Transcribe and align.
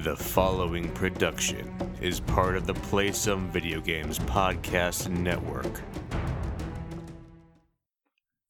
The 0.00 0.16
following 0.16 0.88
production 0.92 1.72
is 2.00 2.18
part 2.18 2.56
of 2.56 2.66
the 2.66 2.72
Play 2.74 3.12
Some 3.12 3.48
Video 3.50 3.78
Games 3.78 4.18
Podcast 4.18 5.10
Network. 5.10 5.82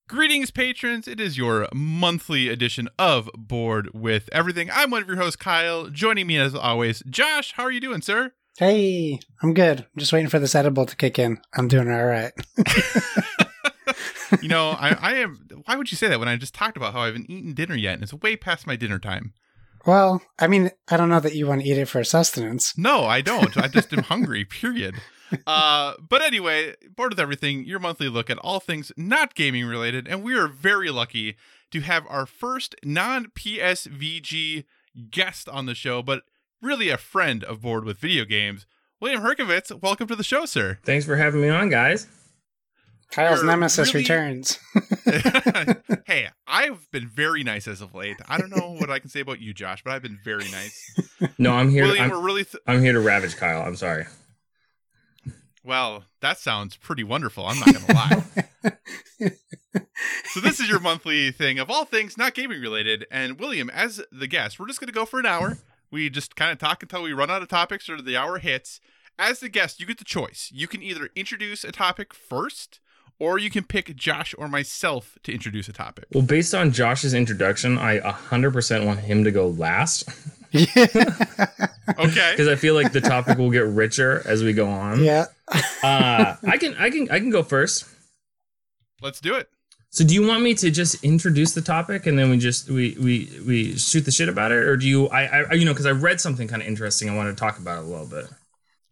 Greetings, 0.08 0.52
patrons. 0.52 1.08
It 1.08 1.20
is 1.20 1.36
your 1.36 1.68
monthly 1.74 2.48
edition 2.48 2.88
of 2.96 3.28
Board 3.36 3.90
with 3.92 4.30
Everything. 4.32 4.70
I'm 4.72 4.90
one 4.90 5.02
of 5.02 5.08
your 5.08 5.18
hosts, 5.18 5.36
Kyle. 5.36 5.88
Joining 5.88 6.28
me 6.28 6.38
as 6.38 6.54
always, 6.54 7.02
Josh. 7.10 7.52
How 7.54 7.64
are 7.64 7.72
you 7.72 7.80
doing, 7.80 8.02
sir? 8.02 8.32
Hey, 8.56 9.18
I'm 9.42 9.52
good. 9.52 9.80
I'm 9.80 9.98
just 9.98 10.12
waiting 10.12 10.30
for 10.30 10.38
this 10.38 10.54
edible 10.54 10.86
to 10.86 10.96
kick 10.96 11.18
in. 11.18 11.38
I'm 11.54 11.66
doing 11.68 11.90
all 11.90 12.04
right. 12.04 12.32
you 14.40 14.48
know, 14.48 14.70
I, 14.70 14.96
I 14.98 15.14
am. 15.16 15.44
Why 15.64 15.74
would 15.74 15.90
you 15.90 15.96
say 15.96 16.06
that 16.08 16.20
when 16.20 16.28
I 16.28 16.36
just 16.36 16.54
talked 16.54 16.76
about 16.76 16.94
how 16.94 17.00
I 17.00 17.06
haven't 17.06 17.28
eaten 17.28 17.52
dinner 17.52 17.74
yet 17.74 17.94
and 17.94 18.04
it's 18.04 18.14
way 18.14 18.36
past 18.36 18.66
my 18.66 18.76
dinner 18.76 19.00
time? 19.00 19.34
Well, 19.84 20.22
I 20.38 20.46
mean, 20.46 20.70
I 20.88 20.96
don't 20.96 21.08
know 21.08 21.20
that 21.20 21.34
you 21.34 21.46
want 21.46 21.62
to 21.62 21.68
eat 21.68 21.78
it 21.78 21.86
for 21.88 22.02
sustenance. 22.04 22.76
No, 22.78 23.04
I 23.04 23.20
don't. 23.20 23.56
I 23.56 23.68
just 23.68 23.92
am 23.92 24.02
hungry, 24.04 24.44
period. 24.44 24.96
Uh, 25.46 25.94
but 25.98 26.22
anyway, 26.22 26.74
Board 26.94 27.12
with 27.12 27.20
Everything, 27.20 27.64
your 27.64 27.78
monthly 27.78 28.08
look 28.08 28.30
at 28.30 28.38
all 28.38 28.60
things 28.60 28.92
not 28.96 29.34
gaming 29.34 29.64
related. 29.64 30.06
And 30.06 30.22
we 30.22 30.36
are 30.36 30.46
very 30.46 30.90
lucky 30.90 31.36
to 31.70 31.80
have 31.80 32.04
our 32.08 32.26
first 32.26 32.74
non 32.84 33.26
PSVG 33.26 34.64
guest 35.10 35.48
on 35.48 35.66
the 35.66 35.74
show, 35.74 36.02
but 36.02 36.22
really 36.60 36.88
a 36.90 36.98
friend 36.98 37.42
of 37.44 37.62
Board 37.62 37.84
with 37.84 37.98
Video 37.98 38.24
Games. 38.24 38.66
William 39.00 39.22
Herkovitz, 39.22 39.80
welcome 39.82 40.06
to 40.06 40.14
the 40.14 40.22
show, 40.22 40.44
sir. 40.44 40.78
Thanks 40.84 41.06
for 41.06 41.16
having 41.16 41.40
me 41.40 41.48
on, 41.48 41.70
guys. 41.70 42.06
Kyle's 43.12 43.40
You're 43.40 43.46
nemesis 43.50 43.92
really- 43.94 44.02
returns. 44.04 44.58
hey, 46.06 46.28
I've 46.46 46.90
been 46.90 47.08
very 47.08 47.42
nice 47.44 47.68
as 47.68 47.80
of 47.80 47.94
late. 47.94 48.16
I 48.28 48.38
don't 48.38 48.50
know 48.56 48.74
what 48.78 48.90
I 48.90 48.98
can 48.98 49.10
say 49.10 49.20
about 49.20 49.40
you, 49.40 49.52
Josh, 49.52 49.82
but 49.84 49.92
I've 49.92 50.02
been 50.02 50.18
very 50.24 50.50
nice. 50.50 50.98
No, 51.38 51.52
I'm 51.52 51.70
here. 51.70 51.84
William, 51.84 52.04
I'm, 52.04 52.10
we're 52.10 52.20
really 52.22 52.44
th- 52.44 52.62
I'm 52.66 52.82
here 52.82 52.92
to 52.94 53.00
ravage 53.00 53.36
Kyle. 53.36 53.62
I'm 53.62 53.76
sorry. 53.76 54.06
well. 55.64 56.04
That 56.20 56.38
sounds 56.38 56.76
pretty 56.76 57.02
wonderful. 57.04 57.44
I'm 57.44 57.58
not 57.58 57.74
gonna 57.74 57.94
lie. 57.94 59.30
so 60.26 60.40
this 60.40 60.60
is 60.60 60.68
your 60.68 60.78
monthly 60.80 61.32
thing 61.32 61.58
of 61.58 61.68
all 61.68 61.84
things 61.84 62.16
not 62.16 62.34
gaming 62.34 62.60
related. 62.60 63.06
And 63.10 63.40
William, 63.40 63.68
as 63.70 64.00
the 64.12 64.28
guest, 64.28 64.58
we're 64.60 64.68
just 64.68 64.78
gonna 64.80 64.92
go 64.92 65.04
for 65.04 65.18
an 65.18 65.26
hour. 65.26 65.58
We 65.90 66.08
just 66.10 66.36
kind 66.36 66.52
of 66.52 66.58
talk 66.58 66.82
until 66.82 67.02
we 67.02 67.12
run 67.12 67.28
out 67.30 67.42
of 67.42 67.48
topics 67.48 67.90
or 67.90 68.00
the 68.00 68.16
hour 68.16 68.38
hits. 68.38 68.80
As 69.18 69.40
the 69.40 69.48
guest, 69.48 69.78
you 69.80 69.84
get 69.86 69.98
the 69.98 70.04
choice. 70.04 70.50
You 70.54 70.66
can 70.68 70.82
either 70.82 71.10
introduce 71.14 71.64
a 71.64 71.72
topic 71.72 72.14
first, 72.14 72.80
or 73.22 73.38
you 73.38 73.50
can 73.50 73.62
pick 73.62 73.94
Josh 73.94 74.34
or 74.36 74.48
myself 74.48 75.16
to 75.22 75.32
introduce 75.32 75.68
a 75.68 75.72
topic. 75.72 76.06
Well, 76.12 76.24
based 76.24 76.56
on 76.56 76.72
Josh's 76.72 77.14
introduction, 77.14 77.78
I 77.78 78.00
100% 78.00 78.84
want 78.84 78.98
him 78.98 79.22
to 79.22 79.30
go 79.30 79.46
last 79.46 80.08
yeah. 80.50 80.66
Okay. 81.98 82.32
because 82.32 82.48
I 82.48 82.56
feel 82.56 82.74
like 82.74 82.90
the 82.90 83.00
topic 83.00 83.38
will 83.38 83.50
get 83.50 83.64
richer 83.64 84.22
as 84.26 84.42
we 84.42 84.52
go 84.52 84.68
on. 84.68 85.04
yeah. 85.04 85.26
Uh, 85.84 86.34
I 86.42 86.58
can, 86.58 86.74
I 86.74 86.90
can, 86.90 87.08
I 87.12 87.20
can 87.20 87.30
go 87.30 87.44
first. 87.44 87.84
Let's 89.00 89.20
do 89.20 89.36
it. 89.36 89.48
So, 89.90 90.04
do 90.04 90.14
you 90.14 90.26
want 90.26 90.42
me 90.42 90.54
to 90.54 90.70
just 90.70 91.04
introduce 91.04 91.52
the 91.54 91.60
topic 91.60 92.06
and 92.06 92.18
then 92.18 92.30
we 92.30 92.38
just 92.38 92.70
we 92.70 92.96
we 92.98 93.30
we 93.46 93.76
shoot 93.76 94.00
the 94.00 94.10
shit 94.10 94.28
about 94.30 94.50
it, 94.50 94.58
or 94.58 94.76
do 94.76 94.88
you? 94.88 95.08
I, 95.08 95.42
I 95.42 95.52
you 95.52 95.66
know, 95.66 95.72
because 95.72 95.84
I 95.84 95.90
read 95.90 96.18
something 96.20 96.48
kind 96.48 96.62
of 96.62 96.68
interesting. 96.68 97.10
I 97.10 97.14
want 97.14 97.28
to 97.28 97.38
talk 97.38 97.58
about 97.58 97.78
it 97.78 97.84
a 97.84 97.88
little 97.88 98.06
bit. 98.06 98.24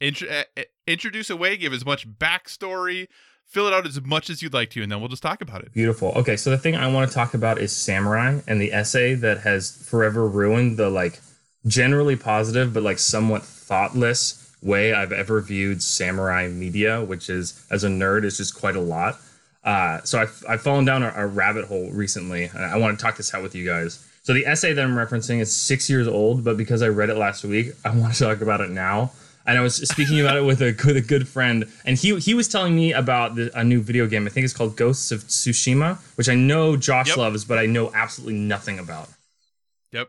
Intro- 0.00 0.28
uh, 0.28 0.42
uh, 0.58 0.62
introduce 0.86 1.30
away, 1.30 1.56
give 1.56 1.72
as 1.72 1.86
much 1.86 2.06
backstory, 2.06 3.08
fill 3.50 3.66
it 3.66 3.74
out 3.74 3.84
as 3.84 4.00
much 4.00 4.30
as 4.30 4.42
you'd 4.42 4.54
like 4.54 4.70
to, 4.70 4.82
and 4.82 4.90
then 4.90 5.00
we'll 5.00 5.08
just 5.08 5.22
talk 5.22 5.42
about 5.42 5.62
it. 5.62 5.72
Beautiful. 5.72 6.12
Okay, 6.16 6.36
so 6.36 6.50
the 6.50 6.58
thing 6.58 6.76
I 6.76 6.86
want 6.86 7.10
to 7.10 7.14
talk 7.14 7.34
about 7.34 7.58
is 7.58 7.74
samurai 7.74 8.40
and 8.46 8.60
the 8.60 8.72
essay 8.72 9.14
that 9.14 9.38
has 9.38 9.76
forever 9.88 10.26
ruined 10.26 10.76
the 10.76 10.88
like 10.88 11.20
generally 11.66 12.16
positive 12.16 12.72
but 12.72 12.82
like 12.82 12.98
somewhat 12.98 13.42
thoughtless 13.42 14.54
way 14.62 14.94
I've 14.94 15.12
ever 15.12 15.40
viewed 15.40 15.82
samurai 15.82 16.46
media, 16.48 17.02
which 17.02 17.28
is 17.28 17.64
as 17.70 17.82
a 17.82 17.88
nerd 17.88 18.24
is 18.24 18.36
just 18.36 18.58
quite 18.58 18.76
a 18.76 18.80
lot. 18.80 19.18
Uh, 19.64 20.00
so 20.02 20.20
I've, 20.20 20.44
I've 20.48 20.62
fallen 20.62 20.84
down 20.84 21.02
a, 21.02 21.12
a 21.16 21.26
rabbit 21.26 21.66
hole 21.66 21.90
recently, 21.90 22.44
and 22.44 22.64
I 22.64 22.78
want 22.78 22.98
to 22.98 23.02
talk 23.02 23.16
this 23.16 23.34
out 23.34 23.42
with 23.42 23.54
you 23.54 23.66
guys. 23.66 24.06
So 24.22 24.32
the 24.32 24.46
essay 24.46 24.72
that 24.72 24.84
I'm 24.84 24.94
referencing 24.94 25.40
is 25.40 25.54
six 25.54 25.90
years 25.90 26.06
old, 26.06 26.44
but 26.44 26.56
because 26.56 26.82
I 26.82 26.88
read 26.88 27.10
it 27.10 27.16
last 27.16 27.42
week, 27.44 27.72
I 27.84 27.90
want 27.90 28.14
to 28.14 28.24
talk 28.24 28.42
about 28.42 28.60
it 28.60 28.70
now. 28.70 29.10
And 29.50 29.58
I 29.58 29.62
was 29.62 29.74
speaking 29.88 30.20
about 30.20 30.36
it 30.36 30.44
with 30.44 30.62
a 30.62 30.76
with 30.86 30.96
a 30.96 31.00
good 31.00 31.26
friend, 31.26 31.64
and 31.84 31.98
he 31.98 32.16
he 32.20 32.34
was 32.34 32.46
telling 32.46 32.76
me 32.76 32.92
about 32.92 33.34
the, 33.34 33.50
a 33.58 33.64
new 33.64 33.80
video 33.82 34.06
game. 34.06 34.24
I 34.24 34.30
think 34.30 34.44
it's 34.44 34.52
called 34.54 34.76
Ghosts 34.76 35.10
of 35.10 35.24
Tsushima, 35.24 35.98
which 36.16 36.28
I 36.28 36.36
know 36.36 36.76
Josh 36.76 37.08
Yep. 37.08 37.16
loves, 37.16 37.44
but 37.44 37.58
I 37.58 37.66
know 37.66 37.90
absolutely 37.92 38.38
nothing 38.38 38.78
about. 38.78 39.08
Yep. 39.90 40.08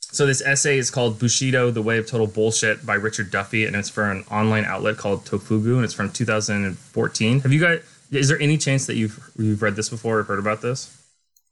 So 0.00 0.26
this 0.26 0.42
essay 0.42 0.76
is 0.76 0.90
called 0.90 1.18
Bushido: 1.18 1.70
The 1.70 1.80
Way 1.80 1.96
of 1.96 2.06
Total 2.06 2.26
Bullshit 2.26 2.84
by 2.84 2.92
Richard 2.96 3.30
Duffy, 3.30 3.64
and 3.64 3.74
it's 3.74 3.88
for 3.88 4.10
an 4.10 4.22
online 4.30 4.66
outlet 4.66 4.98
called 4.98 5.24
Tofugu, 5.24 5.76
and 5.76 5.84
it's 5.84 5.94
from 5.94 6.10
2014. 6.12 7.40
Have 7.40 7.52
you 7.54 7.60
guys? 7.60 7.82
Is 8.10 8.28
there 8.28 8.38
any 8.38 8.58
chance 8.58 8.84
that 8.84 8.96
you've 8.96 9.18
you've 9.38 9.62
read 9.62 9.76
this 9.76 9.88
before 9.88 10.18
or 10.18 10.22
heard 10.24 10.38
about 10.38 10.60
this? 10.60 10.94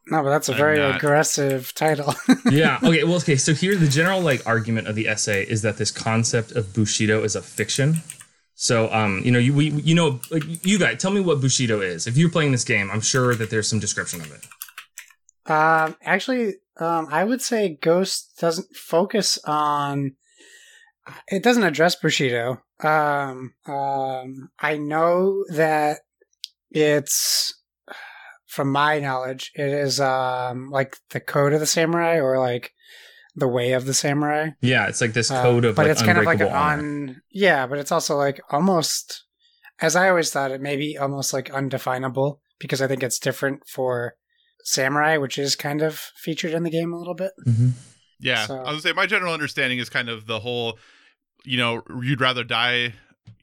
No, 0.06 0.22
but 0.22 0.30
that's 0.30 0.48
a 0.48 0.52
I'm 0.52 0.58
very 0.58 0.78
not. 0.78 0.96
aggressive 0.96 1.72
title. 1.74 2.14
yeah. 2.50 2.78
Okay. 2.82 3.04
Well. 3.04 3.16
Okay. 3.16 3.36
So 3.36 3.54
here, 3.54 3.76
the 3.76 3.88
general 3.88 4.20
like 4.20 4.46
argument 4.46 4.88
of 4.88 4.94
the 4.96 5.06
essay 5.08 5.44
is 5.44 5.62
that 5.62 5.76
this 5.76 5.90
concept 5.90 6.52
of 6.52 6.74
Bushido 6.74 7.22
is 7.22 7.36
a 7.36 7.42
fiction. 7.42 8.02
So, 8.54 8.92
um, 8.92 9.22
you 9.24 9.30
know, 9.32 9.38
you 9.38 9.54
we, 9.54 9.70
you 9.70 9.94
know, 9.94 10.20
like 10.30 10.44
you 10.64 10.78
guys, 10.78 11.00
tell 11.00 11.10
me 11.12 11.20
what 11.20 11.40
Bushido 11.40 11.80
is. 11.80 12.06
If 12.06 12.16
you're 12.16 12.30
playing 12.30 12.52
this 12.52 12.64
game, 12.64 12.90
I'm 12.90 13.00
sure 13.00 13.34
that 13.34 13.50
there's 13.50 13.68
some 13.68 13.78
description 13.80 14.20
of 14.20 14.30
it. 14.32 15.50
um, 15.50 15.96
actually, 16.02 16.56
um, 16.78 17.08
I 17.10 17.24
would 17.24 17.40
say 17.42 17.78
Ghost 17.80 18.32
doesn't 18.40 18.74
focus 18.76 19.38
on. 19.46 20.16
It 21.28 21.42
doesn't 21.42 21.64
address 21.64 21.96
Bushido. 21.96 22.62
Um, 22.82 23.54
um, 23.66 24.50
I 24.58 24.76
know 24.76 25.44
that 25.52 26.00
it's, 26.70 27.52
from 28.54 28.70
my 28.70 28.98
knowledge, 29.00 29.50
it 29.54 29.68
is 29.86 30.00
um 30.00 30.70
like 30.70 30.96
the 31.10 31.20
code 31.20 31.52
of 31.52 31.60
the 31.60 31.66
samurai 31.66 32.16
or 32.20 32.38
like 32.38 32.72
the 33.34 33.48
way 33.48 33.72
of 33.72 33.86
the 33.86 33.94
samurai. 33.94 34.50
Yeah, 34.60 34.88
it's 34.88 35.00
like 35.00 35.14
this 35.14 35.30
Uh, 35.30 35.42
code 35.42 35.64
of 35.64 35.74
but 35.76 35.82
like 35.86 35.92
it's 35.92 36.02
kind 36.02 36.18
of 36.18 36.24
like 36.24 36.40
an 36.40 36.46
unbreakable 36.48 36.60
honor. 36.60 36.82
un 36.82 37.22
yeah 37.30 37.66
but 37.66 37.78
it's 37.78 37.92
also 37.92 38.14
like 38.16 38.38
almost 38.50 39.24
as 39.80 39.96
i 39.96 40.08
always 40.10 40.30
thought 40.30 40.50
it 40.50 40.60
may 40.60 40.76
be 40.76 40.98
almost 40.98 41.32
like 41.32 41.48
undefinable 41.50 42.40
because 42.60 42.82
i 42.82 42.86
think 42.86 43.02
it's 43.02 43.18
different 43.18 43.60
for 43.66 44.14
samurai 44.64 45.16
which 45.16 45.38
is 45.38 45.56
kind 45.56 45.80
of 45.82 45.94
featured 46.24 46.52
in 46.52 46.62
the 46.62 46.70
game 46.78 46.92
a 46.92 46.98
little 46.98 47.14
bit 47.14 47.32
Mhm. 47.48 47.72
Yeah. 48.20 48.46
So- 48.46 48.56
I 48.56 48.70
was 48.72 48.82
gonna 48.84 48.92
say 48.92 48.92
my 48.92 49.06
general 49.06 49.32
understanding 49.34 49.78
is 49.80 49.88
kind 49.88 50.08
of 50.08 50.26
the 50.26 50.40
whole, 50.40 50.78
you 51.44 51.56
know, 51.58 51.82
you'd 52.02 52.20
rather 52.20 52.44
die, 52.44 52.92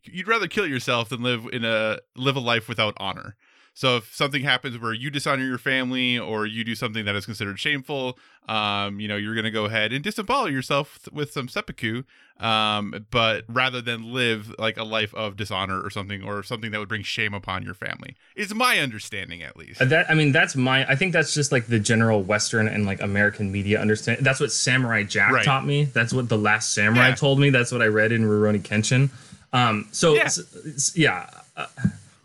you'd 0.05 0.27
rather 0.29 0.47
kill 0.47 0.65
yourself 0.67 1.09
than 1.09 1.21
live 1.21 1.43
in 1.51 1.65
a 1.65 1.97
live 2.15 2.37
a 2.37 2.39
life 2.39 2.69
without 2.69 2.93
honor. 2.97 3.35
So 3.79 3.95
if 3.95 4.13
something 4.13 4.41
happens 4.43 4.77
where 4.77 4.91
you 4.91 5.09
dishonor 5.09 5.45
your 5.45 5.57
family 5.57 6.19
or 6.19 6.45
you 6.45 6.65
do 6.65 6.75
something 6.75 7.05
that 7.05 7.15
is 7.15 7.25
considered 7.25 7.57
shameful, 7.61 8.19
um, 8.49 8.99
you 8.99 9.07
know, 9.07 9.15
you're 9.15 9.35
gonna 9.35 9.51
go 9.51 9.63
ahead 9.63 9.93
and 9.93 10.03
disembowel 10.03 10.49
yourself 10.51 11.07
with 11.13 11.31
some 11.31 11.47
seppuku, 11.47 12.03
um, 12.41 13.05
but 13.09 13.45
rather 13.47 13.79
than 13.79 14.11
live 14.11 14.53
like 14.59 14.75
a 14.75 14.83
life 14.83 15.13
of 15.15 15.37
dishonor 15.37 15.79
or 15.79 15.89
something 15.89 16.21
or 16.23 16.43
something 16.43 16.71
that 16.71 16.79
would 16.79 16.89
bring 16.89 17.03
shame 17.03 17.33
upon 17.33 17.63
your 17.63 17.73
family, 17.73 18.17
is 18.35 18.53
my 18.53 18.79
understanding 18.79 19.41
at 19.43 19.55
least. 19.55 19.81
Uh, 19.81 19.85
That 19.85 20.11
I 20.11 20.13
mean, 20.13 20.33
that's 20.33 20.57
my. 20.57 20.85
I 20.85 20.95
think 20.97 21.13
that's 21.13 21.33
just 21.33 21.53
like 21.53 21.67
the 21.67 21.79
general 21.79 22.21
Western 22.21 22.67
and 22.67 22.85
like 22.85 23.01
American 23.01 23.49
media 23.49 23.79
understand. 23.79 24.25
That's 24.25 24.41
what 24.41 24.51
Samurai 24.51 25.03
Jack 25.03 25.31
Right. 25.31 25.45
taught 25.45 25.65
me. 25.65 25.85
That's 25.85 26.11
what 26.11 26.27
the 26.27 26.37
Last 26.37 26.73
Samurai 26.73 27.07
Yeah. 27.09 27.15
told 27.15 27.39
me. 27.39 27.49
That's 27.49 27.71
what 27.71 27.81
I 27.81 27.85
read 27.87 28.11
in 28.11 28.23
Rurouni 28.25 28.59
Kenshin. 28.61 29.09
Um, 29.53 29.87
so 29.93 30.15
Yeah. 30.15 30.23
s- 30.25 30.39
s- 30.75 30.91
yeah. 30.97 31.29
Uh, 31.55 31.65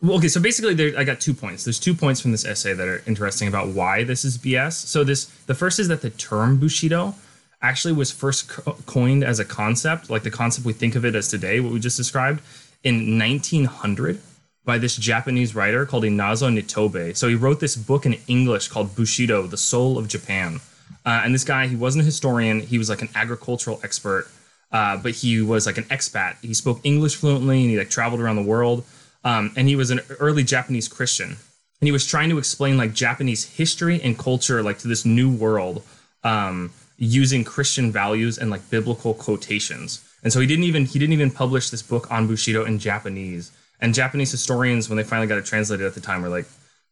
well, 0.04 0.18
okay, 0.18 0.28
so 0.28 0.38
basically, 0.38 0.74
there, 0.74 0.92
I 0.98 1.04
got 1.04 1.18
two 1.18 1.32
points. 1.32 1.64
There's 1.64 1.80
two 1.80 1.94
points 1.94 2.20
from 2.20 2.30
this 2.30 2.44
essay 2.44 2.74
that 2.74 2.86
are 2.86 3.02
interesting 3.06 3.48
about 3.48 3.68
why 3.68 4.04
this 4.04 4.22
is 4.22 4.36
BS. 4.36 4.72
So 4.72 5.02
this, 5.02 5.24
the 5.46 5.54
first 5.54 5.78
is 5.78 5.88
that 5.88 6.02
the 6.02 6.10
term 6.10 6.58
Bushido 6.58 7.14
actually 7.62 7.94
was 7.94 8.10
first 8.10 8.48
co- 8.48 8.76
coined 8.84 9.24
as 9.24 9.40
a 9.40 9.46
concept, 9.46 10.10
like 10.10 10.22
the 10.22 10.30
concept 10.30 10.66
we 10.66 10.74
think 10.74 10.94
of 10.94 11.06
it 11.06 11.14
as 11.14 11.28
today, 11.28 11.58
what 11.58 11.72
we 11.72 11.80
just 11.80 11.96
described, 11.96 12.42
in 12.82 13.18
1900 13.18 14.20
by 14.66 14.76
this 14.76 14.94
Japanese 14.96 15.54
writer 15.54 15.86
called 15.86 16.04
Inazo 16.04 16.52
Nitobe. 16.52 17.16
So 17.16 17.28
he 17.28 17.34
wrote 17.34 17.60
this 17.60 17.74
book 17.74 18.04
in 18.04 18.18
English 18.28 18.68
called 18.68 18.94
Bushido, 18.94 19.46
The 19.46 19.56
Soul 19.56 19.96
of 19.96 20.06
Japan. 20.08 20.60
Uh, 21.06 21.22
and 21.24 21.34
this 21.34 21.44
guy, 21.44 21.66
he 21.66 21.76
wasn't 21.76 22.02
a 22.02 22.04
historian, 22.04 22.60
he 22.60 22.76
was 22.76 22.90
like 22.90 23.00
an 23.00 23.08
agricultural 23.14 23.80
expert, 23.82 24.28
uh, 24.70 24.98
but 24.98 25.12
he 25.12 25.40
was 25.40 25.64
like 25.64 25.78
an 25.78 25.84
expat. 25.84 26.36
He 26.42 26.52
spoke 26.52 26.80
English 26.84 27.16
fluently 27.16 27.62
and 27.62 27.70
he 27.70 27.78
like 27.78 27.88
traveled 27.88 28.20
around 28.20 28.36
the 28.36 28.42
world. 28.42 28.84
Um, 29.24 29.52
and 29.56 29.68
he 29.68 29.76
was 29.76 29.90
an 29.90 30.00
early 30.20 30.44
Japanese 30.44 30.86
Christian. 30.86 31.36
And 31.80 31.88
he 31.88 31.92
was 31.92 32.06
trying 32.06 32.30
to 32.30 32.38
explain 32.38 32.76
like 32.76 32.92
Japanese 32.92 33.44
history 33.44 34.00
and 34.02 34.18
culture 34.18 34.62
like 34.62 34.78
to 34.78 34.88
this 34.88 35.04
new 35.04 35.30
world 35.30 35.82
um, 36.22 36.72
using 36.96 37.44
Christian 37.44 37.90
values 37.90 38.38
and 38.38 38.50
like 38.50 38.70
biblical 38.70 39.14
quotations. 39.14 40.04
And 40.22 40.32
so 40.32 40.40
he 40.40 40.46
didn't 40.46 40.64
even 40.64 40.86
he 40.86 40.98
didn't 40.98 41.12
even 41.12 41.30
publish 41.30 41.70
this 41.70 41.82
book 41.82 42.10
on 42.10 42.26
Bushido 42.26 42.64
in 42.64 42.78
Japanese. 42.78 43.52
And 43.80 43.92
Japanese 43.92 44.30
historians, 44.30 44.88
when 44.88 44.96
they 44.96 45.02
finally 45.02 45.26
got 45.26 45.38
it 45.38 45.44
translated 45.44 45.84
at 45.84 45.94
the 45.94 46.00
time, 46.00 46.22
were 46.22 46.28
like, 46.28 46.46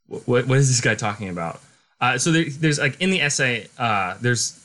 "What 0.08 0.46
what 0.46 0.58
is 0.58 0.69
this 0.69 0.81
guy 0.81 0.94
talking 0.94 1.28
about?" 1.31 1.61
Uh, 2.00 2.19
so 2.19 2.32
there, 2.32 2.44
there's 2.50 2.78
like 2.78 3.00
in 3.00 3.11
the 3.11 3.23
essay, 3.23 3.69
uh, 3.78 4.17
there's 4.20 4.61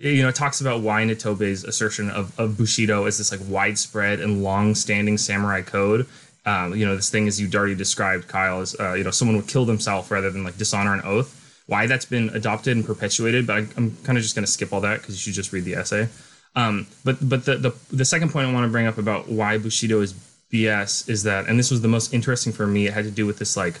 you 0.00 0.22
know, 0.22 0.28
it 0.28 0.34
talks 0.34 0.60
about 0.60 0.80
why 0.80 1.02
Nitobe's 1.02 1.64
assertion 1.64 2.08
of, 2.10 2.38
of 2.38 2.56
Bushido 2.56 3.06
as 3.06 3.18
this 3.18 3.32
like 3.32 3.40
widespread 3.48 4.20
and 4.20 4.42
long-standing 4.42 5.18
samurai 5.18 5.62
code. 5.62 6.06
Um, 6.48 6.74
you 6.74 6.86
know, 6.86 6.96
this 6.96 7.10
thing 7.10 7.28
as 7.28 7.38
you 7.38 7.50
already 7.54 7.74
described, 7.74 8.26
Kyle, 8.26 8.62
is 8.62 8.74
uh, 8.80 8.94
you 8.94 9.04
know 9.04 9.10
someone 9.10 9.36
would 9.36 9.48
kill 9.48 9.66
themselves 9.66 10.10
rather 10.10 10.30
than 10.30 10.44
like 10.44 10.56
dishonor 10.56 10.94
an 10.94 11.02
oath. 11.04 11.34
Why 11.66 11.86
that's 11.86 12.06
been 12.06 12.30
adopted 12.30 12.74
and 12.74 12.86
perpetuated, 12.86 13.46
but 13.46 13.56
I, 13.56 13.58
am 13.76 13.96
kind 14.02 14.16
of 14.16 14.22
just 14.22 14.34
going 14.34 14.46
to 14.46 14.50
skip 14.50 14.72
all 14.72 14.80
that 14.80 15.00
because 15.00 15.14
you 15.14 15.20
should 15.20 15.36
just 15.36 15.52
read 15.52 15.64
the 15.64 15.74
essay. 15.74 16.08
Um, 16.56 16.86
but 17.04 17.16
but 17.28 17.44
the, 17.44 17.56
the 17.56 17.74
the 17.92 18.04
second 18.06 18.30
point 18.30 18.48
I 18.48 18.52
want 18.52 18.64
to 18.64 18.72
bring 18.72 18.86
up 18.86 18.96
about 18.96 19.28
why 19.28 19.58
Bushido 19.58 20.00
is 20.00 20.14
BS 20.50 21.10
is 21.10 21.24
that, 21.24 21.46
and 21.48 21.58
this 21.58 21.70
was 21.70 21.82
the 21.82 21.88
most 21.88 22.14
interesting 22.14 22.54
for 22.54 22.66
me. 22.66 22.86
It 22.86 22.94
had 22.94 23.04
to 23.04 23.10
do 23.10 23.26
with 23.26 23.38
this 23.38 23.54
like 23.54 23.78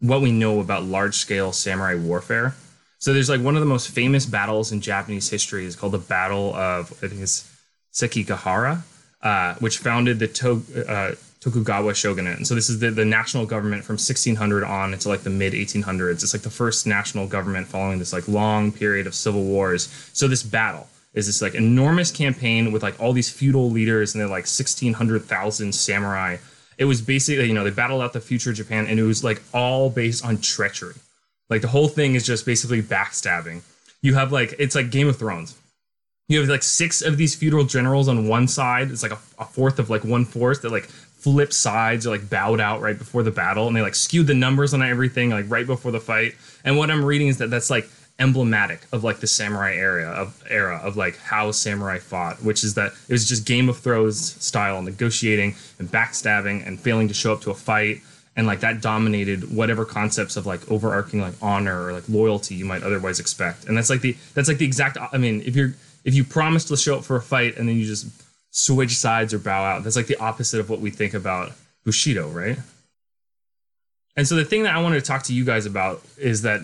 what 0.00 0.20
we 0.20 0.32
know 0.32 0.60
about 0.60 0.84
large 0.84 1.14
scale 1.14 1.50
samurai 1.52 1.94
warfare. 1.94 2.54
So 2.98 3.14
there's 3.14 3.30
like 3.30 3.40
one 3.40 3.56
of 3.56 3.60
the 3.60 3.72
most 3.74 3.88
famous 3.88 4.26
battles 4.26 4.70
in 4.70 4.82
Japanese 4.82 5.30
history 5.30 5.64
is 5.64 5.76
called 5.76 5.92
the 5.92 5.98
Battle 5.98 6.54
of 6.54 6.92
I 7.02 7.08
think 7.08 7.22
it's 7.22 7.50
Sekigahara, 7.94 8.82
uh, 9.22 9.54
which 9.60 9.78
founded 9.78 10.18
the 10.18 10.28
to- 10.28 10.84
uh, 10.86 11.14
Tokugawa 11.42 11.92
shogunate. 11.92 12.36
And 12.36 12.46
so 12.46 12.54
this 12.54 12.70
is 12.70 12.78
the, 12.78 12.90
the 12.92 13.04
national 13.04 13.46
government 13.46 13.84
from 13.84 13.94
1600 13.94 14.62
on 14.62 14.92
into 14.92 15.08
like 15.08 15.22
the 15.22 15.30
mid 15.30 15.54
1800s. 15.54 16.22
It's 16.22 16.32
like 16.32 16.42
the 16.42 16.50
first 16.50 16.86
national 16.86 17.26
government 17.26 17.66
following 17.66 17.98
this 17.98 18.12
like 18.12 18.28
long 18.28 18.70
period 18.70 19.08
of 19.08 19.14
civil 19.14 19.42
wars. 19.42 19.88
So 20.12 20.28
this 20.28 20.44
battle 20.44 20.86
is 21.14 21.26
this 21.26 21.42
like 21.42 21.56
enormous 21.56 22.12
campaign 22.12 22.70
with 22.70 22.84
like 22.84 22.98
all 23.00 23.12
these 23.12 23.28
feudal 23.28 23.70
leaders 23.70 24.14
and 24.14 24.20
they're 24.20 24.28
like 24.28 24.44
1600,000 24.44 25.74
samurai. 25.74 26.36
It 26.78 26.84
was 26.84 27.02
basically, 27.02 27.48
you 27.48 27.54
know, 27.54 27.64
they 27.64 27.70
battled 27.70 28.02
out 28.02 28.12
the 28.12 28.20
future 28.20 28.50
of 28.50 28.56
Japan 28.56 28.86
and 28.86 29.00
it 29.00 29.02
was 29.02 29.24
like 29.24 29.42
all 29.52 29.90
based 29.90 30.24
on 30.24 30.38
treachery. 30.38 30.94
Like 31.50 31.60
the 31.60 31.68
whole 31.68 31.88
thing 31.88 32.14
is 32.14 32.24
just 32.24 32.46
basically 32.46 32.82
backstabbing. 32.82 33.62
You 34.00 34.14
have 34.14 34.30
like 34.30 34.54
it's 34.60 34.76
like 34.76 34.92
Game 34.92 35.08
of 35.08 35.16
Thrones. 35.16 35.58
You 36.28 36.38
have 36.38 36.48
like 36.48 36.62
six 36.62 37.02
of 37.02 37.16
these 37.16 37.34
feudal 37.34 37.64
generals 37.64 38.06
on 38.06 38.28
one 38.28 38.46
side. 38.46 38.92
It's 38.92 39.02
like 39.02 39.12
a, 39.12 39.18
a 39.40 39.44
fourth 39.44 39.80
of 39.80 39.90
like 39.90 40.04
one 40.04 40.24
fourth 40.24 40.62
that 40.62 40.70
like 40.70 40.88
flip 41.22 41.52
sides 41.52 42.06
or 42.06 42.10
like 42.10 42.28
bowed 42.28 42.60
out 42.60 42.80
right 42.80 42.98
before 42.98 43.22
the 43.22 43.30
battle, 43.30 43.68
and 43.68 43.76
they 43.76 43.82
like 43.82 43.94
skewed 43.94 44.26
the 44.26 44.34
numbers 44.34 44.74
on 44.74 44.82
everything 44.82 45.30
like 45.30 45.48
right 45.48 45.66
before 45.66 45.92
the 45.92 46.00
fight. 46.00 46.34
And 46.64 46.76
what 46.76 46.90
I'm 46.90 47.04
reading 47.04 47.28
is 47.28 47.38
that 47.38 47.48
that's 47.48 47.70
like 47.70 47.88
emblematic 48.18 48.86
of 48.92 49.04
like 49.04 49.20
the 49.20 49.26
samurai 49.26 49.74
era 49.74 50.10
of 50.10 50.42
era 50.48 50.80
of 50.82 50.96
like 50.96 51.16
how 51.18 51.52
samurai 51.52 51.98
fought, 51.98 52.42
which 52.42 52.64
is 52.64 52.74
that 52.74 52.92
it 53.08 53.12
was 53.12 53.28
just 53.28 53.46
Game 53.46 53.68
of 53.68 53.78
Thrones 53.78 54.42
style 54.44 54.82
negotiating 54.82 55.54
and 55.78 55.88
backstabbing 55.88 56.66
and 56.66 56.80
failing 56.80 57.08
to 57.08 57.14
show 57.14 57.32
up 57.32 57.40
to 57.42 57.50
a 57.50 57.54
fight 57.54 58.00
and 58.36 58.46
like 58.46 58.60
that 58.60 58.80
dominated 58.80 59.54
whatever 59.54 59.84
concepts 59.84 60.36
of 60.36 60.46
like 60.46 60.68
overarching 60.70 61.20
like 61.20 61.34
honor 61.42 61.86
or 61.86 61.92
like 61.92 62.08
loyalty 62.08 62.54
you 62.54 62.64
might 62.64 62.82
otherwise 62.82 63.20
expect 63.20 63.66
and 63.66 63.76
that's 63.76 63.90
like 63.90 64.00
the 64.00 64.16
that's 64.34 64.48
like 64.48 64.56
the 64.56 64.64
exact 64.64 64.96
i 65.12 65.18
mean 65.18 65.42
if 65.44 65.54
you're 65.54 65.74
if 66.04 66.14
you 66.14 66.24
promise 66.24 66.64
to 66.64 66.76
show 66.76 66.96
up 66.96 67.04
for 67.04 67.16
a 67.16 67.22
fight 67.22 67.56
and 67.56 67.68
then 67.68 67.76
you 67.76 67.84
just 67.84 68.06
switch 68.52 68.96
sides 68.96 69.34
or 69.34 69.38
bow 69.38 69.64
out. 69.64 69.82
That's 69.82 69.96
like 69.96 70.06
the 70.06 70.18
opposite 70.18 70.60
of 70.60 70.70
what 70.70 70.80
we 70.80 70.90
think 70.90 71.14
about 71.14 71.52
bushido 71.84 72.28
right? 72.28 72.58
And 74.14 74.28
so 74.28 74.36
the 74.36 74.44
thing 74.44 74.62
that 74.62 74.76
i 74.76 74.80
wanted 74.80 75.00
to 75.00 75.06
talk 75.06 75.24
to 75.24 75.34
you 75.34 75.44
guys 75.44 75.66
about 75.66 76.02
is 76.18 76.42
that 76.42 76.60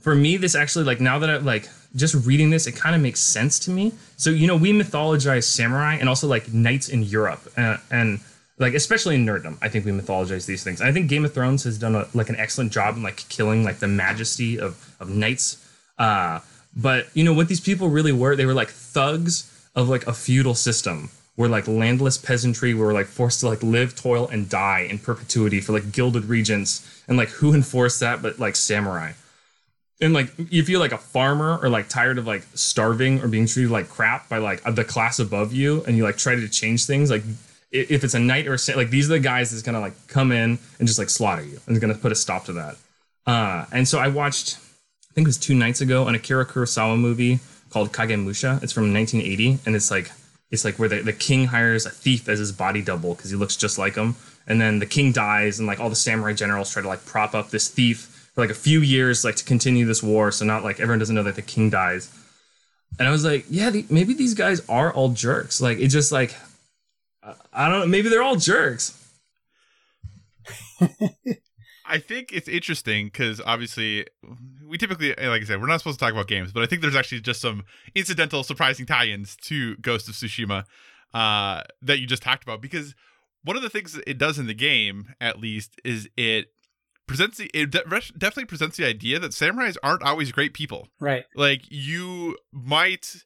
for 0.00 0.14
me 0.14 0.36
this 0.36 0.54
actually 0.54 0.84
like 0.84 1.00
now 1.00 1.20
that 1.20 1.30
i 1.30 1.36
like 1.36 1.68
just 1.94 2.14
reading 2.26 2.50
this 2.50 2.66
it 2.66 2.76
kind 2.76 2.94
of 2.94 3.00
makes 3.00 3.20
sense 3.20 3.58
to 3.60 3.70
me. 3.70 3.92
So 4.16 4.30
you 4.30 4.46
know 4.46 4.56
we 4.56 4.72
mythologize 4.72 5.44
samurai 5.44 5.94
and 5.94 6.08
also 6.08 6.26
like 6.26 6.52
knights 6.52 6.88
in 6.88 7.04
europe 7.04 7.40
uh, 7.56 7.78
and 7.90 8.20
like 8.58 8.74
especially 8.74 9.14
in 9.14 9.24
nerddom 9.24 9.56
i 9.62 9.68
think 9.68 9.84
we 9.84 9.92
mythologize 9.92 10.46
these 10.46 10.64
things. 10.64 10.82
I 10.82 10.90
think 10.90 11.08
game 11.08 11.24
of 11.24 11.32
thrones 11.32 11.62
has 11.62 11.78
done 11.78 11.94
a, 11.94 12.08
like 12.12 12.28
an 12.28 12.36
excellent 12.36 12.72
job 12.72 12.96
in 12.96 13.04
like 13.04 13.28
killing 13.28 13.62
like 13.62 13.78
the 13.78 13.88
majesty 13.88 14.58
of 14.58 14.94
of 14.98 15.08
knights. 15.08 15.64
Uh 15.96 16.40
but 16.76 17.06
you 17.14 17.22
know 17.22 17.32
what 17.32 17.46
these 17.46 17.60
people 17.60 17.88
really 17.88 18.12
were 18.12 18.34
they 18.34 18.46
were 18.46 18.54
like 18.54 18.70
thugs 18.70 19.46
of 19.76 19.88
like 19.88 20.08
a 20.08 20.12
feudal 20.12 20.56
system 20.56 21.08
where 21.36 21.48
like 21.48 21.66
landless 21.66 22.18
peasantry 22.18 22.74
We 22.74 22.80
were 22.80 22.92
like 22.92 23.06
forced 23.06 23.40
to 23.40 23.48
like 23.48 23.62
live 23.62 23.96
toil 23.96 24.28
and 24.28 24.48
die 24.48 24.86
in 24.90 24.98
perpetuity 24.98 25.60
for 25.60 25.72
like 25.72 25.92
gilded 25.92 26.24
regents 26.24 27.02
and 27.08 27.16
like 27.16 27.28
who 27.28 27.54
enforced 27.60 28.00
that 28.00 28.22
but 28.22 28.38
like 28.38 28.56
samurai 28.56 29.12
and 30.00 30.14
like 30.14 30.32
if 30.38 30.68
you're 30.68 30.80
like 30.80 30.92
a 30.92 30.98
farmer 30.98 31.58
or 31.62 31.68
like 31.68 31.88
tired 31.88 32.18
of 32.18 32.26
like 32.26 32.42
starving 32.54 33.22
or 33.22 33.28
being 33.28 33.46
treated 33.46 33.70
like 33.70 33.88
crap 33.88 34.28
by 34.28 34.38
like 34.38 34.62
the 34.74 34.84
class 34.84 35.18
above 35.18 35.52
you 35.52 35.84
and 35.86 35.96
you 35.96 36.04
like 36.04 36.16
try 36.16 36.34
to 36.34 36.48
change 36.48 36.86
things 36.86 37.10
like 37.10 37.22
if 37.72 38.02
it's 38.02 38.14
a 38.14 38.18
knight 38.18 38.46
or 38.46 38.54
a 38.54 38.76
like 38.76 38.90
these 38.90 39.06
are 39.10 39.14
the 39.14 39.20
guys 39.20 39.50
that's 39.50 39.62
gonna 39.62 39.80
like 39.80 39.94
come 40.08 40.32
in 40.32 40.58
and 40.78 40.88
just 40.88 40.98
like 40.98 41.08
slaughter 41.08 41.42
you 41.42 41.60
and 41.66 41.76
is 41.76 41.78
gonna 41.78 41.94
put 41.94 42.12
a 42.12 42.14
stop 42.14 42.44
to 42.44 42.52
that. 42.52 42.76
Uh, 43.26 43.64
and 43.72 43.86
so 43.86 43.98
I 43.98 44.08
watched, 44.08 44.56
I 44.56 45.14
think 45.14 45.26
it 45.26 45.28
was 45.28 45.38
two 45.38 45.54
nights 45.54 45.80
ago, 45.80 46.08
an 46.08 46.14
Akira 46.14 46.46
Kurosawa 46.46 46.98
movie 46.98 47.38
called 47.68 47.92
Kagemusha. 47.92 48.62
It's 48.62 48.72
from 48.72 48.92
1980, 48.92 49.60
and 49.66 49.76
it's 49.76 49.90
like 49.90 50.10
it's 50.50 50.64
like 50.64 50.78
where 50.78 50.88
the, 50.88 51.02
the 51.02 51.12
king 51.12 51.46
hires 51.46 51.86
a 51.86 51.90
thief 51.90 52.28
as 52.28 52.38
his 52.38 52.52
body 52.52 52.82
double 52.82 53.14
because 53.14 53.30
he 53.30 53.36
looks 53.36 53.56
just 53.56 53.78
like 53.78 53.94
him, 53.94 54.16
and 54.46 54.60
then 54.60 54.78
the 54.78 54.86
king 54.86 55.12
dies, 55.12 55.58
and 55.58 55.66
like 55.66 55.80
all 55.80 55.90
the 55.90 55.96
samurai 55.96 56.32
generals 56.32 56.72
try 56.72 56.82
to 56.82 56.88
like 56.88 57.04
prop 57.04 57.34
up 57.34 57.50
this 57.50 57.68
thief 57.68 58.30
for 58.34 58.40
like 58.40 58.50
a 58.50 58.54
few 58.54 58.80
years, 58.80 59.24
like 59.24 59.36
to 59.36 59.44
continue 59.44 59.86
this 59.86 60.02
war, 60.02 60.32
so 60.32 60.44
not 60.44 60.64
like 60.64 60.80
everyone 60.80 60.98
doesn't 60.98 61.14
know 61.14 61.22
that 61.22 61.36
the 61.36 61.42
king 61.42 61.70
dies. 61.70 62.14
And 62.98 63.06
I 63.06 63.10
was 63.10 63.24
like, 63.24 63.46
yeah, 63.48 63.70
the, 63.70 63.86
maybe 63.88 64.14
these 64.14 64.34
guys 64.34 64.60
are 64.68 64.92
all 64.92 65.10
jerks. 65.10 65.60
Like 65.60 65.78
it 65.78 65.88
just 65.88 66.10
like 66.12 66.34
I 67.52 67.68
don't 67.68 67.80
know. 67.80 67.86
Maybe 67.86 68.08
they're 68.08 68.22
all 68.22 68.36
jerks. 68.36 68.96
I 71.86 71.98
think 71.98 72.32
it's 72.32 72.48
interesting 72.48 73.06
because 73.06 73.40
obviously 73.44 74.06
we 74.70 74.78
typically, 74.78 75.08
like 75.08 75.42
I 75.42 75.44
said, 75.44 75.60
we're 75.60 75.66
not 75.66 75.80
supposed 75.80 75.98
to 75.98 76.04
talk 76.04 76.12
about 76.12 76.28
games, 76.28 76.52
but 76.52 76.62
I 76.62 76.66
think 76.66 76.80
there's 76.80 76.96
actually 76.96 77.20
just 77.20 77.40
some 77.40 77.64
incidental, 77.94 78.44
surprising 78.44 78.86
tie-ins 78.86 79.36
to 79.42 79.76
Ghost 79.76 80.08
of 80.08 80.14
Tsushima 80.14 80.64
uh, 81.12 81.62
that 81.82 81.98
you 81.98 82.06
just 82.06 82.22
talked 82.22 82.44
about. 82.44 82.62
Because 82.62 82.94
one 83.42 83.56
of 83.56 83.62
the 83.62 83.68
things 83.68 84.00
it 84.06 84.16
does 84.16 84.38
in 84.38 84.46
the 84.46 84.54
game, 84.54 85.14
at 85.20 85.40
least, 85.40 85.80
is 85.84 86.08
it 86.16 86.46
presents 87.06 87.38
the 87.38 87.50
it 87.52 87.72
definitely 87.72 88.44
presents 88.44 88.76
the 88.76 88.86
idea 88.86 89.18
that 89.18 89.32
samurais 89.32 89.76
aren't 89.82 90.04
always 90.04 90.30
great 90.30 90.54
people. 90.54 90.86
Right. 91.00 91.24
Like 91.34 91.62
you 91.68 92.36
might 92.52 93.24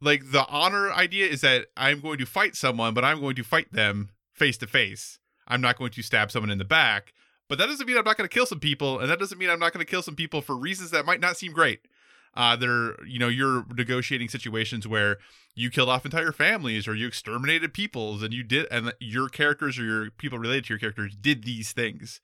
like 0.00 0.32
the 0.32 0.44
honor 0.48 0.90
idea 0.90 1.26
is 1.26 1.40
that 1.42 1.66
I'm 1.76 2.00
going 2.00 2.18
to 2.18 2.26
fight 2.26 2.56
someone, 2.56 2.92
but 2.92 3.04
I'm 3.04 3.20
going 3.20 3.36
to 3.36 3.44
fight 3.44 3.72
them 3.72 4.10
face 4.32 4.56
to 4.58 4.66
face. 4.66 5.20
I'm 5.46 5.60
not 5.60 5.78
going 5.78 5.92
to 5.92 6.02
stab 6.02 6.32
someone 6.32 6.50
in 6.50 6.58
the 6.58 6.64
back. 6.64 7.12
But 7.50 7.58
that 7.58 7.66
doesn't 7.66 7.84
mean 7.84 7.98
I'm 7.98 8.04
not 8.04 8.16
going 8.16 8.28
to 8.28 8.32
kill 8.32 8.46
some 8.46 8.60
people, 8.60 9.00
and 9.00 9.10
that 9.10 9.18
doesn't 9.18 9.36
mean 9.36 9.50
I'm 9.50 9.58
not 9.58 9.72
going 9.72 9.84
to 9.84 9.90
kill 9.90 10.02
some 10.02 10.14
people 10.14 10.40
for 10.40 10.56
reasons 10.56 10.92
that 10.92 11.04
might 11.04 11.18
not 11.18 11.36
seem 11.36 11.52
great. 11.52 11.80
Uh, 12.36 12.54
they're 12.54 12.94
you 13.04 13.18
know 13.18 13.26
you're 13.26 13.66
negotiating 13.74 14.28
situations 14.28 14.86
where 14.86 15.16
you 15.56 15.68
killed 15.68 15.88
off 15.88 16.04
entire 16.04 16.30
families 16.30 16.86
or 16.86 16.94
you 16.94 17.08
exterminated 17.08 17.74
peoples 17.74 18.22
and 18.22 18.32
you 18.32 18.44
did 18.44 18.68
and 18.70 18.94
your 19.00 19.28
characters 19.28 19.80
or 19.80 19.82
your 19.82 20.10
people 20.12 20.38
related 20.38 20.64
to 20.64 20.74
your 20.74 20.78
characters 20.78 21.16
did 21.20 21.42
these 21.42 21.72
things. 21.72 22.20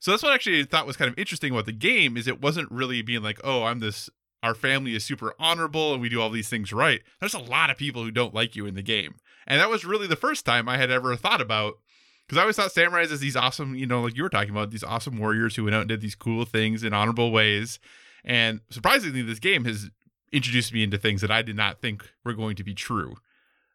So 0.00 0.10
that's 0.10 0.24
what 0.24 0.32
I 0.32 0.34
actually 0.34 0.64
thought 0.64 0.88
was 0.88 0.96
kind 0.96 1.08
of 1.08 1.16
interesting 1.16 1.52
about 1.52 1.66
the 1.66 1.72
game 1.72 2.16
is 2.16 2.26
it 2.26 2.42
wasn't 2.42 2.68
really 2.72 3.00
being 3.00 3.22
like, 3.22 3.40
oh, 3.44 3.62
I'm 3.62 3.78
this 3.78 4.10
our 4.42 4.56
family 4.56 4.96
is 4.96 5.04
super 5.04 5.34
honorable 5.38 5.92
and 5.92 6.02
we 6.02 6.08
do 6.08 6.20
all 6.20 6.30
these 6.30 6.48
things 6.48 6.72
right. 6.72 7.00
There's 7.20 7.32
a 7.32 7.38
lot 7.38 7.70
of 7.70 7.78
people 7.78 8.02
who 8.02 8.10
don't 8.10 8.34
like 8.34 8.56
you 8.56 8.66
in 8.66 8.74
the 8.74 8.82
game. 8.82 9.14
And 9.46 9.60
that 9.60 9.70
was 9.70 9.84
really 9.84 10.08
the 10.08 10.16
first 10.16 10.44
time 10.44 10.68
I 10.68 10.78
had 10.78 10.90
ever 10.90 11.14
thought 11.14 11.40
about 11.40 11.78
because 12.26 12.38
I 12.38 12.42
always 12.42 12.56
thought 12.56 12.70
samurais 12.70 13.12
as 13.12 13.20
these 13.20 13.36
awesome, 13.36 13.74
you 13.74 13.86
know, 13.86 14.02
like 14.02 14.16
you 14.16 14.22
were 14.22 14.30
talking 14.30 14.50
about, 14.50 14.70
these 14.70 14.84
awesome 14.84 15.18
warriors 15.18 15.56
who 15.56 15.64
went 15.64 15.74
out 15.74 15.82
and 15.82 15.88
did 15.88 16.00
these 16.00 16.14
cool 16.14 16.44
things 16.44 16.82
in 16.82 16.94
honorable 16.94 17.30
ways. 17.30 17.78
And 18.24 18.60
surprisingly, 18.70 19.22
this 19.22 19.38
game 19.38 19.64
has 19.66 19.90
introduced 20.32 20.72
me 20.72 20.82
into 20.82 20.98
things 20.98 21.20
that 21.20 21.30
I 21.30 21.42
did 21.42 21.56
not 21.56 21.80
think 21.80 22.08
were 22.24 22.32
going 22.32 22.56
to 22.56 22.64
be 22.64 22.74
true. 22.74 23.16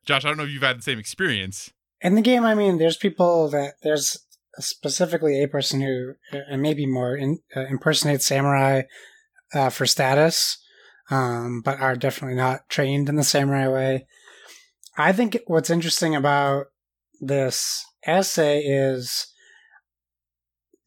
Josh, 0.05 0.25
I 0.25 0.29
don't 0.29 0.37
know 0.37 0.43
if 0.43 0.49
you've 0.49 0.63
had 0.63 0.79
the 0.79 0.83
same 0.83 0.99
experience. 0.99 1.71
In 2.01 2.15
the 2.15 2.21
game, 2.21 2.43
I 2.43 2.55
mean, 2.55 2.77
there's 2.77 2.97
people 2.97 3.49
that 3.49 3.75
there's 3.83 4.17
specifically 4.57 5.43
a 5.43 5.47
person 5.47 5.81
who, 5.81 6.13
uh, 6.33 6.39
and 6.49 6.61
maybe 6.61 6.85
more, 6.85 7.15
in, 7.15 7.39
uh, 7.55 8.17
samurai 8.17 8.83
uh, 9.53 9.69
for 9.69 9.85
status, 9.85 10.57
um, 11.11 11.61
but 11.63 11.79
are 11.79 11.95
definitely 11.95 12.35
not 12.35 12.67
trained 12.69 13.09
in 13.09 13.15
the 13.15 13.23
samurai 13.23 13.67
way. 13.67 14.07
I 14.97 15.11
think 15.11 15.37
what's 15.47 15.69
interesting 15.69 16.15
about 16.15 16.67
this 17.21 17.85
essay 18.05 18.61
is 18.61 19.27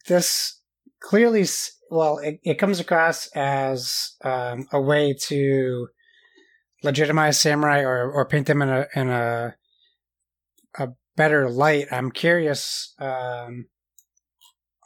this 0.08 0.60
clearly, 1.00 1.46
well, 1.90 2.18
it, 2.18 2.40
it 2.42 2.58
comes 2.58 2.80
across 2.80 3.28
as 3.34 4.12
um, 4.24 4.66
a 4.72 4.80
way 4.80 5.14
to 5.28 5.88
legitimize 6.82 7.40
samurai 7.40 7.80
or, 7.80 8.10
or 8.10 8.26
paint 8.26 8.46
them 8.46 8.62
in 8.62 8.68
a 8.68 8.86
in 8.94 9.08
a 9.08 9.54
a 10.78 10.88
better 11.16 11.48
light. 11.48 11.86
I'm 11.92 12.10
curious 12.10 12.94
um, 12.98 13.66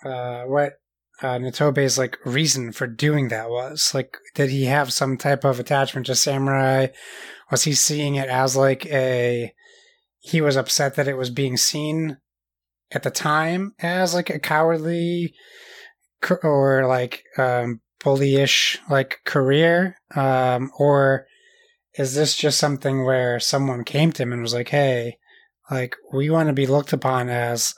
uh, 0.05 0.43
what 0.43 0.75
uh, 1.23 1.39
Nitobe's 1.39 1.97
like 1.97 2.19
reason 2.25 2.73
for 2.73 2.87
doing 2.87 3.29
that 3.29 3.49
was. 3.49 3.93
Like, 3.95 4.19
did 4.35 4.51
he 4.51 4.65
have 4.65 4.93
some 4.93 5.17
type 5.17 5.45
of 5.45 5.59
attachment 5.59 6.07
to 6.07 6.15
samurai? 6.15 6.89
Was 7.51 7.65
he 7.65 7.73
seeing 7.73 8.17
it 8.17 8.29
as 8.29 8.57
like 8.57 8.85
a? 8.87 9.53
He 10.27 10.41
was 10.41 10.57
upset 10.57 10.97
that 10.97 11.07
it 11.07 11.17
was 11.17 11.31
being 11.31 11.57
seen 11.57 12.19
at 12.91 13.05
the 13.05 13.11
time 13.11 13.75
as 13.79 14.13
like 14.13 14.29
a 14.29 14.41
cowardly 14.41 15.35
or 16.43 16.87
like 16.89 17.23
um, 17.39 17.81
bullyish 18.01 18.79
like 18.91 19.21
career, 19.25 19.97
um, 20.17 20.73
or 20.79 21.27
is 21.97 22.17
this 22.17 22.37
just 22.37 22.59
something 22.59 23.05
where 23.05 23.39
someone 23.39 23.85
came 23.85 24.11
to 24.13 24.25
him 24.25 24.33
and 24.33 24.43
was 24.43 24.55
like, 24.55 24.69
"Hey, 24.69 25.19
like 25.71 25.95
we 26.13 26.29
want 26.29 26.49
to 26.49 26.53
be 26.53 26.67
looked 26.67 26.93
upon 26.93 27.29
as 27.29 27.75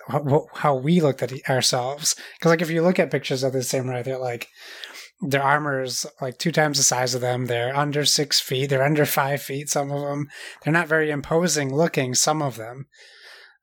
how 0.54 0.74
we 0.74 1.00
looked 1.02 1.22
at 1.22 1.32
ourselves?" 1.50 2.14
Because 2.38 2.50
like 2.50 2.62
if 2.62 2.70
you 2.70 2.82
look 2.82 2.98
at 2.98 3.10
pictures 3.10 3.42
of 3.42 3.52
the 3.52 3.62
samurai, 3.62 4.02
they're 4.02 4.18
like 4.18 4.48
their 5.20 5.42
armor 5.42 5.82
is 5.82 6.06
like 6.20 6.38
two 6.38 6.52
times 6.52 6.78
the 6.78 6.84
size 6.84 7.14
of 7.14 7.20
them. 7.20 7.46
They're 7.46 7.76
under 7.76 8.04
six 8.04 8.40
feet. 8.40 8.66
They're 8.70 8.84
under 8.84 9.04
five 9.04 9.42
feet. 9.42 9.68
Some 9.68 9.90
of 9.90 10.02
them. 10.02 10.28
They're 10.62 10.72
not 10.72 10.88
very 10.88 11.10
imposing 11.10 11.74
looking. 11.74 12.14
Some 12.14 12.40
of 12.40 12.56
them. 12.56 12.86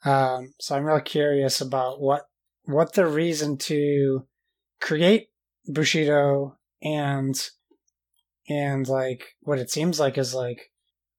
Um, 0.04 0.54
so 0.60 0.76
I'm 0.76 0.86
real 0.86 1.00
curious 1.00 1.62
about 1.62 2.02
what 2.02 2.28
what 2.66 2.94
the 2.94 3.06
reason 3.08 3.58
to 3.58 4.28
create 4.82 5.30
Bushido 5.68 6.58
and 6.82 7.36
and 8.48 8.88
like 8.88 9.36
what 9.42 9.60
it 9.60 9.72
seems 9.72 10.00
like 10.00 10.18
is 10.18 10.34
like 10.34 10.72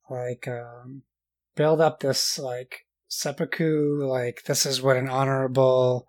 like 0.08 0.46
um 0.46 1.02
build 1.56 1.80
up 1.80 2.00
this 2.00 2.38
like 2.38 2.86
seppuku 3.08 4.06
like 4.06 4.42
this 4.46 4.66
is 4.66 4.82
what 4.82 4.96
an 4.96 5.08
honorable 5.08 6.06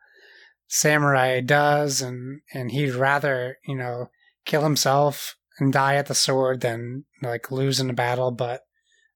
samurai 0.67 1.39
does 1.39 2.01
and 2.01 2.41
and 2.53 2.71
he'd 2.71 2.91
rather 2.91 3.57
you 3.65 3.75
know 3.75 4.09
kill 4.47 4.63
himself 4.63 5.35
and 5.59 5.71
die 5.71 5.95
at 5.95 6.07
the 6.07 6.15
sword 6.15 6.61
than 6.61 7.05
like 7.21 7.51
lose 7.51 7.79
in 7.79 7.89
a 7.89 7.93
battle 7.93 8.31
but 8.31 8.61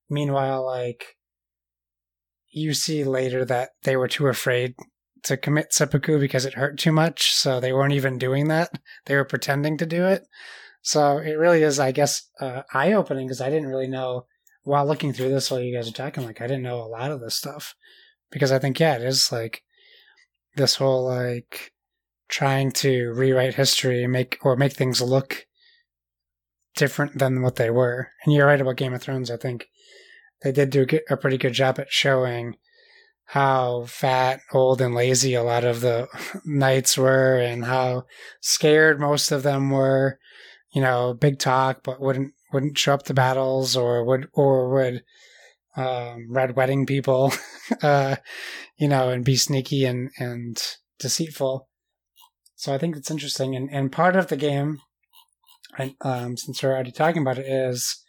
meanwhile 0.10 0.64
like 0.64 1.18
you 2.52 2.74
see 2.74 3.04
later 3.04 3.44
that 3.44 3.72
they 3.84 3.96
were 3.96 4.08
too 4.08 4.28
afraid 4.28 4.76
to 5.24 5.38
commit 5.38 5.74
seppuku 5.74 6.20
because 6.20 6.46
it 6.46 6.54
hurt 6.54 6.78
too 6.78 6.92
much 6.92 7.34
so 7.34 7.60
they 7.60 7.74
weren't 7.74 7.94
even 7.94 8.18
doing 8.18 8.48
that 8.48 8.70
they 9.06 9.16
were 9.16 9.26
pretending 9.26 9.78
to 9.78 9.86
do 9.86 10.06
it 10.06 10.28
so 10.82 11.18
it 11.18 11.38
really 11.38 11.64
is, 11.64 11.80
I 11.80 11.92
guess, 11.92 12.30
uh, 12.40 12.64
eye 12.74 12.94
opening 12.94 13.28
because 13.28 13.42
I 13.42 13.50
didn't 13.50 13.70
really 13.70 13.88
know 13.88 14.26
while 14.64 14.86
looking 14.86 15.14
through 15.14 15.30
this 15.30 15.50
while 15.50 15.60
you 15.60 15.76
guys 15.76 15.88
are 15.88 15.94
talking. 15.94 16.26
Like, 16.26 16.42
I 16.42 16.48
didn't 16.48 16.64
know 16.64 16.82
a 16.82 16.86
lot 16.86 17.12
of 17.12 17.22
this 17.22 17.36
stuff 17.36 17.76
because 18.32 18.52
I 18.52 18.60
think, 18.60 18.80
yeah, 18.80 18.96
it 18.96 19.04
is 19.04 19.32
like 19.32 19.64
this 20.56 20.76
whole 20.76 21.06
like 21.06 21.72
trying 22.32 22.72
to 22.72 23.12
rewrite 23.12 23.56
history 23.56 24.04
and 24.04 24.12
make 24.12 24.40
or 24.42 24.56
make 24.56 24.74
things 24.74 25.02
look 25.02 25.46
different 26.76 27.20
than 27.20 27.42
what 27.42 27.58
they 27.58 27.70
were. 27.70 28.10
And 28.24 28.34
you're 28.34 28.48
right 28.48 28.60
about 28.60 28.78
Game 28.78 28.94
of 28.94 29.02
Thrones. 29.02 29.30
I 29.30 29.38
think 29.38 29.68
they 30.42 30.52
did 30.52 30.70
do 30.72 30.88
a 31.10 31.18
pretty 31.18 31.38
good 31.38 31.54
job 31.54 31.78
at 31.80 31.92
showing 31.92 32.56
how 33.26 33.86
fat, 33.86 34.40
old, 34.52 34.82
and 34.82 34.96
lazy 34.96 35.34
a 35.34 35.44
lot 35.44 35.64
of 35.64 35.82
the 35.82 36.08
knights 36.46 36.98
were, 36.98 37.38
and 37.38 37.66
how 37.66 38.06
scared 38.42 39.00
most 39.00 39.32
of 39.32 39.44
them 39.44 39.70
were, 39.70 40.18
you 40.74 40.82
know, 40.82 41.14
big 41.14 41.38
talk, 41.40 41.84
but 41.84 42.02
wouldn't 42.02 42.34
wouldn't 42.52 42.78
show 42.78 42.94
up 42.94 43.04
to 43.04 43.14
battles 43.14 43.78
or 43.78 44.04
would 44.04 44.28
or 44.34 44.70
would 44.70 45.04
um, 45.78 46.28
red 46.30 46.56
wedding 46.56 46.86
people, 46.86 47.32
uh, 47.82 48.18
you 48.78 48.88
know, 48.88 49.10
and 49.10 49.24
be 49.24 49.36
sneaky 49.36 49.86
and 49.86 50.10
and 50.18 50.62
deceitful. 51.00 51.70
So 52.62 52.72
I 52.72 52.78
think 52.78 52.96
it's 52.96 53.10
interesting, 53.10 53.56
and 53.56 53.72
and 53.72 53.92
part 53.92 54.16
of 54.16 54.28
the 54.28 54.38
game, 54.38 54.82
and 55.80 55.96
um, 56.02 56.38
since 56.38 56.62
we're 56.62 56.70
already 56.72 56.92
talking 56.92 57.24
about 57.24 57.40
it, 57.40 57.48
is 57.48 58.04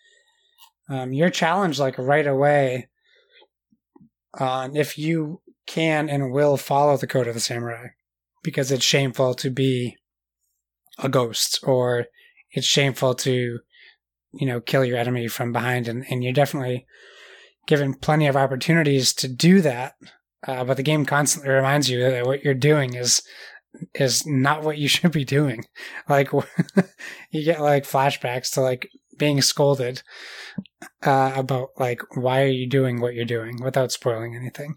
um, 0.91 1.15
you're 1.15 1.31
challenged 1.31 1.81
like 1.81 1.97
right 1.97 2.27
away 2.27 2.89
on 4.39 4.77
if 4.77 4.99
you 4.99 5.41
can 5.67 6.11
and 6.11 6.33
will 6.33 6.59
follow 6.59 6.99
the 6.99 7.07
code 7.07 7.29
of 7.29 7.33
the 7.33 7.41
samurai, 7.41 7.87
because 8.43 8.71
it's 8.71 8.85
shameful 8.85 9.33
to 9.37 9.49
be 9.49 9.97
a 10.99 11.09
ghost 11.09 11.61
or 11.63 12.09
it's 12.51 12.67
shameful 12.67 13.15
to, 13.15 13.61
you 14.35 14.47
know, 14.47 14.61
kill 14.61 14.85
your 14.85 14.99
enemy 14.99 15.29
from 15.29 15.51
behind, 15.51 15.89
and, 15.89 16.05
and 16.11 16.23
you're 16.23 16.35
definitely 16.35 16.87
given 17.67 17.95
plenty 17.95 18.27
of 18.27 18.37
opportunities 18.37 19.15
to 19.15 19.29
do 19.29 19.63
that. 19.63 19.95
Uh, 20.47 20.63
but 20.63 20.77
the 20.77 20.83
game 20.83 21.07
constantly 21.07 21.51
reminds 21.51 21.89
you 21.89 22.01
that 22.01 22.27
what 22.27 22.45
you're 22.45 22.53
doing 22.53 22.95
is 22.95 23.23
is 23.95 24.27
not 24.27 24.63
what 24.63 24.79
you 24.79 24.89
should 24.95 25.13
be 25.13 25.25
doing. 25.25 25.65
Like 26.09 26.33
you 27.31 27.45
get 27.45 27.61
like 27.61 27.85
flashbacks 27.85 28.53
to 28.55 28.61
like 28.61 28.89
being 29.19 29.43
scolded 29.43 30.03
uh, 31.05 31.33
about 31.37 31.69
like 31.79 32.01
why 32.17 32.43
are 32.43 32.47
you 32.47 32.69
doing 32.69 33.01
what 33.01 33.15
you're 33.15 33.25
doing 33.25 33.63
without 33.63 33.93
spoiling 33.93 34.35
anything. 34.35 34.75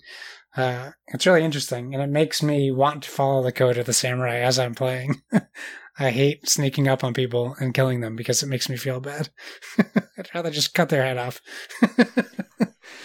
Uh, 0.55 0.91
it's 1.07 1.25
really 1.25 1.43
interesting, 1.43 1.93
and 1.93 2.01
it 2.01 2.09
makes 2.09 2.41
me 2.41 2.71
want 2.71 3.03
to 3.03 3.09
follow 3.09 3.43
the 3.43 3.51
code 3.51 3.77
of 3.77 3.85
the 3.85 3.93
samurai 3.93 4.37
as 4.37 4.57
I'm 4.57 4.73
playing. 4.73 5.21
I 5.99 6.11
hate 6.11 6.47
sneaking 6.47 6.87
up 6.87 7.03
on 7.03 7.13
people 7.13 7.55
and 7.59 7.73
killing 7.73 8.01
them 8.01 8.15
because 8.15 8.41
it 8.41 8.47
makes 8.47 8.69
me 8.69 8.77
feel 8.77 8.99
bad. 8.99 9.29
I'd 9.77 10.29
rather 10.33 10.51
just 10.51 10.73
cut 10.73 10.89
their 10.89 11.03
head 11.03 11.17
off. 11.17 11.41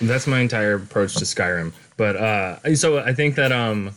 That's 0.00 0.26
my 0.26 0.40
entire 0.40 0.74
approach 0.74 1.14
to 1.16 1.24
Skyrim. 1.24 1.72
But 1.96 2.16
uh, 2.16 2.74
so 2.74 2.98
I 2.98 3.12
think 3.12 3.34
that 3.36 3.52
um, 3.52 3.92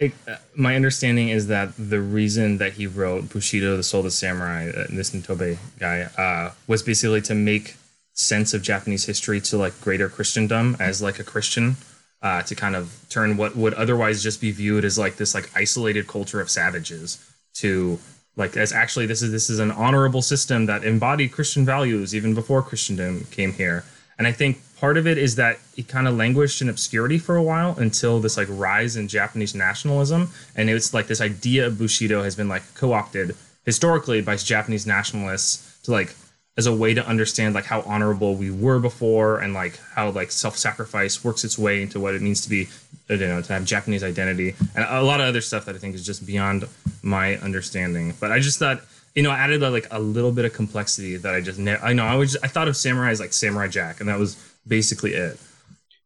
it, 0.00 0.12
uh, 0.26 0.36
my 0.54 0.74
understanding 0.74 1.28
is 1.28 1.46
that 1.48 1.72
the 1.78 2.00
reason 2.00 2.56
that 2.58 2.72
he 2.72 2.86
wrote 2.86 3.28
Bushido, 3.28 3.76
the 3.76 3.82
Soul 3.82 4.00
of 4.00 4.04
the 4.06 4.10
Samurai, 4.10 4.70
uh, 4.70 4.86
this 4.88 5.10
Nitobe 5.10 5.58
guy, 5.78 6.02
uh, 6.16 6.52
was 6.66 6.82
basically 6.82 7.20
to 7.22 7.34
make 7.34 7.76
sense 8.14 8.54
of 8.54 8.62
Japanese 8.62 9.04
history 9.04 9.40
to 9.42 9.58
like 9.58 9.78
greater 9.80 10.08
Christendom 10.08 10.76
as 10.80 11.00
like 11.00 11.18
a 11.18 11.24
Christian. 11.24 11.76
Uh, 12.22 12.42
to 12.42 12.54
kind 12.54 12.76
of 12.76 13.02
turn 13.08 13.38
what 13.38 13.56
would 13.56 13.72
otherwise 13.72 14.22
just 14.22 14.42
be 14.42 14.50
viewed 14.50 14.84
as 14.84 14.98
like 14.98 15.16
this 15.16 15.34
like 15.34 15.48
isolated 15.56 16.06
culture 16.06 16.38
of 16.38 16.50
savages 16.50 17.18
to 17.54 17.98
like 18.36 18.58
as 18.58 18.74
actually 18.74 19.06
this 19.06 19.22
is 19.22 19.32
this 19.32 19.48
is 19.48 19.58
an 19.58 19.70
honorable 19.70 20.20
system 20.20 20.66
that 20.66 20.84
embodied 20.84 21.32
Christian 21.32 21.64
values 21.64 22.14
even 22.14 22.34
before 22.34 22.62
Christendom 22.62 23.24
came 23.30 23.54
here. 23.54 23.84
And 24.18 24.26
I 24.26 24.32
think 24.32 24.60
part 24.80 24.96
of 24.96 25.06
it 25.06 25.18
is 25.18 25.36
that 25.36 25.58
it 25.76 25.88
kind 25.88 26.08
of 26.08 26.16
languished 26.16 26.62
in 26.62 26.68
obscurity 26.68 27.18
for 27.18 27.36
a 27.36 27.42
while 27.42 27.78
until 27.78 28.18
this 28.18 28.36
like 28.38 28.48
rise 28.50 28.96
in 28.96 29.08
Japanese 29.08 29.54
nationalism. 29.54 30.30
And 30.56 30.70
it's 30.70 30.94
like 30.94 31.06
this 31.06 31.20
idea 31.20 31.66
of 31.66 31.78
Bushido 31.78 32.22
has 32.22 32.34
been 32.34 32.48
like 32.48 32.62
co-opted 32.74 33.36
historically 33.66 34.22
by 34.22 34.36
Japanese 34.36 34.86
nationalists 34.86 35.78
to 35.82 35.90
like 35.90 36.14
as 36.56 36.66
a 36.66 36.74
way 36.74 36.94
to 36.94 37.06
understand 37.06 37.54
like 37.54 37.64
how 37.64 37.80
honorable 37.82 38.34
we 38.34 38.50
were 38.50 38.78
before 38.78 39.38
and 39.38 39.54
like 39.54 39.78
how 39.94 40.10
like 40.10 40.30
self-sacrifice 40.30 41.22
works 41.24 41.44
its 41.44 41.58
way 41.58 41.82
into 41.82 42.00
what 42.00 42.14
it 42.14 42.20
means 42.20 42.42
to 42.42 42.50
be 42.50 42.68
you 43.08 43.16
know 43.16 43.40
to 43.40 43.52
have 43.52 43.64
japanese 43.64 44.04
identity 44.04 44.54
and 44.74 44.84
a 44.88 45.02
lot 45.02 45.20
of 45.20 45.26
other 45.26 45.40
stuff 45.40 45.64
that 45.64 45.74
i 45.74 45.78
think 45.78 45.94
is 45.94 46.04
just 46.04 46.26
beyond 46.26 46.66
my 47.02 47.36
understanding 47.38 48.12
but 48.20 48.30
i 48.30 48.38
just 48.38 48.58
thought 48.58 48.82
you 49.14 49.22
know 49.22 49.30
i 49.30 49.38
added 49.38 49.62
like 49.62 49.86
a 49.90 49.98
little 49.98 50.32
bit 50.32 50.44
of 50.44 50.52
complexity 50.52 51.16
that 51.16 51.34
i 51.34 51.40
just 51.40 51.58
ne- 51.58 51.78
i 51.78 51.92
know 51.92 52.04
i 52.04 52.14
was 52.14 52.32
just, 52.32 52.44
i 52.44 52.48
thought 52.48 52.68
of 52.68 52.76
samurai 52.76 53.10
as 53.10 53.20
like 53.20 53.32
samurai 53.32 53.68
jack 53.68 54.00
and 54.00 54.08
that 54.08 54.18
was 54.18 54.36
basically 54.66 55.14
it. 55.14 55.38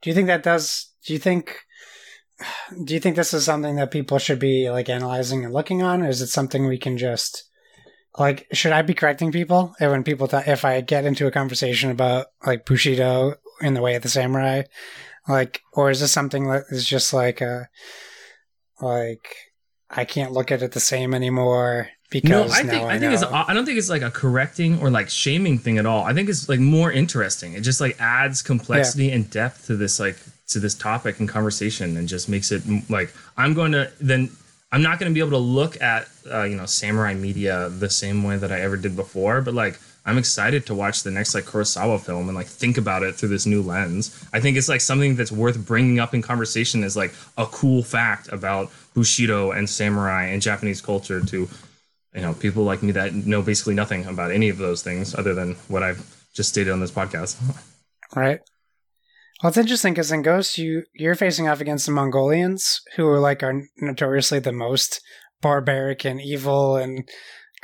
Do 0.02 0.10
you 0.10 0.14
think 0.14 0.26
that 0.28 0.42
does 0.42 0.90
do 1.06 1.12
you 1.12 1.18
think 1.18 1.60
do 2.84 2.94
you 2.94 3.00
think 3.00 3.16
this 3.16 3.32
is 3.32 3.44
something 3.44 3.76
that 3.76 3.90
people 3.90 4.18
should 4.18 4.38
be 4.38 4.70
like 4.70 4.88
analyzing 4.88 5.44
and 5.44 5.54
looking 5.54 5.82
on 5.82 6.02
or 6.02 6.08
is 6.08 6.20
it 6.20 6.26
something 6.26 6.66
we 6.66 6.78
can 6.78 6.98
just 6.98 7.44
like 8.18 8.46
should 8.52 8.72
I 8.72 8.82
be 8.82 8.94
correcting 8.94 9.32
people 9.32 9.74
when 9.78 10.04
people 10.04 10.28
th- 10.28 10.46
if 10.46 10.64
I 10.64 10.80
get 10.80 11.04
into 11.04 11.26
a 11.26 11.32
conversation 11.32 11.90
about 11.90 12.26
like 12.46 12.64
Bushido 12.64 13.34
in 13.60 13.74
the 13.74 13.82
way 13.82 13.94
of 13.94 14.02
the 14.02 14.08
samurai, 14.08 14.62
like 15.28 15.62
or 15.72 15.90
is 15.90 16.00
this 16.00 16.12
something 16.12 16.48
that 16.48 16.64
is 16.70 16.84
just 16.84 17.12
like 17.12 17.40
a 17.40 17.68
like 18.80 19.34
I 19.96 20.04
can't 20.04 20.32
look 20.32 20.50
at 20.50 20.62
it 20.62 20.72
the 20.72 20.80
same 20.80 21.14
anymore 21.14 21.88
because 22.10 22.30
no, 22.30 22.42
I 22.54 22.62
think 22.62 22.82
I, 22.84 22.94
I 22.94 22.98
think 22.98 23.12
it's 23.12 23.22
I 23.22 23.54
don't 23.54 23.64
think 23.64 23.78
it's 23.78 23.90
like 23.90 24.02
a 24.02 24.10
correcting 24.10 24.80
or 24.80 24.90
like 24.90 25.08
shaming 25.08 25.58
thing 25.58 25.78
at 25.78 25.86
all. 25.86 26.04
I 26.04 26.12
think 26.12 26.28
it's 26.28 26.48
like 26.48 26.60
more 26.60 26.92
interesting. 26.92 27.54
It 27.54 27.62
just 27.62 27.80
like 27.80 28.00
adds 28.00 28.42
complexity 28.42 29.06
yeah. 29.06 29.14
and 29.14 29.30
depth 29.30 29.66
to 29.66 29.76
this 29.76 29.98
like 29.98 30.16
to 30.48 30.60
this 30.60 30.74
topic 30.74 31.20
and 31.20 31.28
conversation 31.28 31.96
and 31.96 32.08
just 32.08 32.28
makes 32.28 32.52
it 32.52 32.62
like 32.88 33.12
I'm 33.36 33.54
going 33.54 33.72
to 33.72 33.90
then 34.00 34.30
I'm 34.72 34.82
not 34.82 34.98
going 34.98 35.10
to 35.10 35.14
be 35.14 35.20
able 35.20 35.38
to 35.38 35.44
look 35.44 35.80
at 35.80 36.08
uh, 36.30 36.42
you 36.42 36.56
know 36.56 36.66
samurai 36.66 37.14
media 37.14 37.68
the 37.68 37.90
same 37.90 38.22
way 38.22 38.36
that 38.36 38.52
I 38.52 38.60
ever 38.60 38.76
did 38.76 38.96
before, 38.96 39.40
but 39.40 39.54
like 39.54 39.80
I'm 40.06 40.18
excited 40.18 40.66
to 40.66 40.74
watch 40.74 41.02
the 41.02 41.10
next 41.10 41.34
like 41.34 41.44
Kurosawa 41.44 42.00
film 42.00 42.28
and 42.28 42.36
like 42.36 42.46
think 42.46 42.76
about 42.76 43.02
it 43.02 43.14
through 43.14 43.30
this 43.30 43.46
new 43.46 43.62
lens. 43.62 44.24
I 44.32 44.40
think 44.40 44.56
it's 44.56 44.68
like 44.68 44.82
something 44.82 45.16
that's 45.16 45.32
worth 45.32 45.64
bringing 45.64 45.98
up 45.98 46.14
in 46.14 46.20
conversation 46.20 46.84
as 46.84 46.96
like 46.96 47.14
a 47.38 47.46
cool 47.46 47.82
fact 47.82 48.28
about 48.30 48.70
Bushido 48.94 49.52
and 49.52 49.68
samurai 49.68 50.26
and 50.26 50.42
Japanese 50.42 50.80
culture 50.80 51.24
to 51.24 51.48
you 52.14 52.20
know 52.20 52.34
people 52.34 52.64
like 52.64 52.82
me 52.82 52.92
that 52.92 53.14
know 53.14 53.42
basically 53.42 53.74
nothing 53.74 54.04
about 54.06 54.30
any 54.30 54.48
of 54.48 54.58
those 54.58 54.82
things 54.82 55.14
other 55.14 55.34
than 55.34 55.54
what 55.68 55.82
I've 55.82 56.04
just 56.34 56.50
stated 56.50 56.72
on 56.72 56.80
this 56.80 56.90
podcast. 56.90 57.36
Right. 58.14 58.38
Well, 59.42 59.48
it's 59.48 59.58
interesting 59.58 59.92
because 59.92 60.12
in 60.12 60.22
Ghost, 60.22 60.56
you 60.56 60.84
you're 60.94 61.16
facing 61.16 61.48
off 61.48 61.60
against 61.60 61.86
the 61.86 61.92
Mongolians, 61.92 62.80
who 62.94 63.08
are 63.08 63.18
like 63.18 63.42
are 63.42 63.62
notoriously 63.78 64.38
the 64.38 64.52
most 64.52 65.00
barbaric 65.42 66.04
and 66.04 66.20
evil 66.20 66.76
and 66.76 67.08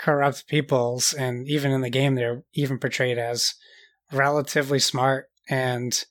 corrupt 0.00 0.48
peoples, 0.48 1.12
and 1.12 1.46
even 1.46 1.70
in 1.70 1.82
the 1.82 1.90
game, 1.90 2.14
they're 2.14 2.42
even 2.54 2.78
portrayed 2.78 3.18
as 3.18 3.54
relatively 4.10 4.78
smart 4.78 5.26
and 5.48 6.04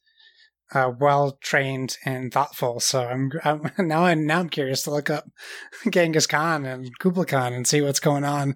uh, 0.73 0.91
well 0.99 1.37
trained 1.41 1.97
and 2.05 2.31
thoughtful. 2.31 2.79
So 2.79 3.03
I'm, 3.03 3.31
I'm 3.43 3.71
now 3.79 4.05
I'm 4.05 4.27
now 4.27 4.39
I'm 4.39 4.49
curious 4.49 4.83
to 4.83 4.91
look 4.91 5.09
up 5.09 5.25
Genghis 5.89 6.27
Khan 6.27 6.65
and 6.65 6.87
Kublai 6.99 7.25
Khan 7.25 7.53
and 7.53 7.65
see 7.67 7.81
what's 7.81 7.99
going 7.99 8.23
on 8.23 8.55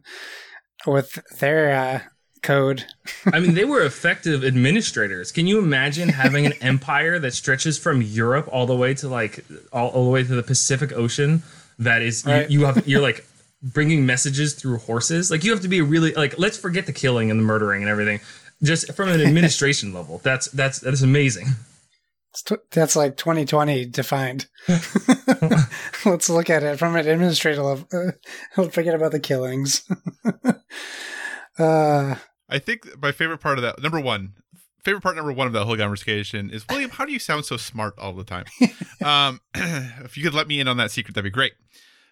with 0.85 1.19
their 1.39 1.73
uh, 1.75 1.99
code. 2.43 2.85
I 3.25 3.39
mean, 3.39 3.55
they 3.55 3.65
were 3.73 3.81
effective 3.83 4.43
administrators. 4.43 5.31
Can 5.31 5.47
you 5.47 5.57
imagine 5.57 6.09
having 6.09 6.45
an 6.45 6.53
empire 6.61 7.17
that 7.17 7.33
stretches 7.33 7.79
from 7.79 8.03
Europe 8.03 8.47
all 8.51 8.67
the 8.67 8.75
way 8.75 8.93
to 8.95 9.07
like 9.09 9.43
all, 9.71 9.89
all 9.89 10.03
the 10.05 10.11
way 10.11 10.23
to 10.23 10.35
the 10.35 10.43
Pacific 10.43 10.91
Ocean? 10.93 11.41
That 11.79 12.03
is, 12.03 12.23
Right. 12.23 12.47
you, 12.51 12.59
you 12.59 12.65
have 12.67 12.87
you're 12.87 13.01
like 13.01 13.25
bringing 13.63 14.05
messages 14.05 14.53
through 14.53 14.77
horses. 14.79 15.31
Like 15.31 15.43
you 15.43 15.51
have 15.51 15.61
to 15.61 15.67
be 15.67 15.81
really 15.81 16.13
like 16.13 16.37
let's 16.37 16.57
forget 16.57 16.85
the 16.85 16.93
killing 16.93 17.31
and 17.31 17.39
the 17.39 17.43
murdering 17.43 17.81
and 17.81 17.89
everything. 17.89 18.19
Just 18.61 18.93
from 18.93 19.09
an 19.09 19.21
administration 19.25 19.93
level, 19.93 20.19
that's 20.23 20.47
that's 20.51 20.79
that's 20.79 21.01
amazing. 21.01 21.47
It's 22.31 22.41
tw- 22.41 22.71
That's 22.71 22.95
like 22.95 23.15
2020 23.17 23.85
defined. 23.85 24.47
Let's 26.03 26.29
look 26.31 26.49
at 26.49 26.63
it 26.63 26.79
from 26.79 26.95
an 26.95 27.07
administrative 27.07 27.63
level. 27.63 27.87
Uh, 28.57 28.69
forget 28.69 28.95
about 28.95 29.11
the 29.11 29.19
killings. 29.19 29.83
uh, 31.59 32.15
I 32.49 32.59
think 32.59 32.87
my 33.01 33.11
favorite 33.11 33.39
part 33.39 33.57
of 33.57 33.61
that 33.63 33.81
number 33.81 33.99
one, 33.99 34.33
favorite 34.83 35.01
part 35.01 35.15
number 35.15 35.31
one 35.31 35.47
of 35.47 35.53
that 35.53 35.65
whole 35.65 35.77
conversation 35.77 36.49
is 36.49 36.65
William. 36.69 36.89
How 36.89 37.05
do 37.05 37.11
you 37.11 37.19
sound 37.19 37.45
so 37.45 37.57
smart 37.57 37.93
all 37.99 38.13
the 38.13 38.23
time? 38.23 38.45
um, 39.03 39.39
if 40.03 40.17
you 40.17 40.23
could 40.23 40.33
let 40.33 40.47
me 40.47 40.59
in 40.59 40.67
on 40.67 40.77
that 40.77 40.91
secret, 40.91 41.13
that'd 41.15 41.23
be 41.23 41.33
great. 41.33 41.53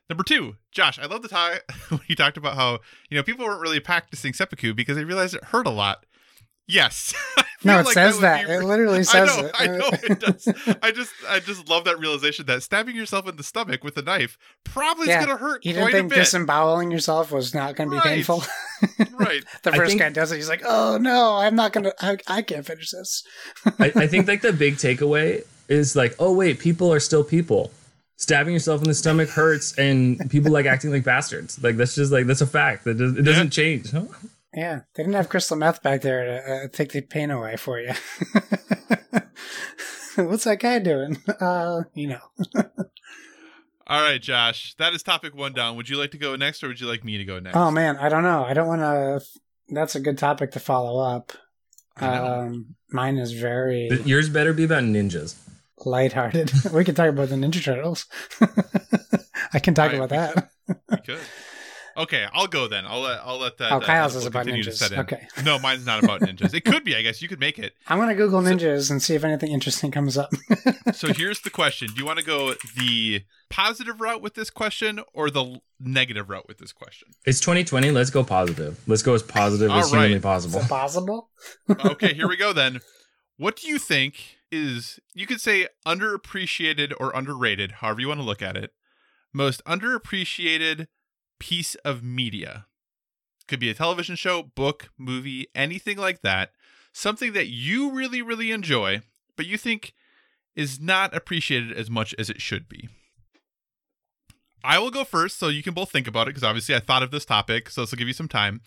Number 0.10 0.24
two, 0.24 0.56
Josh, 0.72 1.00
I 1.00 1.06
love 1.06 1.22
the 1.22 1.28
time 1.30 1.60
when 1.90 2.02
you 2.08 2.16
talked 2.16 2.38
about 2.38 2.56
how 2.56 2.80
you 3.10 3.18
know 3.18 3.24
people 3.24 3.46
weren't 3.46 3.62
really 3.62 3.80
practicing 3.80 4.34
seppuku 4.34 4.74
because 4.74 4.98
they 4.98 5.06
realized 5.06 5.36
it 5.36 5.44
hurt 5.46 5.66
a 5.68 5.72
lot. 5.72 6.06
Yes. 6.68 7.14
I 7.38 7.44
no, 7.64 7.80
it 7.80 7.86
like 7.86 7.94
says 7.94 8.16
would 8.16 8.24
that. 8.24 8.48
be- 8.48 8.54
It 8.54 8.64
literally 8.64 9.00
I 9.00 9.02
says 9.04 9.38
know, 9.38 9.46
it. 9.46 9.52
I 9.54 9.68
know 9.68 9.90
it 9.92 10.20
does. 10.20 10.48
I 10.82 10.92
just, 10.92 11.12
I 11.30 11.40
just 11.40 11.70
love 11.70 11.84
that 11.86 12.00
realization 12.00 12.48
that 12.48 12.64
stabbing 12.64 12.96
yourself 12.96 13.28
in 13.30 13.36
the 13.36 13.44
stomach 13.44 13.84
with 13.84 13.98
a 13.98 14.02
knife 14.02 14.36
probably 14.64 15.08
Yeah, 15.10 15.20
is 15.20 15.26
going 15.28 15.38
to 15.38 15.44
hurt 15.44 15.64
You 15.64 15.74
didn't 15.74 15.84
quite 15.84 15.94
a 15.94 15.98
think 16.00 16.10
bit. 16.10 16.16
disemboweling 16.20 16.90
yourself 16.92 17.32
was 17.32 17.54
not 17.54 17.76
going 17.76 17.90
to 17.90 17.92
be 17.92 17.98
Right. 17.98 18.04
painful? 18.16 18.44
right. 19.14 19.44
the 19.64 19.72
first 19.74 19.92
think- 19.92 20.02
guy 20.02 20.10
does 20.10 20.32
it. 20.32 20.38
He's 20.38 20.50
like, 20.50 20.64
"Oh 20.66 20.98
no, 21.00 21.36
I'm 21.36 21.56
not 21.56 21.72
gonna. 21.72 21.94
I, 22.02 22.18
I 22.28 22.42
can't 22.42 22.66
finish 22.66 22.90
this." 22.92 23.24
I, 23.80 23.92
I 23.96 24.08
think 24.08 24.28
like 24.28 24.42
the 24.42 24.54
big 24.54 24.76
takeaway 24.78 25.44
is 25.70 25.96
like, 25.96 26.16
oh 26.20 26.34
wait, 26.34 26.58
people 26.60 26.92
are 26.92 27.00
still 27.00 27.24
people. 27.24 27.72
Stabbing 28.22 28.54
yourself 28.54 28.84
in 28.84 28.88
the 28.88 28.94
stomach 28.94 29.30
hurts, 29.30 29.76
and 29.80 30.30
people 30.30 30.52
like 30.52 30.68
acting 30.68 30.92
like 30.92 31.04
bastards. 31.04 31.62
Like 31.64 31.76
that's 31.76 31.96
just 31.96 32.12
like 32.12 32.28
that's 32.28 32.42
a 32.42 32.46
fact. 32.46 32.84
That 32.84 33.00
does, 33.00 33.18
it 33.18 33.24
doesn't 33.24 33.50
change. 33.50 33.90
Huh? 33.90 34.04
Yeah, 34.54 34.82
they 34.94 35.02
didn't 35.02 35.16
have 35.16 35.28
crystal 35.28 35.58
meth 35.58 35.82
back 35.82 36.02
there 36.02 36.26
to 36.26 36.54
uh, 36.54 36.68
take 36.72 36.92
the 36.92 37.02
pain 37.02 37.32
away 37.32 37.56
for 37.56 37.80
you. 37.80 37.94
What's 40.18 40.44
that 40.44 40.60
guy 40.60 40.78
doing? 40.78 41.18
Uh, 41.40 41.82
you 41.96 42.10
know. 42.10 42.20
All 43.88 44.04
right, 44.04 44.22
Josh. 44.22 44.76
That 44.76 44.94
is 44.94 45.02
topic 45.02 45.36
one 45.36 45.54
down. 45.54 45.76
Would 45.78 45.90
you 45.90 45.98
like 45.98 46.12
to 46.12 46.20
go 46.20 46.36
next, 46.36 46.64
or 46.64 46.68
would 46.68 46.80
you 46.80 46.86
like 46.86 47.04
me 47.04 47.18
to 47.18 47.26
go 47.26 47.40
next? 47.40 47.58
Oh 47.58 47.72
man, 47.72 47.98
I 47.98 48.08
don't 48.08 48.22
know. 48.22 48.44
I 48.44 48.54
don't 48.54 48.68
want 48.68 48.82
to. 48.82 49.26
That's 49.70 49.96
a 49.96 50.00
good 50.00 50.20
topic 50.20 50.52
to 50.52 50.60
follow 50.60 51.02
up. 51.02 51.32
Um, 51.98 52.76
mine 52.92 53.18
is 53.18 53.32
very 53.32 53.90
Yours 54.06 54.30
better 54.30 54.54
be 54.54 54.66
about 54.66 54.84
ninjas. 54.84 55.38
Lighthearted. 55.86 56.52
we 56.74 56.84
can 56.84 56.96
talk 56.96 57.10
about 57.10 57.30
the 57.30 57.36
Ninja 57.36 57.64
Turtles. 57.64 58.06
I 59.54 59.60
can 59.60 59.74
talk 59.74 59.94
All 59.94 60.00
right, 60.00 60.12
about 60.12 60.36
that. 60.36 60.50
We 60.90 60.98
could. 61.06 61.20
Okay, 61.98 62.26
I'll 62.34 62.48
go 62.48 62.70
then. 62.70 62.86
I'll 62.86 63.02
let 63.02 63.20
I'll 63.22 63.38
let 63.38 63.58
that. 63.58 63.72
Oh, 63.74 63.78
uh, 63.78 63.80
Kyle's 63.82 64.16
is 64.16 64.26
about 64.26 64.46
ninjas. 64.46 64.98
Okay. 64.98 65.28
No, 65.44 65.60
mine's 65.60 65.86
not 65.86 66.02
about 66.02 66.22
ninjas. 66.22 66.54
It 66.54 66.64
could 66.64 66.86
be. 66.86 66.96
I 66.96 67.02
guess 67.02 67.22
you 67.22 67.28
could 67.28 67.40
make 67.42 67.60
it. 67.60 67.74
I'm 67.88 68.00
gonna 68.00 68.16
Google 68.16 68.42
ninjas 68.42 68.90
and 68.90 69.02
see 69.02 69.14
if 69.14 69.26
anything 69.26 69.52
interesting 69.52 69.92
comes 69.92 70.18
up. 70.18 70.32
So 70.94 71.12
here's 71.12 71.42
the 71.42 71.50
question: 71.50 71.90
Do 71.90 72.00
you 72.00 72.06
want 72.06 72.20
to 72.20 72.26
go 72.26 72.54
the 72.78 73.24
positive 73.50 74.00
route 74.00 74.22
with 74.22 74.36
this 74.36 74.50
question, 74.50 75.02
or 75.14 75.30
the 75.30 75.60
negative 75.82 76.30
route 76.30 76.48
with 76.48 76.60
this 76.60 76.72
question? 76.72 77.10
It's 77.26 77.42
2020. 77.42 77.92
Let's 77.92 78.10
go 78.10 78.24
positive. 78.24 78.80
Let's 78.88 79.04
go 79.04 79.14
as 79.14 79.22
positive 79.22 79.70
All 79.70 79.80
as 79.80 79.90
humanly 79.90 80.12
right. 80.14 80.18
Is 80.18 80.24
possible. 80.24 80.60
it 80.62 80.70
possible? 80.70 81.30
Okay, 81.70 82.14
here 82.14 82.30
we 82.30 82.38
go 82.38 82.54
then. 82.54 82.80
What 83.36 83.58
do 83.58 83.68
you 83.68 83.80
think 83.80 84.38
is 84.52 85.00
you 85.14 85.26
could 85.26 85.42
say 85.42 85.68
underappreciated 85.86 86.94
or 87.00 87.12
underrated, 87.16 87.74
however 87.74 88.02
you 88.02 88.08
want 88.08 88.20
to 88.20 88.26
look 88.26 88.42
at 88.42 88.58
it, 88.58 88.72
most 89.34 89.64
underappreciated 89.66 90.88
piece 91.40 91.76
of 91.76 92.04
media? 92.04 92.66
Could 93.48 93.60
be 93.60 93.70
a 93.70 93.74
television 93.74 94.16
show, 94.16 94.44
book, 94.44 94.90
movie, 94.98 95.48
anything 95.56 95.98
like 95.98 96.22
that. 96.22 96.52
Something 96.94 97.34
that 97.34 97.48
you 97.48 97.92
really, 97.92 98.22
really 98.22 98.52
enjoy, 98.52 99.02
but 99.36 99.46
you 99.46 99.58
think 99.58 99.94
is 100.56 100.80
not 100.80 101.16
appreciated 101.16 101.72
as 101.72 101.90
much 101.90 102.14
as 102.20 102.30
it 102.30 102.42
should 102.42 102.68
be. 102.68 102.90
I 104.64 104.80
will 104.80 104.92
go 104.92 105.04
first 105.04 105.40
so 105.40 105.48
you 105.48 105.64
can 105.64 105.74
both 105.74 105.92
think 105.92 106.08
about 106.08 106.28
it 106.28 106.32
because 106.32 106.44
obviously 106.44 106.76
I 106.76 106.80
thought 106.80 107.04
of 107.04 107.12
this 107.12 107.26
topic, 107.26 107.70
so 107.70 107.82
this 107.82 107.92
will 107.92 107.98
give 107.98 108.08
you 108.08 108.14
some 108.14 108.28
time. 108.28 108.62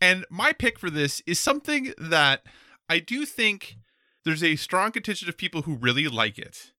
And 0.00 0.24
my 0.30 0.52
pick 0.52 0.78
for 0.78 0.90
this 0.90 1.22
is 1.26 1.38
something 1.38 1.92
that 1.98 2.42
I 2.88 2.98
do 2.98 3.26
think 3.26 3.76
there's 4.26 4.42
a 4.42 4.56
strong 4.56 4.90
contingent 4.90 5.28
of 5.28 5.38
people 5.38 5.62
who 5.62 5.76
really 5.76 6.08
like 6.08 6.36
it. 6.36 6.72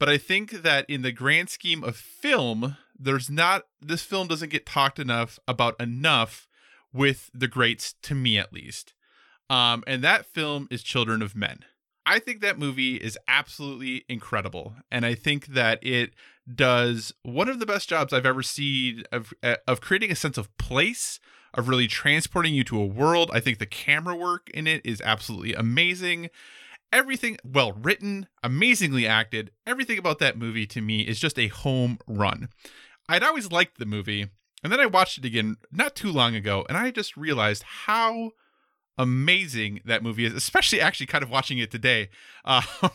But 0.00 0.08
I 0.08 0.18
think 0.18 0.62
that 0.62 0.84
in 0.90 1.02
the 1.02 1.12
grand 1.12 1.48
scheme 1.48 1.84
of 1.84 1.96
film, 1.96 2.76
there's 2.98 3.30
not 3.30 3.66
this 3.80 4.02
film 4.02 4.26
doesn't 4.26 4.50
get 4.50 4.66
talked 4.66 4.98
enough 4.98 5.38
about 5.46 5.80
enough 5.80 6.48
with 6.92 7.30
the 7.32 7.46
greats 7.46 7.94
to 8.02 8.16
me 8.16 8.36
at 8.36 8.52
least. 8.52 8.94
Um, 9.48 9.84
and 9.86 10.02
that 10.02 10.26
film 10.26 10.66
is 10.72 10.82
Children 10.82 11.22
of 11.22 11.36
Men. 11.36 11.60
I 12.04 12.18
think 12.18 12.40
that 12.40 12.58
movie 12.58 12.96
is 12.96 13.16
absolutely 13.28 14.04
incredible, 14.08 14.74
and 14.90 15.06
I 15.06 15.14
think 15.14 15.46
that 15.46 15.78
it 15.82 16.14
does 16.52 17.12
one 17.22 17.48
of 17.48 17.60
the 17.60 17.66
best 17.66 17.88
jobs 17.88 18.12
I've 18.12 18.26
ever 18.26 18.42
seen 18.42 19.04
of 19.12 19.32
of 19.68 19.80
creating 19.80 20.10
a 20.10 20.16
sense 20.16 20.36
of 20.36 20.54
place, 20.58 21.20
of 21.54 21.68
really 21.68 21.86
transporting 21.86 22.54
you 22.54 22.64
to 22.64 22.80
a 22.80 22.86
world. 22.86 23.30
I 23.32 23.38
think 23.38 23.60
the 23.60 23.66
camera 23.66 24.16
work 24.16 24.50
in 24.52 24.66
it 24.66 24.84
is 24.84 25.00
absolutely 25.04 25.54
amazing. 25.54 26.28
Everything 26.92 27.38
well 27.42 27.72
written, 27.72 28.28
amazingly 28.42 29.06
acted. 29.06 29.50
Everything 29.66 29.98
about 29.98 30.18
that 30.18 30.36
movie 30.36 30.66
to 30.66 30.82
me 30.82 31.00
is 31.02 31.18
just 31.18 31.38
a 31.38 31.48
home 31.48 31.98
run. 32.06 32.50
I'd 33.08 33.22
always 33.22 33.50
liked 33.50 33.78
the 33.78 33.86
movie, 33.86 34.28
and 34.62 34.72
then 34.72 34.78
I 34.78 34.86
watched 34.86 35.18
it 35.18 35.24
again 35.24 35.56
not 35.70 35.96
too 35.96 36.12
long 36.12 36.34
ago, 36.34 36.66
and 36.68 36.76
I 36.76 36.90
just 36.90 37.16
realized 37.16 37.62
how 37.62 38.32
amazing 38.98 39.80
that 39.86 40.02
movie 40.02 40.26
is, 40.26 40.34
especially 40.34 40.80
actually 40.80 41.06
kind 41.06 41.24
of 41.24 41.30
watching 41.30 41.58
it 41.58 41.70
today. 41.70 42.08
Uh, 42.44 42.88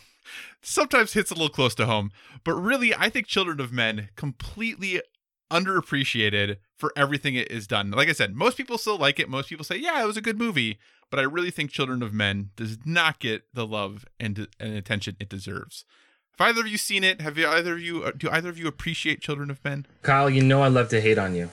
sometimes 0.61 1.13
hits 1.13 1.31
a 1.31 1.33
little 1.33 1.47
close 1.47 1.73
to 1.73 1.85
home, 1.85 2.11
but 2.43 2.53
really, 2.55 2.93
I 2.93 3.09
think 3.09 3.27
Children 3.27 3.61
of 3.61 3.71
Men 3.71 4.09
completely 4.17 5.01
underappreciated 5.49 6.57
for 6.75 6.91
everything 6.97 7.35
it 7.35 7.49
is 7.49 7.65
done. 7.65 7.91
Like 7.91 8.09
I 8.09 8.13
said, 8.13 8.35
most 8.35 8.57
people 8.57 8.77
still 8.77 8.97
like 8.97 9.19
it. 9.19 9.29
Most 9.29 9.47
people 9.47 9.63
say, 9.63 9.77
yeah, 9.77 10.03
it 10.03 10.05
was 10.05 10.17
a 10.17 10.21
good 10.21 10.37
movie, 10.37 10.79
but 11.09 11.19
I 11.19 11.23
really 11.23 11.51
think 11.51 11.71
Children 11.71 12.03
of 12.03 12.13
Men 12.13 12.49
does 12.55 12.77
not 12.85 13.19
get 13.19 13.43
the 13.53 13.65
love 13.65 14.05
and, 14.19 14.47
and 14.59 14.73
attention 14.75 15.15
it 15.19 15.29
deserves. 15.29 15.85
Have 16.37 16.49
either 16.49 16.61
of 16.61 16.67
you 16.67 16.77
seen 16.77 17.03
it? 17.03 17.21
Have 17.21 17.37
you, 17.37 17.47
either 17.47 17.73
of 17.73 17.81
you 17.81 18.03
uh, 18.03 18.11
do 18.15 18.29
either 18.29 18.49
of 18.49 18.59
you 18.59 18.67
appreciate 18.67 19.21
Children 19.21 19.49
of 19.49 19.63
Men? 19.63 19.85
Kyle, 20.03 20.29
you 20.29 20.43
know 20.43 20.61
I 20.61 20.67
love 20.67 20.89
to 20.89 21.01
hate 21.01 21.17
on 21.17 21.35
you. 21.35 21.49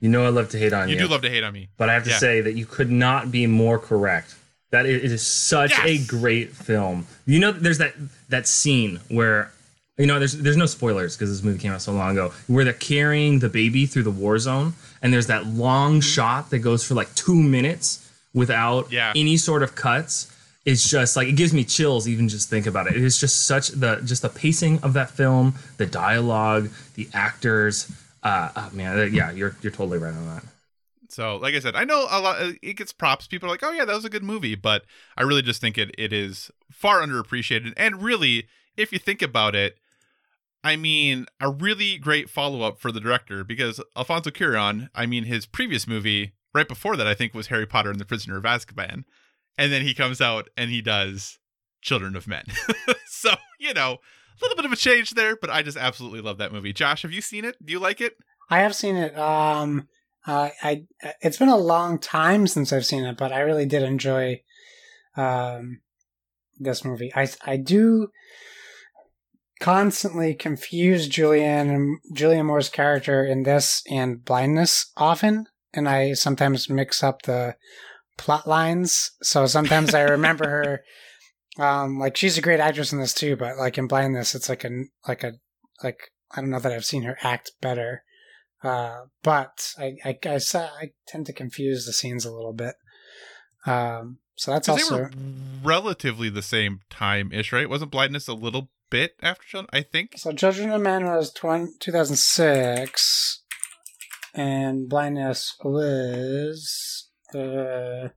You 0.00 0.08
know 0.08 0.24
I 0.24 0.28
love 0.28 0.48
to 0.50 0.58
hate 0.58 0.72
on 0.72 0.88
You 0.88 0.94
you. 0.94 1.00
do 1.02 1.08
love 1.08 1.22
to 1.22 1.30
hate 1.30 1.42
on 1.42 1.52
me. 1.52 1.68
but 1.76 1.88
I 1.88 1.94
have 1.94 2.04
to 2.04 2.10
Yeah. 2.10 2.18
say 2.18 2.40
that 2.40 2.52
you 2.52 2.66
could 2.66 2.90
not 2.90 3.32
be 3.32 3.46
more 3.46 3.78
correct. 3.78 4.34
That 4.70 4.86
it 4.86 5.04
it 5.04 5.10
is 5.10 5.26
such 5.26 5.72
a 5.80 5.98
great 6.06 6.54
film. 6.54 7.06
You 7.26 7.40
know, 7.40 7.52
there's 7.52 7.78
that 7.78 7.94
that 8.28 8.46
scene 8.46 9.00
where 9.08 9.50
you 9.96 10.06
know 10.06 10.18
there's 10.18 10.34
there's 10.34 10.56
no 10.56 10.66
spoilers 10.66 11.16
because 11.16 11.30
this 11.30 11.42
movie 11.42 11.58
came 11.58 11.72
out 11.72 11.82
so 11.82 11.92
long 11.92 12.12
ago 12.12 12.32
where 12.46 12.64
they're 12.64 12.74
carrying 12.74 13.40
the 13.40 13.48
baby 13.48 13.86
through 13.86 14.04
the 14.04 14.10
war 14.10 14.38
zone 14.38 14.74
and 15.02 15.12
there's 15.12 15.26
that 15.26 15.46
long 15.46 15.94
mm-hmm. 15.94 16.00
shot 16.00 16.50
that 16.50 16.58
goes 16.60 16.84
for 16.84 16.94
like 16.94 17.12
two 17.14 17.34
minutes 17.34 18.07
without 18.34 18.90
Yeah. 18.92 19.12
any 19.16 19.36
sort 19.36 19.62
of 19.62 19.74
cuts. 19.74 20.32
It's 20.64 20.88
just 20.88 21.16
like 21.16 21.28
it 21.28 21.32
gives 21.36 21.54
me 21.54 21.64
chills 21.64 22.06
even 22.06 22.28
just 22.28 22.50
think 22.50 22.66
about 22.66 22.86
it. 22.88 22.96
It 22.96 23.02
is 23.02 23.18
just 23.18 23.46
such 23.46 23.68
the 23.68 24.02
just 24.04 24.20
the 24.22 24.28
pacing 24.28 24.80
of 24.82 24.92
that 24.92 25.10
film, 25.10 25.54
the 25.78 25.86
dialogue, 25.86 26.68
the 26.94 27.08
actors. 27.14 27.90
Uh, 28.22 28.50
oh 28.54 28.70
man, 28.74 29.14
yeah, 29.14 29.30
you're 29.30 29.56
you're 29.62 29.72
totally 29.72 29.98
right 29.98 30.12
on 30.14 30.26
that. 30.26 30.44
So, 31.08 31.36
like 31.36 31.54
I 31.54 31.60
said, 31.60 31.74
I 31.74 31.84
know 31.84 32.06
a 32.10 32.20
lot. 32.20 32.36
It 32.60 32.74
gets 32.76 32.92
props. 32.92 33.26
People 33.26 33.48
are 33.48 33.52
like, 33.52 33.62
"Oh 33.62 33.72
yeah, 33.72 33.86
that 33.86 33.94
was 33.94 34.04
a 34.04 34.10
good 34.10 34.22
movie," 34.22 34.54
but 34.56 34.84
I 35.16 35.22
really 35.22 35.40
just 35.40 35.60
think 35.60 35.78
it 35.78 35.94
it 35.96 36.12
is 36.12 36.50
far 36.70 37.00
underappreciated. 37.00 37.72
And 37.78 38.02
really, 38.02 38.46
if 38.76 38.92
you 38.92 38.98
think 38.98 39.22
about 39.22 39.54
it, 39.54 39.78
I 40.62 40.76
mean, 40.76 41.24
a 41.40 41.48
really 41.48 41.96
great 41.96 42.28
follow 42.28 42.60
up 42.62 42.78
for 42.78 42.92
the 42.92 43.00
director 43.00 43.42
because 43.42 43.80
Alfonso 43.96 44.28
Cuarón. 44.30 44.90
I 44.94 45.06
mean, 45.06 45.24
his 45.24 45.46
previous 45.46 45.86
movie 45.86 46.32
right 46.54 46.68
before 46.68 46.96
that, 46.96 47.06
I 47.06 47.14
think, 47.14 47.34
was 47.34 47.48
Harry 47.48 47.66
Potter 47.66 47.90
and 47.90 48.00
the 48.00 48.04
Prisoner 48.04 48.36
of 48.36 48.44
Azkaban, 48.44 49.04
and 49.56 49.72
then 49.72 49.82
he 49.82 49.94
comes 49.94 50.20
out 50.20 50.48
and 50.56 50.70
he 50.70 50.80
does 50.80 51.38
Children 51.80 52.16
of 52.16 52.26
Men. 52.26 52.44
so 53.06 53.34
you 53.58 53.74
know, 53.74 53.98
a 54.40 54.44
little 54.44 54.56
bit 54.56 54.64
of 54.64 54.72
a 54.72 54.76
change 54.76 55.10
there, 55.10 55.36
but 55.36 55.50
I 55.50 55.62
just 55.62 55.76
absolutely 55.76 56.20
love 56.20 56.38
that 56.38 56.52
movie. 56.52 56.72
Josh, 56.72 57.02
have 57.02 57.12
you 57.12 57.20
seen 57.20 57.44
it? 57.44 57.56
Do 57.64 57.72
you 57.72 57.78
like 57.78 58.00
it? 58.00 58.14
I 58.50 58.60
have 58.60 58.74
seen 58.74 58.96
it. 58.96 59.16
Um, 59.18 59.88
uh, 60.26 60.50
I 60.62 60.84
it's 61.20 61.38
been 61.38 61.48
a 61.48 61.56
long 61.56 61.98
time 61.98 62.46
since 62.46 62.72
I've 62.72 62.86
seen 62.86 63.04
it, 63.04 63.16
but 63.16 63.32
I 63.32 63.40
really 63.40 63.66
did 63.66 63.82
enjoy 63.82 64.42
um, 65.16 65.80
this 66.58 66.84
movie. 66.84 67.12
I 67.14 67.28
I 67.44 67.56
do 67.56 68.08
constantly 69.60 70.34
confuse 70.34 71.08
Julianne 71.08 71.74
and 71.74 71.98
Julianne 72.14 72.46
Moore's 72.46 72.68
character 72.68 73.24
in 73.24 73.42
this 73.42 73.82
and 73.90 74.24
blindness 74.24 74.92
often, 74.96 75.46
and 75.72 75.88
I 75.88 76.14
sometimes 76.14 76.68
mix 76.68 77.02
up 77.02 77.22
the 77.22 77.56
plot 78.16 78.46
lines. 78.46 79.12
So 79.22 79.46
sometimes 79.46 79.94
I 79.94 80.02
remember 80.02 80.48
her. 80.48 80.84
Um, 81.58 81.98
like 81.98 82.16
she's 82.16 82.38
a 82.38 82.40
great 82.40 82.60
actress 82.60 82.92
in 82.92 83.00
this 83.00 83.12
too, 83.12 83.34
but 83.34 83.56
like 83.56 83.78
in 83.78 83.88
blindness, 83.88 84.36
it's 84.36 84.48
like 84.48 84.62
a 84.62 84.84
like 85.08 85.24
a 85.24 85.32
like 85.82 86.12
I 86.30 86.40
don't 86.40 86.50
know 86.50 86.60
that 86.60 86.70
I've 86.70 86.84
seen 86.84 87.02
her 87.02 87.18
act 87.20 87.50
better. 87.60 88.04
Uh, 88.62 89.06
but 89.24 89.74
I 89.76 89.96
I, 90.04 90.18
I, 90.24 90.38
I 90.54 90.90
tend 91.08 91.26
to 91.26 91.32
confuse 91.32 91.84
the 91.84 91.92
scenes 91.92 92.24
a 92.24 92.32
little 92.32 92.52
bit. 92.52 92.76
Um, 93.66 94.18
so 94.36 94.52
that's 94.52 94.68
also 94.68 94.94
they 94.94 95.02
were 95.02 95.10
relatively 95.64 96.30
the 96.30 96.42
same 96.42 96.80
time 96.90 97.32
ish, 97.32 97.52
right? 97.52 97.68
Wasn't 97.68 97.90
blindness 97.90 98.28
a 98.28 98.34
little 98.34 98.70
bit 98.88 99.16
after 99.20 99.44
Children? 99.44 99.70
I 99.72 99.82
think. 99.82 100.14
so. 100.16 100.32
Children 100.32 100.70
of 100.70 100.80
Man 100.80 101.04
was 101.06 101.32
20, 101.32 101.72
2006, 101.80 103.42
and 104.38 104.88
blindness 104.88 105.56
was 105.62 107.08
uh, 107.34 107.38
uh 107.38 108.08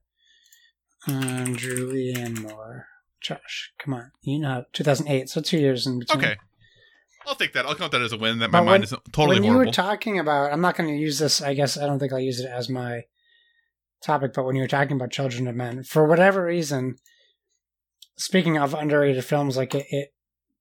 Julianne 1.08 2.40
Moore. 2.42 2.86
Josh, 3.20 3.72
come 3.78 3.94
on, 3.94 4.10
you 4.22 4.38
know 4.40 4.64
2008. 4.72 5.28
So 5.28 5.40
two 5.40 5.58
years 5.58 5.86
in 5.86 5.98
between. 5.98 6.24
Okay. 6.24 6.36
I'll 7.26 7.36
take 7.36 7.52
that. 7.52 7.66
I'll 7.66 7.76
count 7.76 7.92
that 7.92 8.02
as 8.02 8.12
a 8.12 8.16
win. 8.18 8.40
That 8.40 8.50
my 8.50 8.58
But 8.60 8.64
mind 8.64 8.80
when- 8.80 8.82
is 8.82 8.94
totally 9.12 9.36
when 9.36 9.44
you 9.44 9.52
horrible. 9.52 9.68
were 9.70 9.72
talking 9.72 10.18
about, 10.18 10.52
I'm 10.52 10.60
not 10.60 10.76
going 10.76 10.90
to 10.90 10.96
use 10.96 11.20
this. 11.20 11.40
I 11.40 11.54
guess 11.54 11.78
I 11.78 11.86
don't 11.86 12.00
think 12.00 12.12
I'll 12.12 12.18
use 12.18 12.40
it 12.40 12.50
as 12.50 12.68
my 12.68 13.02
topic. 14.02 14.32
But 14.34 14.44
when 14.44 14.56
you 14.56 14.62
were 14.62 14.68
talking 14.68 14.96
about 14.96 15.12
Children 15.12 15.46
of 15.46 15.54
Men, 15.54 15.84
for 15.84 16.04
whatever 16.04 16.44
reason, 16.44 16.96
speaking 18.16 18.58
of 18.58 18.74
underrated 18.74 19.24
films, 19.24 19.56
like 19.56 19.72
it, 19.72 19.86
it 19.90 20.12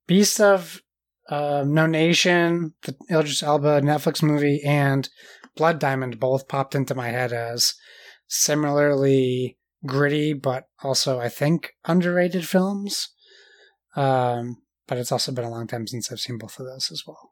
Beast 0.05 0.39
of 0.39 0.83
uh, 1.29 1.63
No 1.65 1.87
Nation, 1.87 2.75
the 2.83 2.95
Idris 3.09 3.41
Elba 3.41 3.81
Netflix 3.81 4.21
movie, 4.21 4.61
and 4.63 5.09
Blood 5.55 5.79
Diamond 5.79 6.19
both 6.19 6.47
popped 6.47 6.75
into 6.75 6.95
my 6.95 7.09
head 7.09 7.33
as 7.33 7.73
similarly 8.27 9.57
gritty, 9.85 10.33
but 10.33 10.65
also 10.83 11.19
I 11.19 11.29
think 11.29 11.73
underrated 11.85 12.47
films. 12.47 13.09
Um, 13.95 14.61
but 14.87 14.97
it's 14.97 15.11
also 15.11 15.31
been 15.31 15.45
a 15.45 15.49
long 15.49 15.67
time 15.67 15.87
since 15.87 16.11
I've 16.11 16.19
seen 16.19 16.37
both 16.37 16.59
of 16.59 16.65
those 16.65 16.91
as 16.91 17.03
well. 17.05 17.30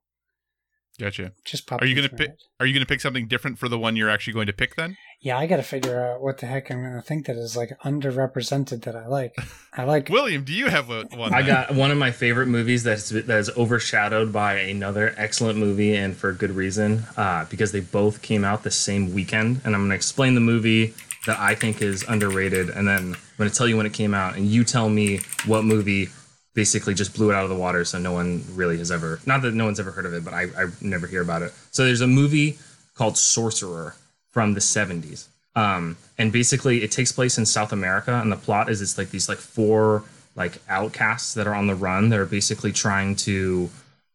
Gotcha. 0.99 1.31
Just 1.45 1.65
popped 1.67 1.83
Are 1.83 1.85
you 1.87 1.95
gonna 1.95 2.09
pick? 2.09 2.29
head. 2.29 2.37
Are 2.59 2.65
you 2.65 2.73
going 2.73 2.85
to 2.85 2.87
pick 2.87 2.99
something 2.99 3.27
different 3.27 3.57
for 3.57 3.69
the 3.69 3.79
one 3.79 3.95
you're 3.95 4.09
actually 4.09 4.33
going 4.33 4.47
to 4.47 4.53
pick 4.53 4.75
then? 4.75 4.97
Yeah, 5.21 5.37
I 5.37 5.47
got 5.47 5.57
to 5.57 5.63
figure 5.63 6.03
out 6.03 6.21
what 6.21 6.39
the 6.39 6.45
heck 6.45 6.69
I'm 6.69 6.81
going 6.81 6.93
to 6.93 7.01
think 7.01 7.25
that 7.27 7.37
is 7.37 7.55
like 7.55 7.69
underrepresented 7.85 8.83
that 8.83 8.97
I 8.97 9.07
like. 9.07 9.33
I 9.73 9.85
like. 9.85 10.09
William, 10.11 10.43
do 10.43 10.51
you 10.51 10.67
have 10.67 10.89
a, 10.89 11.03
one? 11.15 11.33
I 11.33 11.41
got 11.41 11.73
one 11.73 11.89
of 11.89 11.97
my 11.97 12.11
favorite 12.11 12.47
movies 12.47 12.83
that's 12.83 13.09
that 13.11 13.29
is 13.29 13.49
overshadowed 13.55 14.33
by 14.33 14.55
another 14.55 15.13
excellent 15.15 15.57
movie, 15.57 15.95
and 15.95 16.17
for 16.17 16.33
good 16.33 16.51
reason, 16.51 17.05
uh, 17.15 17.45
because 17.49 17.71
they 17.71 17.79
both 17.79 18.21
came 18.21 18.43
out 18.43 18.63
the 18.63 18.71
same 18.71 19.13
weekend. 19.13 19.61
And 19.63 19.73
I'm 19.73 19.81
going 19.81 19.91
to 19.91 19.95
explain 19.95 20.35
the 20.35 20.41
movie 20.41 20.93
that 21.27 21.39
I 21.39 21.55
think 21.55 21.81
is 21.81 22.03
underrated, 22.09 22.69
and 22.69 22.85
then 22.85 23.13
I'm 23.13 23.17
going 23.37 23.49
to 23.49 23.55
tell 23.55 23.69
you 23.69 23.77
when 23.77 23.85
it 23.85 23.93
came 23.93 24.13
out, 24.13 24.35
and 24.35 24.45
you 24.47 24.65
tell 24.65 24.89
me 24.89 25.21
what 25.45 25.63
movie 25.63 26.09
basically 26.53 26.93
just 26.93 27.15
blew 27.15 27.31
it 27.31 27.35
out 27.35 27.43
of 27.43 27.49
the 27.49 27.55
water, 27.55 27.85
so 27.85 27.99
no 27.99 28.11
one 28.11 28.43
really 28.53 28.77
has 28.77 28.91
ever. 28.91 29.19
Not 29.25 29.41
that 29.43 29.53
no 29.53 29.65
one's 29.65 29.79
ever 29.79 29.91
heard 29.91 30.05
of 30.05 30.13
it, 30.13 30.25
but 30.25 30.33
I, 30.33 30.43
I 30.57 30.65
never 30.81 31.07
hear 31.07 31.21
about 31.21 31.41
it. 31.41 31.53
So 31.71 31.85
there's 31.85 32.01
a 32.01 32.07
movie 32.07 32.57
called 32.95 33.17
Sorcerer 33.17 33.95
from 34.31 34.53
the 34.53 34.59
70s. 34.59 35.27
Um, 35.55 35.97
and 36.17 36.31
basically 36.31 36.83
it 36.83 36.91
takes 36.91 37.11
place 37.11 37.37
in 37.37 37.45
South 37.45 37.71
America 37.71 38.13
and 38.13 38.31
the 38.31 38.35
plot 38.35 38.69
is 38.69 38.81
it's 38.81 38.97
like 38.97 39.09
these 39.09 39.27
like 39.27 39.39
four 39.39 40.03
like 40.35 40.59
outcasts 40.69 41.33
that 41.33 41.47
are 41.47 41.55
on 41.55 41.67
the 41.67 41.75
run 41.75 42.09
that 42.09 42.19
are 42.19 42.25
basically 42.25 42.71
trying 42.71 43.15
to 43.15 43.69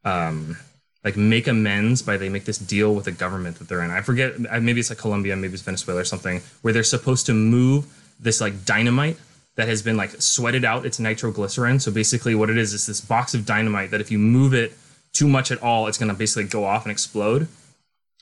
um 0.05 0.57
like 1.03 1.17
make 1.17 1.47
amends 1.47 2.03
by 2.03 2.17
they 2.17 2.29
make 2.29 2.45
this 2.45 2.57
deal 2.57 2.95
with 2.95 3.05
the 3.05 3.13
government 3.13 3.59
that 3.59 3.69
they're 3.69 3.83
in. 3.83 3.91
I 3.91 4.01
forget 4.01 4.39
maybe 4.63 4.81
it's 4.81 4.91
like 4.91 4.99
Colombia, 4.99 5.37
maybe 5.37 5.55
it's 5.55 5.63
Venezuela 5.63 6.01
or 6.01 6.05
something, 6.05 6.41
where 6.63 6.73
they're 6.73 6.83
supposed 6.83 7.27
to 7.27 7.35
move 7.35 7.85
this 8.19 8.41
like 8.41 8.65
dynamite 8.65 9.19
that 9.57 9.69
has 9.69 9.83
been 9.83 9.97
like 9.97 10.11
sweated 10.21 10.65
out 10.65 10.85
its 10.85 10.99
nitroglycerin. 10.99 11.81
So 11.81 11.91
basically 11.91 12.35
what 12.35 12.51
it 12.51 12.59
is 12.59 12.73
is 12.73 12.87
this 12.87 13.01
box 13.01 13.35
of 13.35 13.47
dynamite 13.47 13.91
that 13.91 14.01
if 14.01 14.11
you 14.11 14.19
move 14.19 14.53
it 14.55 14.73
too 15.13 15.29
much 15.29 15.51
at 15.51 15.63
all, 15.63 15.87
it's 15.87 15.99
gonna 15.99 16.15
basically 16.15 16.45
go 16.45 16.65
off 16.65 16.85
and 16.85 16.93
explode. 16.93 17.49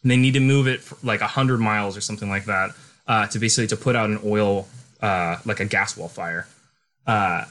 And 0.02 0.10
they 0.10 0.16
need 0.16 0.34
to 0.34 0.40
move 0.40 0.66
it 0.66 0.80
like 1.02 1.20
100 1.20 1.58
miles 1.58 1.96
or 1.96 2.00
something 2.00 2.28
like 2.28 2.44
that 2.46 2.70
uh, 3.06 3.26
to 3.28 3.38
basically 3.38 3.68
to 3.68 3.76
put 3.76 3.96
out 3.96 4.10
an 4.10 4.18
oil 4.24 4.68
uh, 5.00 5.38
like 5.44 5.60
a 5.60 5.64
gas 5.64 5.96
well 5.96 6.08
fire. 6.08 6.46
Uh, 7.06 7.44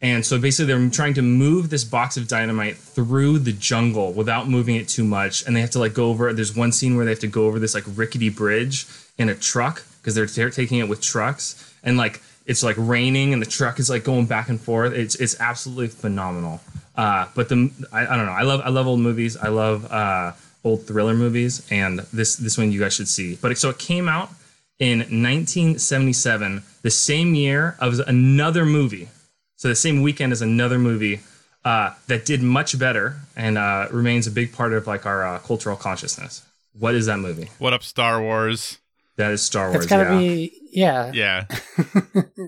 and 0.00 0.26
so 0.26 0.38
basically 0.38 0.72
they're 0.72 0.90
trying 0.90 1.14
to 1.14 1.22
move 1.22 1.70
this 1.70 1.84
box 1.84 2.16
of 2.16 2.26
dynamite 2.26 2.76
through 2.76 3.38
the 3.38 3.52
jungle 3.52 4.12
without 4.12 4.48
moving 4.48 4.74
it 4.74 4.88
too 4.88 5.04
much. 5.04 5.46
And 5.46 5.54
they 5.54 5.60
have 5.60 5.70
to 5.70 5.78
like 5.78 5.94
go 5.94 6.06
over 6.10 6.32
there's 6.32 6.56
one 6.56 6.72
scene 6.72 6.96
where 6.96 7.04
they 7.04 7.12
have 7.12 7.20
to 7.20 7.28
go 7.28 7.46
over 7.46 7.60
this 7.60 7.74
like 7.74 7.84
rickety 7.94 8.28
bridge 8.28 8.86
in 9.16 9.28
a 9.28 9.34
truck 9.34 9.84
because 10.00 10.16
they're, 10.16 10.26
they're 10.26 10.50
taking 10.50 10.78
it 10.78 10.88
with 10.88 11.00
trucks. 11.00 11.72
And 11.84 11.96
like 11.96 12.20
it's 12.46 12.62
like 12.62 12.76
raining 12.78 13.32
and 13.32 13.40
the 13.40 13.46
truck 13.46 13.78
is 13.78 13.88
like 13.88 14.04
going 14.04 14.26
back 14.26 14.48
and 14.48 14.60
forth 14.60 14.92
it's 14.92 15.14
it's 15.16 15.38
absolutely 15.40 15.88
phenomenal 15.88 16.60
uh, 16.96 17.26
but 17.34 17.48
the 17.48 17.70
I, 17.92 18.06
I 18.06 18.16
don't 18.16 18.26
know 18.26 18.32
i 18.32 18.42
love 18.42 18.60
i 18.64 18.68
love 18.68 18.86
old 18.86 19.00
movies 19.00 19.36
i 19.36 19.48
love 19.48 19.90
uh, 19.90 20.32
old 20.64 20.86
thriller 20.86 21.14
movies, 21.14 21.66
and 21.70 22.00
this 22.12 22.36
this 22.36 22.56
one 22.58 22.72
you 22.72 22.80
guys 22.80 22.94
should 22.94 23.08
see. 23.08 23.36
But 23.36 23.56
so 23.58 23.70
it 23.70 23.78
came 23.78 24.08
out 24.08 24.30
in 24.78 24.98
1977, 24.98 26.62
the 26.82 26.90
same 26.90 27.34
year 27.34 27.76
of 27.78 27.98
another 28.00 28.64
movie. 28.64 29.08
So 29.56 29.68
the 29.68 29.76
same 29.76 30.02
weekend 30.02 30.32
as 30.32 30.42
another 30.42 30.78
movie 30.78 31.20
uh, 31.64 31.94
that 32.08 32.24
did 32.24 32.42
much 32.42 32.78
better 32.78 33.16
and 33.36 33.56
uh, 33.56 33.86
remains 33.90 34.26
a 34.26 34.30
big 34.30 34.52
part 34.52 34.72
of 34.72 34.86
like 34.86 35.06
our 35.06 35.24
uh, 35.24 35.38
cultural 35.38 35.76
consciousness. 35.76 36.44
What 36.78 36.94
is 36.94 37.06
that 37.06 37.18
movie? 37.18 37.50
What 37.58 37.72
up, 37.72 37.82
Star 37.82 38.20
Wars? 38.20 38.78
That 39.22 39.32
is 39.32 39.42
Star 39.42 39.70
Wars. 39.70 39.84
It's 39.84 39.86
got 39.86 40.04
to 40.04 40.10
yeah. 40.14 40.18
be. 40.18 40.60
Yeah. 40.72 41.12
Yeah, 41.14 41.44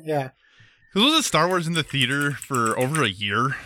yeah. 0.05 0.31
because 0.93 1.03
wasn't 1.07 1.25
Star 1.25 1.47
Wars 1.49 1.67
in 1.67 1.75
the 1.75 1.83
theater 1.83 2.33
for 2.33 2.79
over 2.79 3.05
a 3.05 3.09
year? 3.09 3.57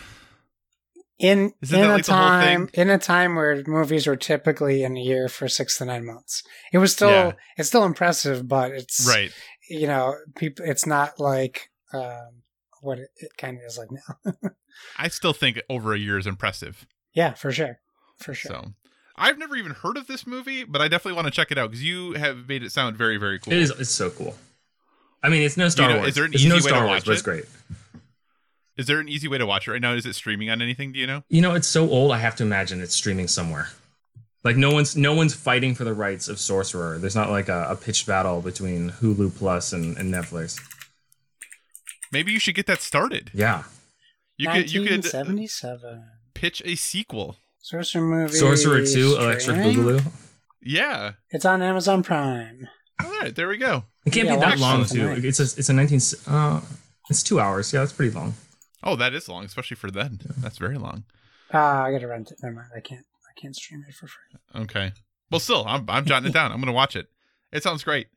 In 1.19 1.53
Isn't 1.63 1.75
in 1.77 1.83
that 1.83 1.91
a 1.91 1.93
like 1.95 2.05
the 2.05 2.13
time 2.13 2.69
in 2.75 2.91
a 2.91 2.99
time 2.99 3.35
where 3.35 3.63
movies 3.67 4.07
were 4.07 4.15
typically 4.17 4.85
in 4.85 4.97
a 4.97 5.01
year 5.01 5.29
for 5.29 5.49
six 5.49 5.79
to 5.79 5.85
nine 5.85 6.07
months, 6.07 6.43
it 6.73 6.79
was 6.79 6.93
still 6.93 7.11
Yeah. 7.11 7.33
it's 7.57 7.69
still 7.69 7.85
impressive, 7.85 8.47
but 8.47 8.71
it's 8.73 9.07
Right. 9.09 9.33
You 9.69 9.87
know, 9.89 10.15
people. 10.37 10.65
It's 10.65 10.87
not 10.87 11.19
like 11.19 11.71
um, 11.93 12.43
what 12.83 12.99
it, 12.99 13.09
it 13.17 13.37
kind 13.37 13.57
of 13.57 13.65
is 13.65 13.79
like 13.79 13.89
now. 13.91 14.51
I 14.97 15.09
still 15.09 15.33
think 15.33 15.61
over 15.69 15.93
a 15.93 15.99
year 15.99 16.19
is 16.19 16.27
impressive. 16.27 16.87
yeah, 17.15 17.35
for 17.35 17.51
sure, 17.51 17.81
for 18.19 18.33
sure. 18.33 18.51
So, 18.51 18.73
I've 19.19 19.39
never 19.39 19.57
even 19.57 19.73
heard 19.73 19.97
of 19.97 20.07
this 20.07 20.27
movie, 20.27 20.65
but 20.65 20.81
I 20.81 20.89
definitely 20.89 21.17
want 21.17 21.27
to 21.27 21.31
check 21.31 21.51
it 21.51 21.59
out 21.59 21.71
because 21.71 21.83
you 21.83 22.13
have 22.13 22.49
made 22.49 22.63
it 22.63 22.73
sound 22.73 22.97
very, 22.97 23.17
very 23.17 23.39
cool. 23.39 23.53
It 23.53 23.59
is. 23.61 23.71
It's 23.79 23.91
so 23.91 24.11
cool. 24.11 24.37
I 25.23 25.29
mean, 25.29 25.43
it's 25.43 25.57
no 25.57 25.69
Star 25.69 25.89
know, 25.91 25.97
Wars. 25.99 26.09
is 26.11 26.15
there 26.15 26.25
an 26.25 26.33
it's 26.33 26.43
easy 26.43 26.49
no 26.49 26.55
way 26.57 26.61
to 26.61 26.69
Star 26.69 26.87
Wars, 26.87 26.91
watch 26.99 27.05
but 27.07 27.13
it's 27.13 27.23
great. 27.23 27.45
Is 28.77 28.87
there 28.87 29.01
an 29.01 29.09
easy 29.09 29.27
way 29.27 29.39
to 29.39 29.47
watch 29.47 29.67
it 29.67 29.73
right 29.73 29.81
now? 29.83 29.95
Is 29.95 30.07
it 30.07 30.15
streaming 30.15 30.51
on 30.51 30.63
anything? 30.63 30.93
Do 30.93 31.01
you 31.01 31.07
know? 31.07 31.25
You 31.29 31.43
know, 31.43 31.55
it's 31.57 31.67
so 31.67 31.91
old. 31.91 32.13
I 32.13 32.19
have 32.19 32.37
to 32.37 32.45
imagine 32.45 32.81
it's 32.81 32.95
streaming 32.95 33.27
somewhere. 33.27 33.69
Like 34.45 34.57
no 34.57 34.71
one's 34.73 34.97
no 34.97 35.15
one's 35.15 35.35
fighting 35.35 35.75
for 35.75 35.83
the 35.83 35.93
rights 35.93 36.29
of 36.29 36.39
Sorcerer. 36.39 36.99
There's 36.99 37.17
not 37.17 37.29
like 37.31 37.49
a, 37.49 37.67
a 37.71 37.77
pitched 37.77 38.07
battle 38.07 38.41
between 38.41 38.91
Hulu 38.91 39.37
Plus 39.37 39.73
and, 39.73 39.97
and 39.99 40.15
Netflix. 40.15 40.61
Maybe 42.13 42.31
you 42.33 42.39
should 42.39 42.55
get 42.55 42.67
that 42.67 42.81
started. 42.81 43.33
Yeah, 43.35 43.65
You 44.37 44.49
could 44.49 44.73
you 44.73 44.83
could 44.83 45.05
uh, 45.13 45.19
1977. 45.27 46.05
pitch 46.35 46.63
a 46.65 46.77
sequel. 46.77 47.37
Sorcerer 47.61 48.03
movie. 48.03 48.35
Sorcerer 48.35 48.85
Two, 48.85 49.17
Electric? 49.19 49.57
Boogaloo. 49.57 50.03
Yeah. 50.63 51.13
It's 51.31 51.45
on 51.45 51.63
Amazon 51.63 52.03
Prime. 52.03 52.69
All 53.03 53.11
right, 53.21 53.35
there 53.35 53.49
we 53.49 53.57
go. 53.59 53.85
It 54.05 54.13
can't 54.13 54.27
Yeah, 54.29 54.35
be 54.37 54.41
that 54.41 54.59
long 54.59 54.85
too. 54.85 55.07
right? 55.09 55.25
It's 55.25 55.39
a 55.41 55.45
it's 55.45 55.69
a 55.69 55.73
19. 55.73 56.01
Uh, 56.27 56.61
it's 57.11 57.23
two 57.23 57.39
hours. 57.41 57.73
Yeah, 57.73 57.81
that's 57.81 57.93
pretty 57.93 58.13
long. 58.15 58.35
Oh, 58.83 58.97
that 58.97 59.15
is 59.15 59.29
long, 59.29 59.45
especially 59.45 59.77
for 59.77 59.91
then. 59.91 60.21
That's 60.39 60.59
very 60.59 60.79
long. 60.79 61.05
Ah, 61.53 61.85
I 61.85 61.93
gotta 61.93 62.07
rent 62.09 62.31
it. 62.31 62.39
Never 62.43 62.55
mind. 62.57 62.69
I 62.77 62.81
can't. 62.81 63.05
I 63.27 63.41
can't 63.41 63.55
stream 63.55 63.85
it 63.89 63.95
for 63.95 64.07
free. 64.09 64.63
Okay. 64.63 64.93
Well, 65.31 65.41
still, 65.41 65.65
I'm 65.67 65.85
I'm 65.89 66.05
jotting 66.05 66.29
it 66.29 66.35
down. 66.35 66.53
I'm 66.53 66.61
gonna 66.61 66.73
watch 66.73 66.97
it. 66.97 67.07
It 67.53 67.63
sounds 67.63 67.85
great. 67.85 68.09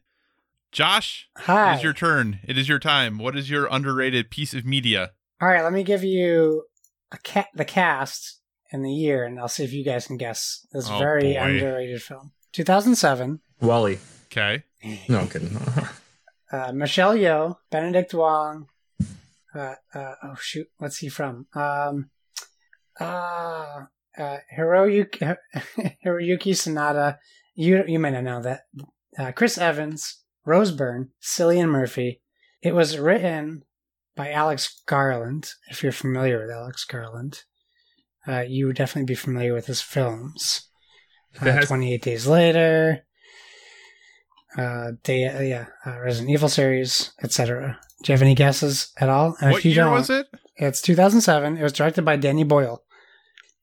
Josh, 0.71 1.27
it 1.37 1.43
Hi. 1.43 1.75
is 1.75 1.83
your 1.83 1.93
turn. 1.93 2.39
It 2.47 2.57
is 2.57 2.67
your 2.69 2.79
time. 2.79 3.17
What 3.17 3.37
is 3.37 3.49
your 3.49 3.67
underrated 3.69 4.29
piece 4.31 4.53
of 4.53 4.65
media? 4.65 5.11
All 5.41 5.47
right, 5.47 5.63
let 5.63 5.73
me 5.73 5.83
give 5.83 6.03
you 6.03 6.63
a 7.11 7.17
ca- 7.17 7.49
the 7.53 7.65
cast 7.65 8.39
and 8.71 8.83
the 8.85 8.91
year, 8.91 9.25
and 9.25 9.39
I'll 9.39 9.47
see 9.47 9.63
if 9.63 9.73
you 9.73 9.83
guys 9.83 10.07
can 10.07 10.17
guess 10.17 10.65
this 10.71 10.89
Oh, 10.89 10.97
very 10.99 11.33
boy. 11.33 11.39
underrated 11.39 12.01
film. 12.01 12.31
2007. 12.53 13.39
WALL-E. 13.61 13.97
Okay. 14.25 14.63
No, 15.09 15.19
I'm 15.19 15.27
kidding. 15.29 15.57
Uh, 16.53 16.73
Michelle 16.73 17.15
Yeoh, 17.15 17.55
Benedict 17.71 18.13
Wong. 18.13 18.67
Uh, 19.55 19.75
uh, 19.95 20.15
oh 20.21 20.35
shoot, 20.37 20.67
what's 20.79 20.97
he 20.97 21.07
from? 21.07 21.47
Um, 21.53 22.09
uh, 22.99 23.85
uh, 24.17 24.37
Hiroyuki, 24.57 25.37
Hiroyuki 26.05 26.51
Sanada. 26.53 27.17
You 27.55 27.83
you 27.87 27.99
may 27.99 28.11
not 28.11 28.23
know 28.25 28.41
that. 28.41 28.61
Uh, 29.17 29.31
Chris 29.31 29.57
Evans, 29.57 30.23
Rose 30.45 30.71
Byrne, 30.71 31.11
Cillian 31.21 31.69
Murphy. 31.69 32.21
It 32.61 32.75
was 32.75 32.97
written 32.97 33.63
by 34.15 34.31
Alex 34.31 34.81
Garland. 34.85 35.51
If 35.69 35.83
you're 35.83 35.91
familiar 35.93 36.39
with 36.41 36.51
Alex 36.51 36.83
Garland, 36.83 37.43
uh, 38.27 38.41
you 38.47 38.67
would 38.67 38.75
definitely 38.75 39.05
be 39.11 39.15
familiar 39.15 39.53
with 39.53 39.65
his 39.67 39.81
films. 39.81 40.67
Uh, 41.41 41.45
has- 41.45 41.67
28 41.67 42.01
Days 42.01 42.27
Later. 42.27 43.03
uh, 44.57 44.91
day, 45.03 45.25
uh, 45.27 45.41
yeah, 45.41 45.65
uh, 45.85 45.99
Resident 45.99 46.29
Evil 46.31 46.49
series, 46.49 47.11
etc. 47.23 47.79
Do 48.03 48.11
you 48.11 48.13
have 48.15 48.21
any 48.21 48.35
guesses 48.35 48.91
at 48.99 49.07
all? 49.09 49.35
And 49.41 49.51
what 49.51 49.63
year 49.63 49.89
was 49.89 50.09
it? 50.09 50.27
It's 50.57 50.81
2007. 50.81 51.57
It 51.57 51.63
was 51.63 51.71
directed 51.73 52.03
by 52.03 52.17
Danny 52.17 52.43
Boyle. 52.43 52.83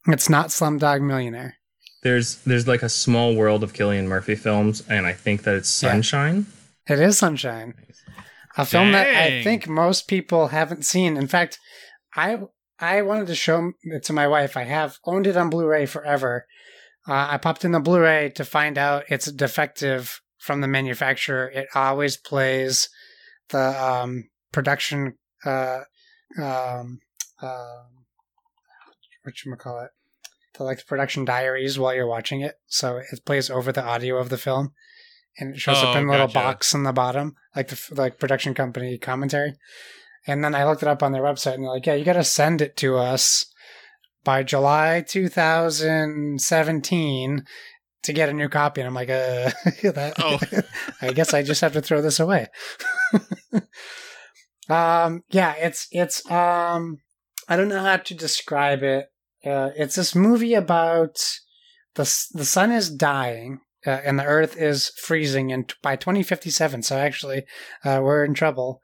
It's 0.06 0.28
not 0.30 0.48
Slumdog 0.48 1.02
Millionaire. 1.02 1.56
There's 2.02 2.36
there's 2.44 2.66
like 2.66 2.82
a 2.82 2.88
small 2.88 3.34
world 3.34 3.62
of 3.62 3.72
Cillian 3.74 4.06
Murphy 4.06 4.34
films, 4.36 4.82
and 4.88 5.04
I 5.06 5.12
think 5.12 5.42
that 5.42 5.54
it's 5.56 5.82
Yeah. 5.82 5.90
Sunshine. 5.92 6.46
It 6.88 7.00
is 7.00 7.18
Sunshine, 7.18 7.74
a 8.56 8.64
film 8.64 8.92
that 8.92 9.08
I 9.08 9.42
think 9.42 9.68
most 9.68 10.08
people 10.08 10.48
haven't 10.48 10.86
seen. 10.86 11.16
In 11.18 11.26
fact, 11.26 11.58
I 12.16 12.38
I 12.80 13.02
wanted 13.02 13.26
to 13.28 13.34
show 13.34 13.72
it 13.82 14.04
to 14.04 14.12
my 14.12 14.28
wife. 14.28 14.56
I 14.56 14.64
have 14.64 14.98
owned 15.04 15.26
it 15.26 15.36
on 15.36 15.50
Blu-ray 15.50 15.86
forever. 15.86 16.46
Uh, 17.06 17.28
I 17.30 17.38
popped 17.38 17.64
in 17.64 17.72
the 17.72 17.80
Blu-ray 17.80 18.30
to 18.36 18.44
find 18.44 18.78
out 18.78 19.04
it's 19.08 19.30
defective 19.32 20.20
from 20.38 20.60
the 20.60 20.68
manufacturer. 20.68 21.48
It 21.48 21.68
always 21.74 22.16
plays 22.16 22.88
the 23.48 23.82
um, 23.82 24.28
production 24.52 25.14
uh, 25.44 25.80
um, 26.40 27.00
uh, 27.40 27.82
what 29.22 29.58
call 29.58 29.80
it 29.80 29.90
the 30.56 30.64
like 30.64 30.84
production 30.86 31.24
diaries 31.24 31.78
while 31.78 31.94
you're 31.94 32.06
watching 32.06 32.40
it. 32.40 32.56
So 32.66 32.96
it 32.98 33.24
plays 33.24 33.50
over 33.50 33.72
the 33.72 33.84
audio 33.84 34.18
of 34.18 34.28
the 34.28 34.38
film, 34.38 34.72
and 35.38 35.54
it 35.54 35.60
shows 35.60 35.78
up 35.78 35.94
Oh, 35.94 35.98
in 35.98 36.08
a 36.08 36.10
little 36.10 36.28
box 36.28 36.74
in 36.74 36.82
the 36.82 36.92
bottom, 36.92 37.34
like 37.56 37.68
the 37.68 37.80
like 37.94 38.18
production 38.18 38.54
company 38.54 38.98
commentary. 38.98 39.54
And 40.26 40.44
then 40.44 40.54
I 40.54 40.64
looked 40.64 40.82
it 40.82 40.88
up 40.88 41.02
on 41.02 41.12
their 41.12 41.22
website, 41.22 41.54
and 41.54 41.64
they're 41.64 41.70
like, 41.70 41.86
"Yeah, 41.86 41.94
you 41.94 42.04
got 42.04 42.12
to 42.14 42.24
send 42.24 42.60
it 42.60 42.76
to 42.78 42.98
us 42.98 43.46
by 44.24 44.42
July 44.42 45.04
2017 45.06 47.44
to 48.02 48.12
get 48.12 48.28
a 48.28 48.32
new 48.32 48.48
copy." 48.48 48.80
And 48.80 48.88
I'm 48.88 48.94
like, 48.94 49.10
"Uh, 49.10 49.50
that, 49.92 50.14
Oh. 50.18 50.38
I 51.02 51.12
guess 51.12 51.32
I 51.32 51.42
just 51.42 51.60
have 51.60 51.72
to 51.72 51.82
throw 51.82 52.02
this 52.02 52.20
away." 52.20 52.46
um, 54.68 55.22
yeah, 55.30 55.54
it's 55.54 55.88
it's 55.90 56.28
um, 56.30 56.98
I 57.48 57.56
don't 57.56 57.68
know 57.68 57.82
how 57.82 57.96
to 57.96 58.14
describe 58.14 58.82
it. 58.82 59.06
Uh, 59.44 59.70
it's 59.76 59.94
this 59.94 60.14
movie 60.14 60.54
about 60.54 61.16
the 61.94 62.02
the 62.32 62.44
sun 62.44 62.72
is 62.72 62.90
dying 62.90 63.60
uh, 63.86 64.00
and 64.04 64.18
the 64.18 64.24
earth 64.24 64.56
is 64.56 64.90
freezing 65.02 65.52
and 65.52 65.72
by 65.82 65.96
2057 65.96 66.82
so 66.82 66.96
actually 66.96 67.44
uh, 67.84 68.00
we're 68.02 68.24
in 68.24 68.34
trouble 68.34 68.80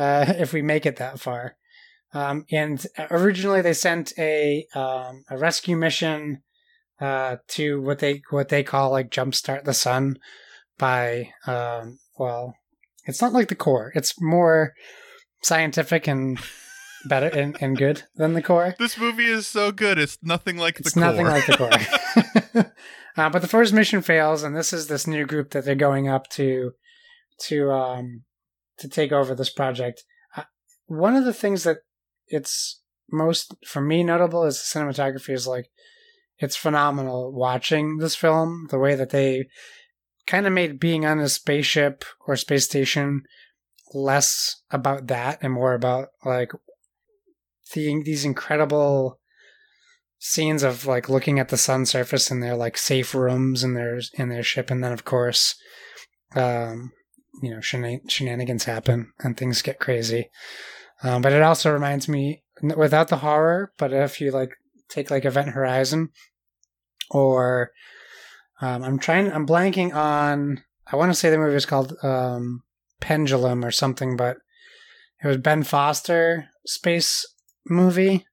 uh, 0.00 0.24
if 0.38 0.52
we 0.52 0.62
make 0.62 0.86
it 0.86 0.96
that 0.96 1.20
far 1.20 1.56
um, 2.12 2.44
and 2.50 2.86
originally 3.10 3.62
they 3.62 3.72
sent 3.72 4.12
a 4.18 4.66
um, 4.74 5.24
a 5.30 5.38
rescue 5.38 5.76
mission 5.76 6.42
uh, 7.00 7.36
to 7.48 7.80
what 7.80 7.98
they 7.98 8.22
what 8.30 8.48
they 8.48 8.62
call 8.62 8.90
like 8.90 9.10
jumpstart 9.10 9.64
the 9.64 9.74
sun 9.74 10.18
by 10.78 11.30
um, 11.46 11.98
well 12.18 12.54
it's 13.04 13.22
not 13.22 13.32
like 13.32 13.48
the 13.48 13.54
core 13.54 13.92
it's 13.94 14.20
more 14.20 14.74
scientific 15.42 16.06
and 16.06 16.38
better 17.04 17.26
and, 17.38 17.56
and 17.60 17.76
good 17.76 18.02
than 18.16 18.34
the 18.34 18.42
core 18.42 18.74
This 18.78 18.98
movie 18.98 19.26
is 19.26 19.46
so 19.46 19.72
good. 19.72 19.98
It's 19.98 20.18
nothing 20.22 20.56
like 20.56 20.80
it's 20.80 20.94
the 20.94 21.00
nothing 21.00 21.26
core. 21.26 21.34
like 21.34 21.46
the 21.46 21.56
core. 22.54 22.72
uh, 23.16 23.30
but 23.30 23.42
the 23.42 23.48
first 23.48 23.72
mission 23.72 24.02
fails, 24.02 24.42
and 24.42 24.56
this 24.56 24.72
is 24.72 24.86
this 24.86 25.06
new 25.06 25.26
group 25.26 25.50
that 25.50 25.64
they're 25.64 25.74
going 25.74 26.08
up 26.08 26.28
to 26.30 26.72
to 27.46 27.70
um 27.70 28.24
to 28.80 28.88
take 28.88 29.12
over 29.12 29.34
this 29.34 29.50
project. 29.50 30.04
Uh, 30.36 30.42
one 30.86 31.16
of 31.16 31.24
the 31.24 31.32
things 31.32 31.64
that 31.64 31.78
it's 32.26 32.80
most 33.10 33.54
for 33.66 33.80
me 33.80 34.02
notable 34.04 34.44
is 34.44 34.56
the 34.56 34.78
cinematography 34.78 35.34
is 35.34 35.46
like 35.46 35.70
it's 36.38 36.56
phenomenal 36.56 37.32
watching 37.32 37.98
this 37.98 38.14
film 38.14 38.66
the 38.70 38.78
way 38.78 38.94
that 38.94 39.10
they 39.10 39.46
kind 40.26 40.46
of 40.46 40.52
made 40.52 40.80
being 40.80 41.04
on 41.04 41.18
a 41.18 41.28
spaceship 41.28 42.04
or 42.26 42.36
space 42.36 42.64
station 42.64 43.22
less 43.92 44.62
about 44.70 45.08
that 45.08 45.38
and 45.42 45.52
more 45.52 45.74
about 45.74 46.08
like 46.24 46.52
the, 47.74 48.02
these 48.04 48.24
incredible 48.24 49.18
scenes 50.18 50.62
of 50.62 50.86
like 50.86 51.08
looking 51.08 51.38
at 51.38 51.48
the 51.48 51.56
sun 51.56 51.84
surface 51.84 52.30
and 52.30 52.42
their 52.42 52.54
like 52.54 52.76
safe 52.76 53.14
rooms 53.14 53.64
in 53.64 53.74
their 53.74 54.00
in 54.14 54.28
their 54.28 54.42
ship 54.42 54.70
and 54.70 54.84
then 54.84 54.92
of 54.92 55.04
course 55.04 55.54
um 56.36 56.92
you 57.42 57.50
know 57.50 57.58
shena- 57.58 58.08
shenanigans 58.08 58.64
happen 58.64 59.12
and 59.20 59.36
things 59.36 59.62
get 59.62 59.80
crazy. 59.80 60.30
Um, 61.02 61.22
but 61.22 61.32
it 61.32 61.42
also 61.42 61.72
reminds 61.72 62.08
me 62.08 62.42
without 62.62 63.08
the 63.08 63.16
horror 63.16 63.72
but 63.78 63.90
if 63.90 64.20
you 64.20 64.30
like 64.30 64.50
take 64.90 65.10
like 65.10 65.24
event 65.24 65.48
horizon 65.48 66.10
or 67.10 67.70
um, 68.60 68.82
i'm 68.82 68.98
trying 68.98 69.32
i'm 69.32 69.46
blanking 69.46 69.94
on 69.94 70.62
i 70.92 70.96
want 70.96 71.10
to 71.10 71.14
say 71.14 71.30
the 71.30 71.38
movie 71.38 71.54
was 71.54 71.64
called 71.64 71.96
um, 72.02 72.62
pendulum 73.00 73.64
or 73.64 73.70
something 73.70 74.14
but 74.14 74.36
it 75.24 75.26
was 75.26 75.38
ben 75.38 75.62
foster 75.62 76.50
space 76.66 77.24
movie. 77.66 78.26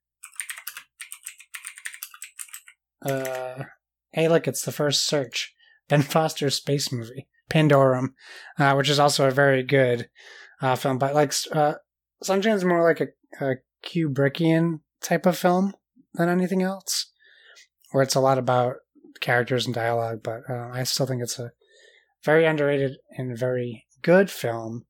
Uh, 3.06 3.64
hey, 4.12 4.28
look, 4.28 4.48
it's 4.48 4.64
the 4.64 4.72
first 4.72 5.06
search. 5.06 5.54
Ben 5.88 6.02
Foster 6.02 6.50
space 6.50 6.92
movie, 6.92 7.28
Pandorum, 7.50 8.14
uh, 8.60 8.74
which 8.74 8.90
is 8.90 9.00
also 9.00 9.28
a 9.28 9.32
very 9.32 9.64
good 9.64 10.10
uh, 10.62 10.76
film. 10.76 10.98
But 10.98 11.16
like, 11.16 11.34
uh, 11.52 11.76
Sunshine's 12.24 12.66
more 12.66 12.84
like 12.84 13.02
a, 13.02 13.08
a 13.46 13.56
Kubrickian 13.84 14.80
type 15.02 15.26
of 15.26 15.38
film 15.38 15.74
than 16.14 16.30
anything 16.30 16.62
else, 16.62 17.12
where 17.92 18.04
it's 18.04 18.16
a 18.16 18.20
lot 18.20 18.38
about 18.38 18.78
characters 19.20 19.66
and 19.66 19.76
dialogue. 19.76 20.22
But 20.24 20.50
uh, 20.50 20.70
I 20.72 20.84
still 20.84 21.06
think 21.06 21.22
it's 21.22 21.40
a 21.40 21.52
very 22.24 22.46
underrated 22.46 22.98
and 23.18 23.38
very 23.38 23.86
good 24.02 24.30
film. 24.30 24.86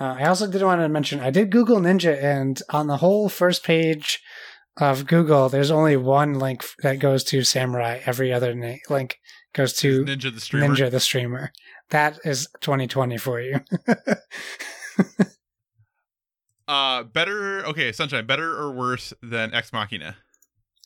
Uh, 0.00 0.16
I 0.18 0.26
also 0.26 0.50
did 0.50 0.62
want 0.62 0.80
to 0.80 0.88
mention 0.88 1.20
I 1.20 1.30
did 1.30 1.50
Google 1.50 1.78
Ninja, 1.78 2.20
and 2.22 2.60
on 2.70 2.86
the 2.86 2.98
whole 2.98 3.28
first 3.28 3.62
page 3.62 4.20
of 4.78 5.06
Google, 5.06 5.48
there's 5.48 5.70
only 5.70 5.96
one 5.96 6.38
link 6.38 6.64
that 6.82 6.98
goes 6.98 7.24
to 7.24 7.44
Samurai. 7.44 8.00
Every 8.06 8.32
other 8.32 8.54
na- 8.54 8.76
link 8.88 9.18
goes 9.54 9.72
to 9.74 10.04
Ninja 10.04 10.32
the 10.34 10.40
streamer. 10.40 10.68
Ninja 10.74 10.90
the 10.90 11.00
streamer. 11.00 11.52
That 11.90 12.18
is 12.24 12.48
2020 12.60 13.18
for 13.18 13.40
you. 13.40 13.60
Uh, 16.68 17.02
better. 17.02 17.66
Okay, 17.66 17.92
Sunshine. 17.92 18.24
Better 18.24 18.56
or 18.56 18.72
worse 18.72 19.12
than 19.22 19.52
Ex 19.52 19.72
Machina? 19.72 20.16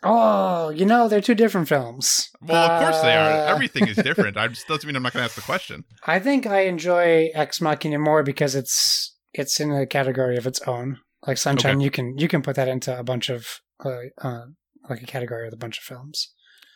oh, 0.02 0.70
you 0.70 0.84
know 0.86 1.08
they're 1.08 1.20
two 1.20 1.34
different 1.34 1.68
films. 1.68 2.30
Well, 2.40 2.70
of 2.70 2.82
course 2.82 3.00
they 3.02 3.14
are. 3.14 3.30
Uh, 3.30 3.52
Everything 3.52 3.86
is 3.86 3.96
different. 3.96 4.36
I 4.38 4.48
just 4.48 4.66
doesn't 4.66 4.86
mean 4.86 4.96
I'm 4.96 5.02
not 5.02 5.12
going 5.12 5.20
to 5.22 5.24
ask 5.26 5.34
the 5.36 5.42
question. 5.42 5.84
I 6.06 6.18
think 6.18 6.46
I 6.46 6.60
enjoy 6.62 7.30
Ex 7.34 7.60
Machina 7.60 7.98
more 7.98 8.22
because 8.22 8.54
it's 8.54 9.14
it's 9.32 9.60
in 9.60 9.70
a 9.70 9.86
category 9.86 10.36
of 10.36 10.46
its 10.46 10.60
own. 10.62 10.98
Like 11.26 11.36
Sunshine, 11.38 11.76
Okay. 11.76 11.84
you 11.84 11.90
can 11.90 12.16
you 12.18 12.26
can 12.28 12.42
put 12.42 12.56
that 12.56 12.68
into 12.68 12.98
a 12.98 13.04
bunch 13.04 13.28
of 13.28 13.60
uh, 13.84 13.96
uh, 14.22 14.46
like 14.88 15.02
a 15.02 15.06
category 15.06 15.44
with 15.44 15.54
a 15.54 15.58
bunch 15.58 15.78
of 15.78 15.84
films. 15.84 16.32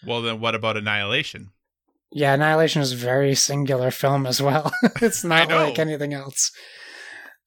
Well, 0.06 0.22
then 0.22 0.40
what 0.40 0.54
about 0.54 0.76
Annihilation? 0.76 1.48
Yeah, 2.12 2.34
Annihilation 2.34 2.82
is 2.82 2.92
a 2.92 2.96
very 2.96 3.34
singular 3.34 3.90
film 3.90 4.26
as 4.26 4.42
well. 4.42 4.72
it's 5.00 5.22
not 5.24 5.48
like 5.48 5.78
anything 5.78 6.12
else. 6.12 6.50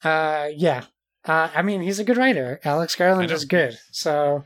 Uh, 0.04 0.48
yeah. 0.56 0.86
Uh, 1.26 1.50
I 1.54 1.62
mean, 1.62 1.82
he's 1.82 2.00
a 2.00 2.04
good 2.04 2.18
writer. 2.18 2.60
Alex 2.64 2.96
Garland 2.96 3.32
is 3.32 3.46
good. 3.46 3.78
So, 3.92 4.44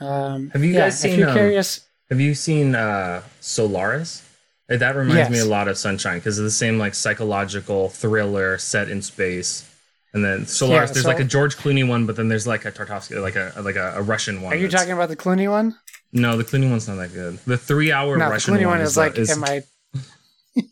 um, 0.00 0.50
Have 0.50 0.64
you 0.64 0.72
yeah, 0.72 0.80
guys 0.80 1.04
if 1.04 1.10
seen, 1.10 1.18
you're 1.20 1.28
um, 1.28 1.34
curious, 1.36 1.80
Have 2.10 2.20
you 2.20 2.34
seen 2.34 2.74
uh, 2.74 3.22
Solaris? 3.40 4.26
Uh, 4.70 4.76
That 4.76 4.96
reminds 4.96 5.30
me 5.30 5.36
Yes. 5.38 5.46
a 5.46 5.48
lot 5.48 5.68
of 5.68 5.78
Sunshine 5.78 6.18
because 6.18 6.38
it's 6.38 6.46
the 6.46 6.50
same 6.50 6.78
like 6.78 6.94
psychological 6.94 7.88
thriller 7.88 8.58
set 8.58 8.88
in 8.88 9.02
space. 9.02 9.66
And 10.12 10.24
then 10.24 10.46
Solaris, 10.46 10.90
Yeah, 10.90 10.94
there's 10.94 11.04
so- 11.04 11.08
like 11.10 11.20
a 11.20 11.24
George 11.24 11.56
Clooney 11.56 11.86
one, 11.88 12.06
but 12.06 12.16
then 12.16 12.28
there's 12.28 12.46
like 12.46 12.64
a 12.64 12.72
Tarkovsky, 12.72 13.20
like 13.22 13.36
a 13.36 13.52
like 13.62 13.76
a, 13.76 13.94
a 13.96 14.02
Russian 14.02 14.42
one. 14.42 14.52
are 14.52 14.56
you 14.56 14.68
talking 14.68 14.92
about 14.92 15.08
the 15.08 15.16
Clooney 15.16 15.48
one? 15.48 15.76
No, 16.12 16.36
the 16.36 16.44
Clooney 16.44 16.68
one's 16.68 16.88
not 16.88 16.96
that 16.96 17.12
good. 17.12 17.38
The 17.46 17.56
three-hour 17.56 18.16
No, 18.16 18.24
the 18.26 18.30
Russian 18.32 18.54
Clooney 18.54 18.66
one 18.66 18.80
is, 18.80 18.90
is 18.90 18.96
like 18.96 19.16
is- 19.16 19.30
in 19.30 19.40
my. 19.40 19.62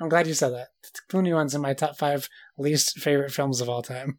I'm 0.00 0.08
glad 0.08 0.26
you 0.26 0.34
said 0.34 0.50
that. 0.50 0.68
The 0.82 1.00
Clooney 1.16 1.34
one's 1.34 1.54
in 1.54 1.60
my 1.60 1.74
top 1.74 1.96
five 1.96 2.28
least 2.56 2.98
favorite 2.98 3.32
films 3.32 3.60
of 3.60 3.68
all 3.68 3.82
time. 3.82 4.18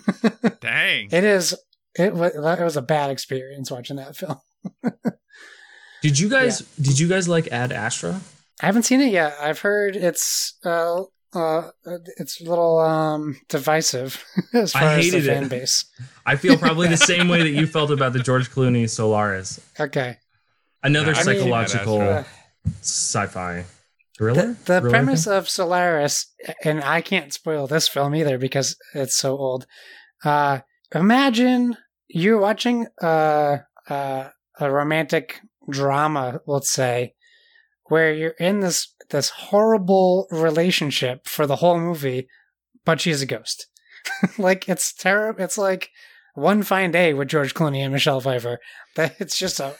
Dang. 0.60 1.08
It 1.12 1.24
is. 1.24 1.54
It 1.98 2.14
was. 2.14 2.34
It 2.34 2.64
was 2.64 2.76
a 2.76 2.82
bad 2.82 3.10
experience 3.10 3.70
watching 3.70 3.96
that 3.96 4.16
film. 4.16 4.38
Did 6.02 6.18
you 6.18 6.28
guys 6.28 6.60
did 6.80 6.98
you 6.98 7.08
guys 7.08 7.28
like 7.28 7.48
Ad 7.48 7.72
Astra? 7.72 8.20
I 8.62 8.66
haven't 8.66 8.84
seen 8.84 9.00
it 9.00 9.10
yet. 9.12 9.34
I've 9.40 9.60
heard 9.60 9.96
it's 9.96 10.56
uh, 10.64 11.02
uh 11.34 11.70
it's 12.18 12.40
a 12.40 12.44
little 12.44 12.78
um 12.78 13.36
divisive 13.48 14.22
as 14.54 14.74
I 14.74 14.80
far 14.80 14.88
as 14.98 15.10
the 15.10 15.18
it. 15.18 15.24
fan 15.26 15.48
base. 15.48 15.84
I 16.24 16.36
feel 16.36 16.56
probably 16.56 16.88
the 16.88 16.96
same 17.12 17.28
way 17.28 17.42
that 17.42 17.50
you 17.50 17.66
felt 17.66 17.90
about 17.90 18.12
the 18.12 18.20
George 18.20 18.50
Clooney 18.50 18.88
Solaris. 18.88 19.60
Okay. 19.78 20.16
Another 20.82 21.12
Yeah, 21.12 21.24
mean- 21.24 21.24
psychological 21.24 22.00
Uh, 22.00 22.24
sci-fi 22.82 23.64
thriller. 24.16 24.42
the 24.42 24.46
the 24.48 24.54
Thriller 24.80 24.90
premise 24.90 25.24
thing? 25.24 25.32
of 25.34 25.48
Solaris, 25.48 26.26
and 26.64 26.82
I 26.82 27.00
can't 27.00 27.32
spoil 27.32 27.66
this 27.66 27.88
film 27.88 28.14
either 28.14 28.38
because 28.38 28.76
it's 28.94 29.16
so 29.16 29.36
old. 29.36 29.66
Uh, 30.24 30.60
imagine 30.94 31.76
you're 32.08 32.38
watching 32.38 32.86
uh, 33.02 33.58
uh, 33.88 34.28
a 34.60 34.70
romantic 34.70 35.40
drama, 35.68 36.40
let's 36.46 36.70
say, 36.70 37.14
where 37.88 38.12
you're 38.12 38.30
in 38.38 38.60
this 38.60 38.94
this 39.10 39.30
horrible 39.30 40.26
relationship 40.30 41.26
for 41.26 41.46
the 41.46 41.56
whole 41.56 41.78
movie, 41.78 42.28
but 42.84 43.00
she's 43.00 43.22
a 43.22 43.26
ghost. 43.26 43.66
like 44.38 44.68
it's 44.68 44.92
terrible. 44.92 45.42
It's 45.42 45.58
like 45.58 45.90
one 46.34 46.62
fine 46.62 46.90
day 46.90 47.14
with 47.14 47.28
George 47.28 47.54
Clooney 47.54 47.78
and 47.78 47.92
Michelle 47.92 48.20
Pfeiffer. 48.20 48.58
That 48.96 49.14
it's 49.20 49.38
just 49.38 49.60
a, 49.60 49.74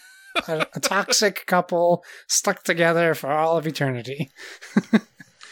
a, 0.48 0.66
a 0.74 0.80
toxic 0.80 1.46
couple 1.46 2.04
stuck 2.28 2.62
together 2.62 3.14
for 3.14 3.30
all 3.30 3.56
of 3.56 3.66
eternity. 3.66 4.30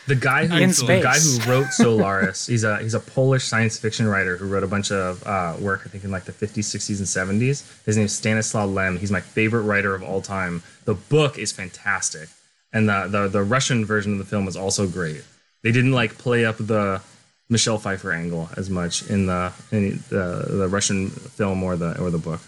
The 0.07 0.15
guy 0.15 0.47
who 0.47 0.67
the 0.67 1.01
guy 1.03 1.19
who 1.19 1.51
wrote 1.51 1.69
Solaris, 1.73 2.47
he's 2.47 2.63
a 2.63 2.79
he's 2.79 2.93
a 2.93 3.01
Polish 3.01 3.45
science 3.45 3.79
fiction 3.79 4.07
writer 4.07 4.37
who 4.37 4.47
wrote 4.47 4.63
a 4.63 4.67
bunch 4.67 4.93
of 4.93 5.27
uh, 5.27 5.57
work 5.59 5.83
I 5.87 5.89
think 5.89 6.05
in 6.05 6.11
like 6.11 6.25
the 6.25 6.33
50s, 6.33 6.59
60s, 6.59 6.99
and 6.99 7.41
70s. 7.41 7.85
His 7.87 7.97
name 7.97 8.05
is 8.05 8.15
Stanislaw 8.15 8.67
Lem. 8.67 8.99
He's 8.99 9.11
my 9.11 9.23
favorite 9.23 9.63
writer 9.63 9.95
of 9.95 10.03
all 10.03 10.21
time. 10.21 10.63
The 10.85 10.93
book 10.93 11.39
is 11.39 11.53
fantastic, 11.53 12.29
and 12.75 12.89
the 12.89 13.07
the, 13.09 13.29
the 13.29 13.43
Russian 13.43 13.87
version 13.87 14.13
of 14.13 14.19
the 14.19 14.25
film 14.27 14.47
is 14.49 14.57
also 14.57 14.87
great. 14.87 15.25
They 15.63 15.73
didn't 15.73 15.93
like 15.93 16.19
play 16.19 16.45
up 16.45 16.59
the 16.59 17.01
Michelle 17.49 17.79
Pfeiffer 17.79 18.13
angle 18.13 18.51
as 18.57 18.69
much 18.69 19.09
in 19.09 19.27
the 19.27 19.53
in 19.71 20.03
the, 20.11 20.45
the 20.49 20.69
Russian 20.69 21.09
film 21.09 21.63
or 21.63 21.77
the 21.77 21.99
or 21.99 22.11
the 22.11 22.19
book. 22.19 22.41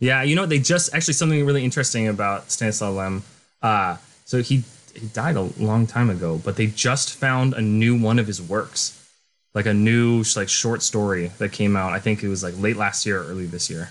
Yeah, 0.00 0.22
you 0.22 0.34
know 0.34 0.44
they 0.44 0.58
just 0.58 0.92
actually 0.94 1.14
something 1.14 1.46
really 1.46 1.64
interesting 1.64 2.08
about 2.08 2.50
Stanislaw 2.50 2.90
Lem. 2.90 3.22
Uh, 3.62 3.96
so 4.24 4.42
he 4.42 4.64
he 4.94 5.06
died 5.08 5.36
a 5.36 5.42
long 5.58 5.86
time 5.86 6.10
ago, 6.10 6.40
but 6.44 6.56
they 6.56 6.66
just 6.66 7.14
found 7.14 7.54
a 7.54 7.62
new 7.62 7.98
one 7.98 8.18
of 8.18 8.26
his 8.26 8.42
works, 8.42 9.08
like 9.54 9.66
a 9.66 9.74
new 9.74 10.24
like 10.36 10.48
short 10.48 10.82
story 10.82 11.28
that 11.38 11.52
came 11.52 11.76
out. 11.76 11.92
I 11.92 12.00
think 12.00 12.22
it 12.22 12.28
was 12.28 12.42
like 12.42 12.58
late 12.58 12.76
last 12.76 13.06
year, 13.06 13.22
or 13.22 13.26
early 13.26 13.46
this 13.46 13.70
year. 13.70 13.90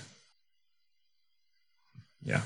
Yeah. 2.24 2.42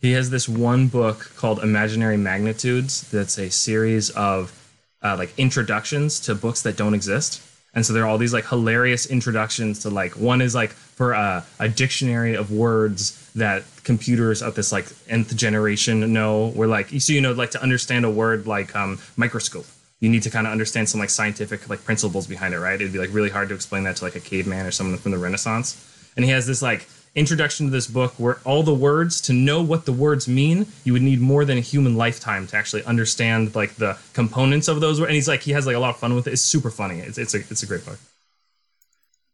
He 0.00 0.12
has 0.12 0.30
this 0.30 0.48
one 0.48 0.88
book 0.88 1.30
called 1.36 1.58
Imaginary 1.58 2.16
Magnitudes 2.16 3.02
that's 3.10 3.38
a 3.38 3.50
series 3.50 4.08
of 4.10 4.56
uh, 5.02 5.16
like 5.16 5.38
introductions 5.38 6.20
to 6.20 6.34
books 6.34 6.62
that 6.62 6.76
don't 6.76 6.94
exist. 6.94 7.42
And 7.74 7.84
so 7.86 7.92
there 7.92 8.04
are 8.04 8.08
all 8.08 8.18
these 8.18 8.32
like 8.32 8.46
hilarious 8.48 9.06
introductions 9.06 9.80
to 9.80 9.90
like 9.90 10.16
one 10.16 10.40
is 10.40 10.54
like 10.54 10.70
for 10.70 11.12
a, 11.12 11.44
a 11.58 11.68
dictionary 11.68 12.34
of 12.34 12.50
words 12.50 13.30
that 13.34 13.62
computers 13.84 14.42
of 14.42 14.54
this 14.54 14.72
like 14.72 14.86
nth 15.08 15.36
generation 15.36 16.12
know. 16.12 16.48
Where 16.48 16.66
like 16.66 16.88
so 16.88 17.12
you 17.12 17.20
know 17.20 17.32
like 17.32 17.52
to 17.52 17.62
understand 17.62 18.04
a 18.04 18.10
word 18.10 18.46
like 18.46 18.74
um, 18.74 18.98
microscope, 19.16 19.66
you 20.00 20.08
need 20.08 20.22
to 20.24 20.30
kind 20.30 20.46
of 20.46 20.52
understand 20.52 20.88
some 20.88 20.98
like 21.00 21.10
scientific 21.10 21.68
like 21.68 21.84
principles 21.84 22.26
behind 22.26 22.54
it, 22.54 22.58
right? 22.58 22.74
It'd 22.80 22.92
be 22.92 22.98
like 22.98 23.12
really 23.12 23.30
hard 23.30 23.48
to 23.50 23.54
explain 23.54 23.84
that 23.84 23.96
to 23.96 24.04
like 24.04 24.16
a 24.16 24.20
caveman 24.20 24.66
or 24.66 24.70
someone 24.70 24.98
from 24.98 25.12
the 25.12 25.18
Renaissance. 25.18 25.76
And 26.16 26.24
he 26.24 26.30
has 26.30 26.46
this 26.46 26.62
like 26.62 26.88
introduction 27.14 27.66
to 27.66 27.72
this 27.72 27.86
book 27.86 28.14
where 28.18 28.38
all 28.44 28.62
the 28.62 28.72
words 28.74 29.20
to 29.22 29.32
know 29.32 29.60
what 29.62 29.84
the 29.84 29.92
words 29.92 30.28
mean 30.28 30.64
you 30.84 30.92
would 30.92 31.02
need 31.02 31.20
more 31.20 31.44
than 31.44 31.58
a 31.58 31.60
human 31.60 31.96
lifetime 31.96 32.46
to 32.46 32.56
actually 32.56 32.84
understand 32.84 33.52
like 33.56 33.74
the 33.76 33.98
components 34.12 34.68
of 34.68 34.80
those 34.80 35.00
words 35.00 35.08
and 35.08 35.16
he's 35.16 35.26
like 35.26 35.40
he 35.40 35.50
has 35.50 35.66
like 35.66 35.74
a 35.74 35.78
lot 35.80 35.90
of 35.90 35.96
fun 35.96 36.14
with 36.14 36.28
it 36.28 36.32
it's 36.32 36.40
super 36.40 36.70
funny 36.70 37.00
it's, 37.00 37.18
it's 37.18 37.34
a 37.34 37.38
it's 37.38 37.64
a 37.64 37.66
great 37.66 37.84
book 37.84 37.98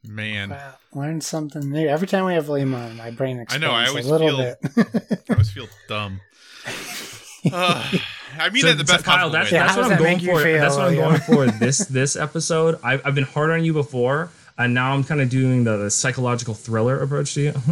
Man, 0.08 0.50
Wow, 0.50 0.74
learn 0.94 1.20
something 1.20 1.68
new 1.68 1.86
every 1.88 2.06
time 2.06 2.24
we 2.24 2.34
have 2.34 2.46
Liam 2.46 2.74
on. 2.76 2.96
My 2.96 3.10
brain 3.10 3.44
I 3.50 3.58
know, 3.58 3.72
I 3.72 3.86
always 3.88 4.06
a 4.06 4.10
little 4.10 4.28
feel- 4.28 4.56
bit. 4.84 5.22
I 5.28 5.32
always 5.32 5.50
feel 5.50 5.68
dumb. 5.88 6.20
Uh, 7.52 7.92
I 8.38 8.50
mean 8.50 8.62
So, 8.62 8.68
that 8.68 8.78
the 8.78 8.84
best 8.84 9.04
so, 9.04 9.10
Kyle, 9.10 9.16
possible 9.30 9.32
that's. 9.32 9.52
Yeah, 9.52 9.62
that's 9.64 9.74
how 9.74 9.82
what 9.82 9.88
does 9.88 9.98
I'm 9.98 10.02
going 10.04 10.18
for. 10.20 10.42
feel, 10.42 10.58
that's 10.60 10.76
what 10.76 10.84
I'm 10.86 10.92
Liam? 10.94 11.26
going 11.26 11.50
for 11.52 11.58
this 11.58 11.78
this 11.78 12.16
episode. 12.16 12.78
I've, 12.82 13.06
I've 13.06 13.14
been 13.14 13.24
hard 13.24 13.50
on 13.50 13.64
you 13.64 13.72
before, 13.72 14.30
and 14.58 14.74
now 14.74 14.92
I'm 14.94 15.04
kind 15.04 15.20
of 15.20 15.28
doing 15.30 15.64
the, 15.64 15.76
the 15.76 15.90
psychological 15.90 16.54
thriller 16.54 17.00
approach 17.00 17.34
to 17.34 17.40
you. 17.40 17.52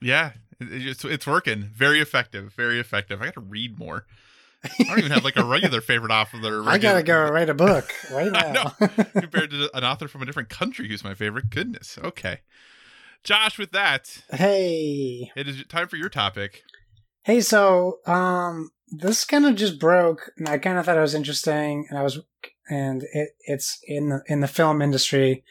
Yeah, 0.00 0.32
it's, 0.60 1.02
it's 1.02 1.26
working. 1.26 1.62
Very 1.74 1.98
effective. 2.00 2.52
Very 2.52 2.78
effective. 2.78 3.22
I 3.22 3.26
got 3.26 3.34
to 3.34 3.40
read 3.40 3.78
more. 3.78 4.04
I 4.62 4.84
don't 4.84 4.98
even 4.98 5.12
have 5.12 5.24
like 5.24 5.36
a 5.36 5.44
regular 5.44 5.80
favorite 5.80 6.10
author. 6.12 6.36
Regular, 6.42 6.70
I 6.70 6.76
gotta 6.78 7.02
go 7.02 7.22
write 7.30 7.48
a 7.48 7.54
book 7.54 7.90
right 8.12 8.30
now. 8.32 8.74
compared 9.18 9.50
to 9.52 9.70
an 9.74 9.82
author 9.82 10.06
from 10.08 10.20
a 10.20 10.26
different 10.26 10.50
country 10.50 10.88
who's 10.88 11.02
my 11.04 11.14
favorite. 11.14 11.48
Goodness. 11.48 11.98
Okay, 12.02 12.40
Josh. 13.22 13.58
With 13.58 13.72
that, 13.72 14.22
hey, 14.30 15.30
it 15.34 15.48
is 15.48 15.64
time 15.68 15.88
for 15.88 15.96
your 15.96 16.08
topic. 16.10 16.62
hey. 17.22 17.40
So, 17.40 18.00
um, 18.06 18.70
this 18.88 19.24
kind 19.24 19.46
of 19.46 19.56
just 19.56 19.78
broke, 19.78 20.30
and 20.36 20.48
I 20.48 20.58
kind 20.58 20.78
of 20.78 20.84
thought 20.84 20.96
it 20.96 21.00
was 21.00 21.14
interesting, 21.14 21.86
and 21.88 21.98
I 21.98 22.02
was, 22.02 22.20
and 22.68 23.04
it 23.12 23.30
it's 23.40 23.78
in 23.84 24.08
the 24.08 24.22
in 24.26 24.40
the 24.40 24.48
film 24.48 24.82
industry. 24.82 25.44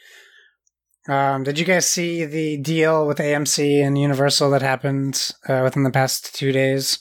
Um, 1.06 1.42
did 1.42 1.58
you 1.58 1.66
guys 1.66 1.90
see 1.90 2.24
the 2.24 2.56
deal 2.56 3.06
with 3.06 3.18
AMC 3.18 3.84
and 3.84 3.98
Universal 3.98 4.50
that 4.50 4.62
happened 4.62 5.32
uh, 5.46 5.60
within 5.62 5.82
the 5.82 5.90
past 5.90 6.34
two 6.34 6.50
days? 6.50 6.98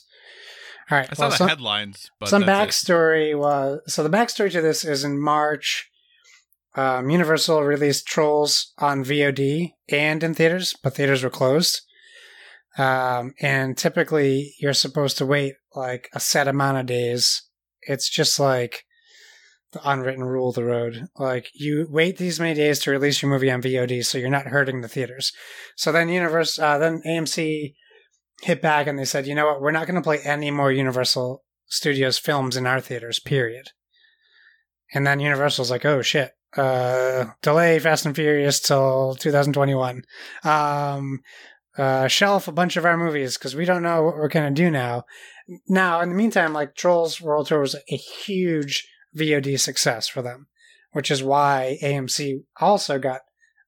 All 0.91 0.97
right. 0.97 1.07
I 1.09 1.13
saw 1.13 1.21
well, 1.23 1.29
the 1.29 1.37
some- 1.37 1.47
headlines, 1.47 2.11
but 2.19 2.29
some 2.29 2.45
that's 2.45 2.83
it. 2.83 2.91
backstory 2.91 3.37
was 3.37 3.79
so 3.87 4.03
the 4.03 4.15
backstory 4.15 4.51
to 4.51 4.61
this 4.61 4.83
is 4.83 5.03
in 5.03 5.19
March. 5.19 5.89
Um, 6.75 7.09
Universal 7.11 7.63
released 7.63 8.07
Trolls 8.07 8.73
on 8.79 9.03
VOD 9.03 9.73
and 9.89 10.23
in 10.23 10.33
theaters, 10.33 10.75
but 10.83 10.95
theaters 10.95 11.23
were 11.23 11.29
closed. 11.29 11.81
Um, 12.77 13.33
and 13.39 13.77
typically 13.77 14.53
you're 14.59 14.73
supposed 14.73 15.17
to 15.19 15.25
wait 15.25 15.53
like 15.75 16.09
a 16.13 16.19
set 16.19 16.47
amount 16.47 16.77
of 16.77 16.85
days. 16.85 17.43
It's 17.81 18.09
just 18.09 18.39
like 18.39 18.83
the 19.73 19.89
unwritten 19.89 20.23
rule 20.23 20.49
of 20.49 20.55
the 20.55 20.63
road. 20.63 21.07
Like 21.17 21.49
you 21.53 21.87
wait 21.89 22.17
these 22.17 22.39
many 22.39 22.53
days 22.53 22.79
to 22.79 22.91
release 22.91 23.21
your 23.21 23.31
movie 23.31 23.51
on 23.51 23.61
VOD, 23.61 24.05
so 24.05 24.17
you're 24.17 24.29
not 24.29 24.47
hurting 24.47 24.81
the 24.81 24.87
theaters. 24.87 25.31
So 25.75 25.91
then 25.91 26.09
Universe, 26.09 26.57
uh, 26.57 26.77
then 26.77 27.01
AMC 27.05 27.73
hit 28.41 28.61
back 28.61 28.87
and 28.87 28.97
they 28.97 29.05
said, 29.05 29.27
you 29.27 29.35
know 29.35 29.45
what, 29.45 29.61
we're 29.61 29.71
not 29.71 29.87
going 29.87 29.95
to 29.95 30.01
play 30.01 30.19
any 30.23 30.51
more 30.51 30.71
Universal 30.71 31.43
Studios 31.65 32.17
films 32.17 32.55
in 32.55 32.67
our 32.67 32.79
theaters. 32.79 33.19
Period. 33.19 33.69
And 34.93 35.07
then 35.07 35.19
Universal's 35.19 35.71
like, 35.71 35.85
oh 35.85 36.01
shit, 36.01 36.31
uh, 36.55 37.25
delay 37.41 37.79
Fast 37.79 38.05
and 38.05 38.15
Furious 38.15 38.59
till 38.59 39.15
2021. 39.15 40.03
Um, 40.43 41.21
uh, 41.77 42.07
shelf 42.07 42.47
a 42.47 42.51
bunch 42.51 42.77
of 42.77 42.85
our 42.85 42.97
movies 42.97 43.37
because 43.37 43.55
we 43.55 43.65
don't 43.65 43.83
know 43.83 44.03
what 44.03 44.15
we're 44.15 44.27
gonna 44.27 44.51
do 44.51 44.69
now. 44.69 45.05
Now, 45.67 46.01
in 46.01 46.09
the 46.09 46.15
meantime, 46.15 46.53
like 46.53 46.75
Trolls 46.75 47.19
World 47.19 47.47
Tour 47.47 47.61
was 47.61 47.75
a 47.75 47.95
huge 47.95 48.87
VOD 49.17 49.59
success 49.59 50.07
for 50.07 50.21
them, 50.21 50.47
which 50.91 51.11
is 51.11 51.23
why 51.23 51.77
AMC 51.81 52.43
also 52.59 52.99
got 52.99 53.21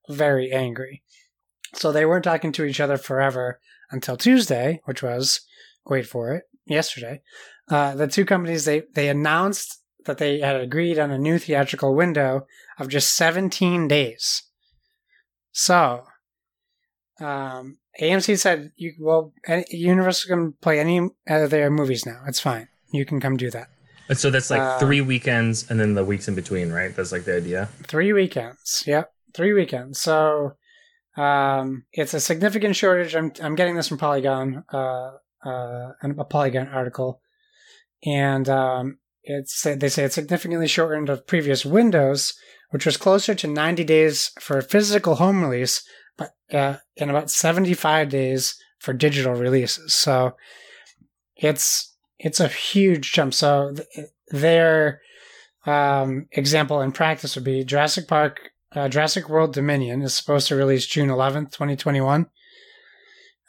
very 0.09 0.51
angry. 0.51 1.03
So 1.73 1.91
they 1.91 2.05
weren't 2.05 2.23
talking 2.23 2.51
to 2.53 2.63
each 2.63 2.79
other 2.79 2.97
forever 2.97 3.59
until 3.91 4.17
Tuesday, 4.17 4.81
which 4.85 5.03
was 5.03 5.41
wait 5.85 6.07
for 6.07 6.33
it, 6.33 6.43
yesterday. 6.65 7.21
Uh, 7.69 7.95
the 7.95 8.07
two 8.07 8.25
companies 8.25 8.65
they 8.65 8.83
they 8.93 9.09
announced 9.09 9.81
that 10.05 10.17
they 10.19 10.39
had 10.39 10.55
agreed 10.55 10.99
on 10.99 11.11
a 11.11 11.17
new 11.17 11.37
theatrical 11.39 11.95
window 11.95 12.45
of 12.79 12.89
just 12.89 13.15
17 13.15 13.87
days. 13.87 14.43
So, 15.51 16.03
um, 17.19 17.77
AMC 18.01 18.37
said, 18.39 18.71
"You 18.75 18.93
well, 18.99 19.33
any, 19.47 19.65
Universal 19.69 20.29
can 20.29 20.53
play 20.53 20.79
any 20.79 21.09
of 21.27 21.49
their 21.49 21.69
movies 21.69 22.05
now. 22.05 22.21
It's 22.27 22.39
fine. 22.39 22.67
You 22.91 23.05
can 23.05 23.19
come 23.19 23.37
do 23.37 23.49
that. 23.51 23.67
And 24.07 24.17
so 24.17 24.29
that's 24.29 24.49
like 24.51 24.61
Uh, 24.61 24.79
three 24.79 25.01
weekends 25.01 25.69
and 25.69 25.79
then 25.79 25.95
the 25.95 26.05
weeks 26.05 26.27
in 26.27 26.35
between, 26.35 26.71
right? 26.71 26.95
That's 26.95 27.11
like 27.11 27.25
the 27.25 27.35
idea. 27.35 27.69
Three 27.87 28.13
weekends. 28.13 28.83
Yep, 28.85 29.11
three 29.33 29.53
weekends. 29.53 29.99
So, 29.99 30.57
um, 31.17 31.85
it's 31.91 32.13
a 32.13 32.19
significant 32.19 32.75
shortage. 32.75 33.15
I'm 33.15 33.31
I'm 33.41 33.55
getting 33.55 33.75
this 33.75 33.87
from 33.87 33.97
Polygon, 33.97 34.63
uh, 34.71 35.11
uh, 35.45 35.91
a 36.03 36.25
Polygon 36.25 36.67
article, 36.67 37.21
and 38.05 38.47
um, 38.49 38.99
it's 39.23 39.63
they 39.63 39.89
say 39.89 40.03
it's 40.03 40.15
significantly 40.15 40.67
shortened 40.67 41.09
of 41.09 41.25
previous 41.25 41.65
windows, 41.65 42.33
which 42.69 42.85
was 42.85 42.97
closer 42.97 43.33
to 43.35 43.47
90 43.47 43.83
days 43.83 44.31
for 44.39 44.61
physical 44.61 45.15
home 45.15 45.41
release, 45.43 45.81
uh, 46.51 46.77
in 46.95 47.09
about 47.09 47.29
75 47.29 48.09
days 48.09 48.55
for 48.79 48.93
digital 48.93 49.33
releases. 49.33 49.93
So 49.93 50.35
it's 51.35 51.93
it's 52.19 52.39
a 52.39 52.47
huge 52.47 53.11
jump. 53.11 53.33
So 53.33 53.73
th- 53.73 54.07
their 54.29 55.01
um, 55.65 56.27
example 56.31 56.81
in 56.81 56.91
practice 56.91 57.35
would 57.35 57.43
be 57.43 57.63
Jurassic 57.63 58.07
Park, 58.07 58.51
uh, 58.73 58.87
Jurassic 58.87 59.29
World 59.29 59.53
Dominion 59.53 60.01
is 60.01 60.13
supposed 60.13 60.47
to 60.47 60.55
release 60.55 60.85
June 60.85 61.09
11th, 61.09 61.51
2021. 61.51 62.27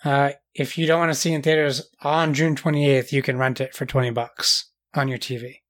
Uh, 0.04 0.30
if 0.54 0.78
you 0.78 0.86
don't 0.86 1.00
want 1.00 1.12
to 1.12 1.18
see 1.18 1.32
in 1.32 1.42
theaters 1.42 1.90
on 2.02 2.32
June 2.32 2.54
28th, 2.54 3.12
you 3.12 3.22
can 3.22 3.38
rent 3.38 3.60
it 3.60 3.74
for 3.74 3.86
20 3.86 4.10
bucks 4.10 4.70
on 4.94 5.08
your 5.08 5.18
TV. 5.18 5.60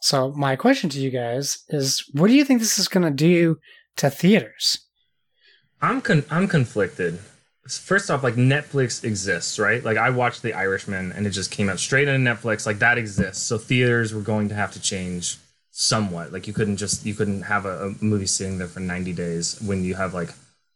So 0.00 0.32
my 0.32 0.56
question 0.56 0.88
to 0.90 1.00
you 1.00 1.10
guys 1.10 1.64
is, 1.68 2.08
what 2.12 2.28
do 2.28 2.34
you 2.34 2.44
think 2.44 2.60
this 2.60 2.78
is 2.78 2.88
going 2.88 3.04
to 3.04 3.10
do 3.10 3.58
to 3.98 4.10
theaters? 4.10 4.78
I'm 5.80 6.00
con- 6.00 6.24
I'm 6.30 6.48
conflicted. 6.48 7.20
First 7.68 8.10
off, 8.10 8.22
like 8.22 8.34
Netflix 8.34 9.04
exists, 9.04 9.58
right? 9.58 9.84
Like 9.84 9.98
I 9.98 10.10
watched 10.10 10.42
The 10.42 10.54
Irishman 10.54 11.12
and 11.12 11.26
it 11.26 11.30
just 11.30 11.50
came 11.50 11.68
out 11.68 11.78
straight 11.78 12.08
into 12.08 12.30
Netflix. 12.30 12.64
Like 12.66 12.78
that 12.78 12.96
exists. 12.96 13.44
So 13.44 13.58
theaters 13.58 14.14
were 14.14 14.22
going 14.22 14.48
to 14.48 14.54
have 14.54 14.72
to 14.72 14.80
change 14.80 15.36
somewhat. 15.70 16.32
Like 16.32 16.46
you 16.46 16.52
couldn't 16.52 16.78
just 16.78 17.04
you 17.04 17.14
couldn't 17.14 17.42
have 17.42 17.66
a, 17.66 17.88
a 17.88 18.04
movie 18.04 18.26
sitting 18.26 18.58
there 18.58 18.68
for 18.68 18.80
90 18.80 19.12
days 19.12 19.60
when 19.60 19.84
you 19.84 19.94
have 19.94 20.14
like 20.14 20.30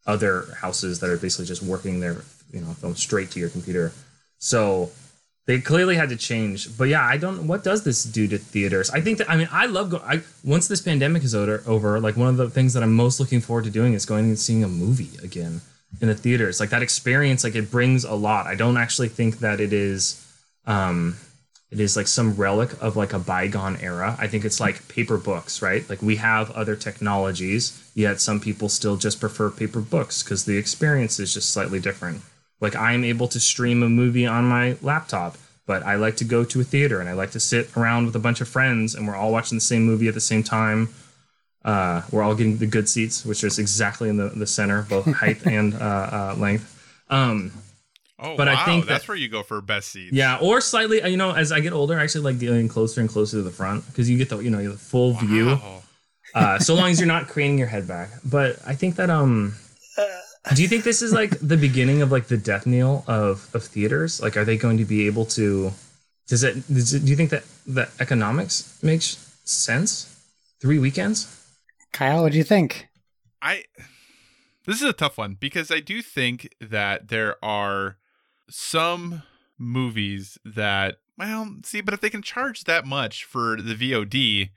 other 0.06 0.46
houses 0.60 1.00
that 1.00 1.10
are 1.10 1.16
basically 1.16 1.46
just 1.46 1.62
working 1.62 2.00
their 2.00 2.22
you 2.52 2.60
know 2.60 2.72
film 2.74 2.94
straight 2.94 3.30
to 3.32 3.40
your 3.40 3.48
computer. 3.48 3.92
So 4.38 4.90
they 5.46 5.60
clearly 5.60 5.96
had 5.96 6.08
to 6.10 6.16
change. 6.16 6.76
But 6.78 6.84
yeah, 6.84 7.04
I 7.04 7.16
don't. 7.16 7.46
What 7.46 7.64
does 7.64 7.82
this 7.84 8.04
do 8.04 8.28
to 8.28 8.38
theaters? 8.38 8.90
I 8.90 9.00
think 9.00 9.18
that 9.18 9.30
I 9.30 9.36
mean 9.36 9.48
I 9.50 9.66
love 9.66 9.90
go. 9.90 9.98
I 9.98 10.22
once 10.44 10.68
this 10.68 10.80
pandemic 10.80 11.24
is 11.24 11.34
over, 11.34 11.62
over 11.66 12.00
like 12.00 12.16
one 12.16 12.28
of 12.28 12.36
the 12.36 12.50
things 12.50 12.74
that 12.74 12.82
I'm 12.82 12.94
most 12.94 13.18
looking 13.20 13.40
forward 13.40 13.64
to 13.64 13.70
doing 13.70 13.94
is 13.94 14.06
going 14.06 14.26
and 14.26 14.38
seeing 14.38 14.62
a 14.62 14.68
movie 14.68 15.10
again 15.22 15.60
in 16.00 16.08
the 16.08 16.14
theaters. 16.14 16.60
Like 16.60 16.70
that 16.70 16.82
experience, 16.82 17.44
like 17.44 17.54
it 17.54 17.70
brings 17.70 18.04
a 18.04 18.14
lot. 18.14 18.46
I 18.46 18.54
don't 18.54 18.76
actually 18.76 19.08
think 19.08 19.40
that 19.40 19.60
it 19.60 19.72
is. 19.72 20.24
um 20.66 21.16
it 21.72 21.80
is 21.80 21.96
like 21.96 22.06
some 22.06 22.36
relic 22.36 22.70
of 22.82 22.96
like 22.96 23.14
a 23.14 23.18
bygone 23.18 23.78
era. 23.80 24.14
I 24.18 24.28
think 24.28 24.44
it's 24.44 24.60
like 24.60 24.86
paper 24.88 25.16
books, 25.16 25.62
right? 25.62 25.88
Like 25.88 26.02
we 26.02 26.16
have 26.16 26.50
other 26.50 26.76
technologies, 26.76 27.90
yet 27.94 28.20
some 28.20 28.40
people 28.40 28.68
still 28.68 28.98
just 28.98 29.18
prefer 29.18 29.50
paper 29.50 29.80
books 29.80 30.22
because 30.22 30.44
the 30.44 30.58
experience 30.58 31.18
is 31.18 31.32
just 31.32 31.48
slightly 31.50 31.80
different. 31.80 32.20
Like 32.62 32.74
I'm 32.76 33.04
able 33.04 33.28
to 33.28 33.38
stream 33.40 33.82
a 33.82 33.88
movie 33.90 34.26
on 34.26 34.44
my 34.46 34.76
laptop, 34.80 35.36
but 35.66 35.82
I 35.82 35.96
like 35.96 36.16
to 36.16 36.24
go 36.24 36.44
to 36.44 36.60
a 36.60 36.64
theater 36.64 37.00
and 37.00 37.08
I 37.08 37.12
like 37.12 37.32
to 37.32 37.40
sit 37.40 37.76
around 37.76 38.06
with 38.06 38.16
a 38.16 38.18
bunch 38.20 38.40
of 38.40 38.48
friends 38.48 38.94
and 38.94 39.06
we're 39.06 39.16
all 39.16 39.32
watching 39.32 39.56
the 39.58 39.60
same 39.72 39.82
movie 39.84 40.08
at 40.08 40.14
the 40.14 40.20
same 40.20 40.42
time. 40.42 40.88
Uh, 41.64 42.02
we're 42.10 42.22
all 42.22 42.34
getting 42.34 42.56
the 42.58 42.66
good 42.66 42.88
seats, 42.88 43.24
which 43.26 43.44
is 43.44 43.58
exactly 43.58 44.08
in 44.08 44.16
the, 44.16 44.28
the 44.30 44.46
center, 44.46 44.82
both 44.88 45.04
height 45.22 45.44
and 45.46 45.74
uh, 45.74 45.78
uh, 45.78 46.34
length. 46.38 46.64
Um, 47.10 47.52
Oh, 48.24 48.36
But 48.36 48.46
I 48.46 48.54
wow, 48.54 48.64
think 48.66 48.86
that's 48.86 49.02
that- 49.02 49.08
where 49.08 49.16
you 49.16 49.28
go 49.28 49.42
for 49.42 49.60
best 49.60 49.88
seats. 49.90 50.12
yeah, 50.12 50.38
or 50.40 50.60
slightly, 50.60 51.02
uh, 51.02 51.08
you 51.08 51.16
know, 51.16 51.32
as 51.32 51.50
I 51.50 51.58
get 51.58 51.72
older, 51.72 51.98
I 51.98 52.04
actually 52.04 52.20
like 52.22 52.38
getting 52.38 52.68
closer 52.68 53.00
and 53.00 53.10
closer 53.10 53.38
to 53.38 53.42
the 53.42 53.50
front 53.50 53.84
because 53.88 54.08
you 54.08 54.16
get 54.16 54.28
the, 54.28 54.38
you 54.38 54.50
know, 54.50 54.62
the 54.62 54.76
full 54.78 55.14
view. 55.14 55.46
Wow. 55.46 55.82
Uh, 56.32 56.58
so 56.60 56.76
long 56.76 56.90
as 56.92 57.00
you're 57.00 57.08
not 57.08 57.26
craning 57.26 57.58
your 57.58 57.66
head 57.66 57.88
back. 57.88 58.10
But 58.24 58.60
I 58.64 58.76
think 58.76 58.94
that, 58.96 59.10
um, 59.10 59.56
do 60.54 60.62
you 60.62 60.68
think 60.68 60.84
this 60.84 61.02
is 61.02 61.12
like 61.12 61.38
the 61.40 61.56
beginning 61.56 62.02
of 62.02 62.10
like 62.10 62.26
the 62.26 62.36
death 62.36 62.66
knell 62.66 63.04
of 63.06 63.48
of 63.54 63.62
theaters? 63.64 64.20
Like, 64.20 64.36
are 64.36 64.44
they 64.44 64.56
going 64.56 64.78
to 64.78 64.84
be 64.84 65.06
able 65.06 65.24
to? 65.26 65.72
Does 66.26 66.42
it? 66.42 66.54
Does 66.72 66.94
it 66.94 67.04
do 67.04 67.10
you 67.10 67.16
think 67.16 67.30
that 67.30 67.44
the 67.66 67.88
economics 68.00 68.78
makes 68.82 69.18
sense? 69.44 70.08
Three 70.60 70.78
weekends? 70.78 71.38
Kyle, 71.92 72.22
what 72.22 72.32
do 72.32 72.38
you 72.38 72.44
think? 72.44 72.88
I 73.40 73.64
this 74.66 74.76
is 74.76 74.88
a 74.88 74.92
tough 74.92 75.18
one 75.18 75.36
because 75.38 75.70
I 75.70 75.80
do 75.80 76.02
think 76.02 76.54
that 76.60 77.08
there 77.08 77.36
are 77.44 77.96
some 78.48 79.22
movies 79.58 80.38
that 80.44 80.96
well, 81.18 81.56
see, 81.64 81.80
but 81.80 81.94
if 81.94 82.00
they 82.00 82.10
can 82.10 82.22
charge 82.22 82.64
that 82.64 82.84
much 82.86 83.24
for 83.24 83.60
the 83.60 83.74
VOD, 83.74 84.50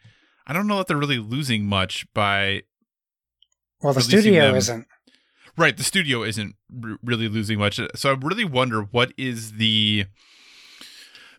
I 0.47 0.53
don't 0.53 0.67
know 0.67 0.77
that 0.77 0.87
they're 0.87 0.97
really 0.97 1.19
losing 1.19 1.65
much 1.65 2.11
by 2.13 2.63
Well, 3.81 3.93
the 3.93 4.01
studio 4.01 4.47
them. 4.47 4.55
isn't. 4.55 4.87
Right. 5.57 5.75
The 5.75 5.83
studio 5.83 6.23
isn't 6.23 6.55
r- 6.83 6.97
really 7.03 7.27
losing 7.27 7.59
much, 7.59 7.79
so 7.95 8.11
I 8.11 8.17
really 8.21 8.45
wonder 8.45 8.81
what 8.81 9.13
is 9.17 9.53
the 9.53 10.05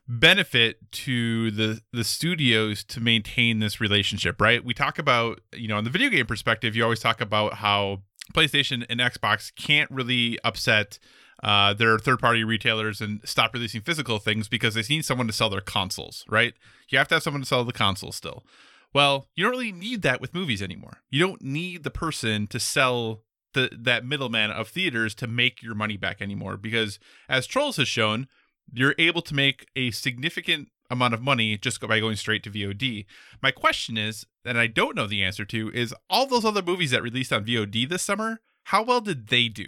benefit 0.08 0.92
to 0.92 1.50
the 1.50 1.80
the 1.92 2.04
studios 2.04 2.84
to 2.84 3.00
maintain 3.00 3.58
this 3.58 3.80
relationship 3.80 4.40
right? 4.40 4.64
We 4.64 4.74
talk 4.74 4.98
about 4.98 5.40
you 5.52 5.68
know 5.68 5.78
in 5.78 5.84
the 5.84 5.90
video 5.90 6.10
game 6.10 6.26
perspective 6.26 6.76
you 6.76 6.84
always 6.84 7.00
talk 7.00 7.20
about 7.20 7.54
how 7.54 8.02
playstation 8.34 8.84
and 8.90 9.00
xbox 9.00 9.54
can't 9.54 9.90
really 9.90 10.38
upset 10.42 10.98
uh, 11.44 11.74
their 11.74 11.98
third 11.98 12.18
party 12.18 12.42
retailers 12.44 13.00
and 13.00 13.20
stop 13.24 13.52
releasing 13.52 13.80
physical 13.82 14.18
things 14.18 14.48
because 14.48 14.74
they 14.74 14.82
need 14.88 15.04
someone 15.04 15.26
to 15.26 15.32
sell 15.32 15.50
their 15.50 15.60
consoles 15.60 16.24
right? 16.28 16.54
You 16.88 16.98
have 16.98 17.08
to 17.08 17.16
have 17.16 17.22
someone 17.22 17.42
to 17.42 17.46
sell 17.46 17.64
the 17.64 17.72
console 17.72 18.12
still. 18.12 18.44
Well 18.94 19.26
you 19.34 19.44
don't 19.44 19.52
really 19.52 19.72
need 19.72 20.02
that 20.02 20.20
with 20.20 20.34
movies 20.34 20.62
anymore. 20.62 20.98
You 21.10 21.20
don't 21.20 21.42
need 21.42 21.82
the 21.82 21.90
person 21.90 22.46
to 22.48 22.60
sell 22.60 23.22
the 23.56 23.70
that 23.76 24.04
middleman 24.04 24.50
of 24.50 24.68
theaters 24.68 25.14
to 25.16 25.26
make 25.26 25.62
your 25.62 25.74
money 25.74 25.96
back 25.96 26.22
anymore 26.22 26.56
because 26.56 26.98
as 27.28 27.46
trolls 27.46 27.78
has 27.78 27.88
shown 27.88 28.28
you're 28.72 28.94
able 28.98 29.22
to 29.22 29.34
make 29.34 29.66
a 29.76 29.90
significant 29.90 30.68
amount 30.90 31.14
of 31.14 31.22
money 31.22 31.56
just 31.56 31.80
by 31.80 32.00
going 32.00 32.16
straight 32.16 32.42
to 32.44 32.50
VOD. 32.50 33.06
My 33.42 33.50
question 33.50 33.96
is, 33.96 34.26
and 34.44 34.58
I 34.58 34.66
don't 34.66 34.96
know 34.96 35.06
the 35.06 35.24
answer 35.24 35.44
to, 35.44 35.70
is 35.72 35.94
all 36.08 36.26
those 36.26 36.44
other 36.44 36.62
movies 36.62 36.90
that 36.92 37.02
released 37.02 37.32
on 37.32 37.44
VOD 37.44 37.88
this 37.88 38.02
summer, 38.02 38.40
how 38.64 38.82
well 38.82 39.00
did 39.00 39.28
they 39.28 39.48
do? 39.48 39.66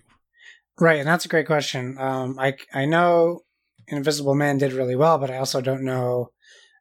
Right, 0.80 0.99
and 0.99 1.09
that's 1.09 1.24
a 1.24 1.28
great 1.28 1.47
question. 1.47 1.97
Um, 1.99 2.39
I 2.39 2.57
I 2.72 2.84
know 2.84 3.41
Invisible 3.89 4.34
Man 4.34 4.59
did 4.59 4.72
really 4.72 4.95
well, 4.95 5.18
but 5.18 5.30
I 5.30 5.39
also 5.39 5.61
don't 5.61 5.82
know. 5.82 6.30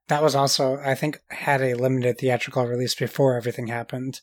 That 0.08 0.24
was 0.24 0.36
also, 0.36 0.78
I 0.78 0.95
think, 0.95 1.20
had 1.30 1.62
a 1.62 1.74
limited 1.74 2.20
theatrical 2.20 2.66
release 2.66 2.95
before 2.95 3.36
everything 3.36 3.68
happened. 3.68 4.22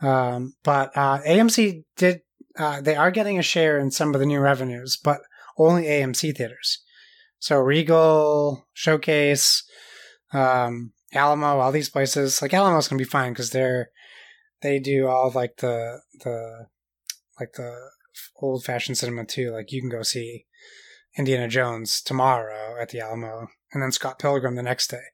Um, 0.00 0.54
but 0.62 0.96
uh, 0.96 1.18
AMC 1.26 1.84
did. 1.96 2.20
Uh, 2.58 2.80
they 2.80 2.96
are 2.96 3.10
getting 3.10 3.38
a 3.38 3.42
share 3.42 3.78
in 3.78 3.90
some 3.90 4.14
of 4.14 4.20
the 4.20 4.26
new 4.26 4.40
revenues, 4.40 4.98
but 5.02 5.20
only 5.56 5.84
AMC 5.84 6.36
theaters. 6.36 6.82
So 7.38 7.58
Regal, 7.58 8.66
Showcase, 8.72 9.62
um, 10.32 10.92
Alamo, 11.12 11.58
all 11.60 11.72
these 11.72 11.88
places. 11.88 12.42
Like 12.42 12.52
Alamo's 12.52 12.88
gonna 12.88 12.98
be 12.98 13.04
fine 13.04 13.32
because 13.32 13.50
they're 13.50 13.90
they 14.60 14.78
do 14.78 15.06
all 15.06 15.30
like 15.30 15.56
the 15.58 16.00
the 16.24 16.66
like 17.38 17.52
the 17.54 17.74
old 18.40 18.64
fashioned 18.64 18.98
cinema 18.98 19.24
too. 19.24 19.50
Like 19.50 19.72
you 19.72 19.80
can 19.80 19.90
go 19.90 20.02
see 20.02 20.46
Indiana 21.16 21.48
Jones 21.48 22.02
tomorrow 22.02 22.80
at 22.80 22.90
the 22.90 23.00
Alamo, 23.00 23.48
and 23.72 23.82
then 23.82 23.92
Scott 23.92 24.18
Pilgrim 24.18 24.56
the 24.56 24.62
next 24.62 24.88
day. 24.88 25.04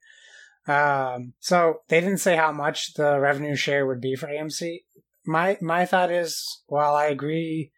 Um, 0.67 1.35
so 1.41 1.81
they 1.89 2.01
didn't 2.01 2.19
say 2.19 2.37
how 2.37 2.53
much 2.53 2.95
the 2.95 3.19
revenue 3.19 3.55
share 3.55 3.87
would 3.87 4.01
be 4.01 4.17
for 4.17 4.29
AMC. 4.29 4.79
My 5.27 5.59
my 5.61 5.87
thought 5.87 6.11
is, 6.11 6.63
while 6.67 6.95
I 6.95 7.07
agree 7.07 7.73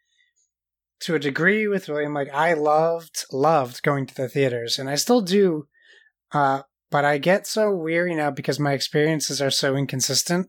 to 1.01 1.15
a 1.15 1.21
degree 1.21 1.67
with 1.67 1.89
William, 1.89 2.15
like 2.15 2.33
I 2.33 2.55
loved 2.55 3.25
loved 3.33 3.83
going 3.83 4.07
to 4.07 4.15
the 4.15 4.29
theaters, 4.29 4.79
and 4.79 4.89
I 4.89 4.95
still 4.95 5.21
do. 5.21 5.67
Uh, 6.33 6.63
but 6.91 7.05
I 7.05 7.19
get 7.19 7.47
so 7.47 7.75
weary 7.75 8.15
now 8.15 8.31
because 8.31 8.61
my 8.61 8.73
experiences 8.73 9.43
are 9.43 9.51
so 9.51 9.77
inconsistent, 9.77 10.49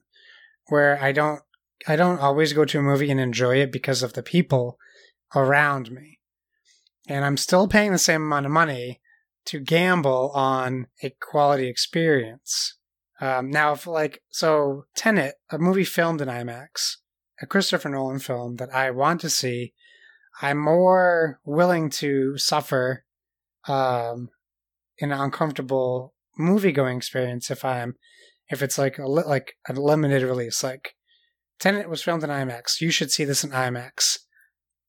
where 0.68 1.02
I 1.02 1.12
don't 1.12 1.42
I 1.88 1.96
don't 1.96 2.20
always 2.20 2.54
go 2.54 2.66
to 2.66 2.80
a 2.80 2.84
movie 2.84 3.12
and 3.12 3.20
enjoy 3.20 3.58
it 3.58 3.72
because 3.72 4.04
of 4.04 4.14
the 4.14 4.24
people 4.24 4.78
around 5.36 5.92
me. 5.92 6.20
And 7.08 7.26
I'm 7.26 7.38
still 7.38 7.68
paying 7.68 7.92
the 7.92 7.98
same 7.98 8.24
amount 8.24 8.46
of 8.46 8.52
money 8.52 9.02
to 9.48 9.60
gamble 9.60 10.32
on 10.34 10.88
a 11.02 11.14
quality 11.20 11.68
experience. 11.68 12.78
Um, 13.20 13.50
now, 13.50 13.74
if 13.74 13.88
like, 13.88 14.22
so 14.30 14.86
Tenet, 14.96 15.36
a 15.50 15.58
movie 15.58 15.84
filmed 15.84 16.22
in 16.22 16.28
IMAX, 16.28 16.98
a 17.42 17.46
Christopher 17.46 17.90
Nolan 17.90 18.20
film 18.20 18.58
that 18.58 18.74
I 18.74 18.92
want 18.92 19.22
to 19.22 19.30
see, 19.30 19.74
I'm 20.42 20.60
more 20.60 21.40
willing 21.44 21.90
to 21.92 22.38
suffer 22.38 23.06
um, 23.68 24.30
an 25.02 25.12
uncomfortable 25.12 26.14
movie 26.38 26.72
going 26.72 26.98
experience 26.98 27.50
if 27.50 27.66
I'm, 27.66 27.96
if 28.50 28.62
it's 28.62 28.78
like 28.78 29.00
a 29.00 29.08
li- 29.08 29.24
like 29.26 29.54
a 29.68 29.74
limited 29.74 30.24
release, 30.24 30.64
like 30.64 30.96
Tenet 31.60 31.90
was 31.90 32.04
filmed 32.04 32.24
in 32.24 32.30
IMAX. 32.30 32.82
You 32.82 32.92
should 32.92 33.12
see 33.12 33.24
this 33.24 33.44
in 33.44 33.50
IMAX. 33.50 34.20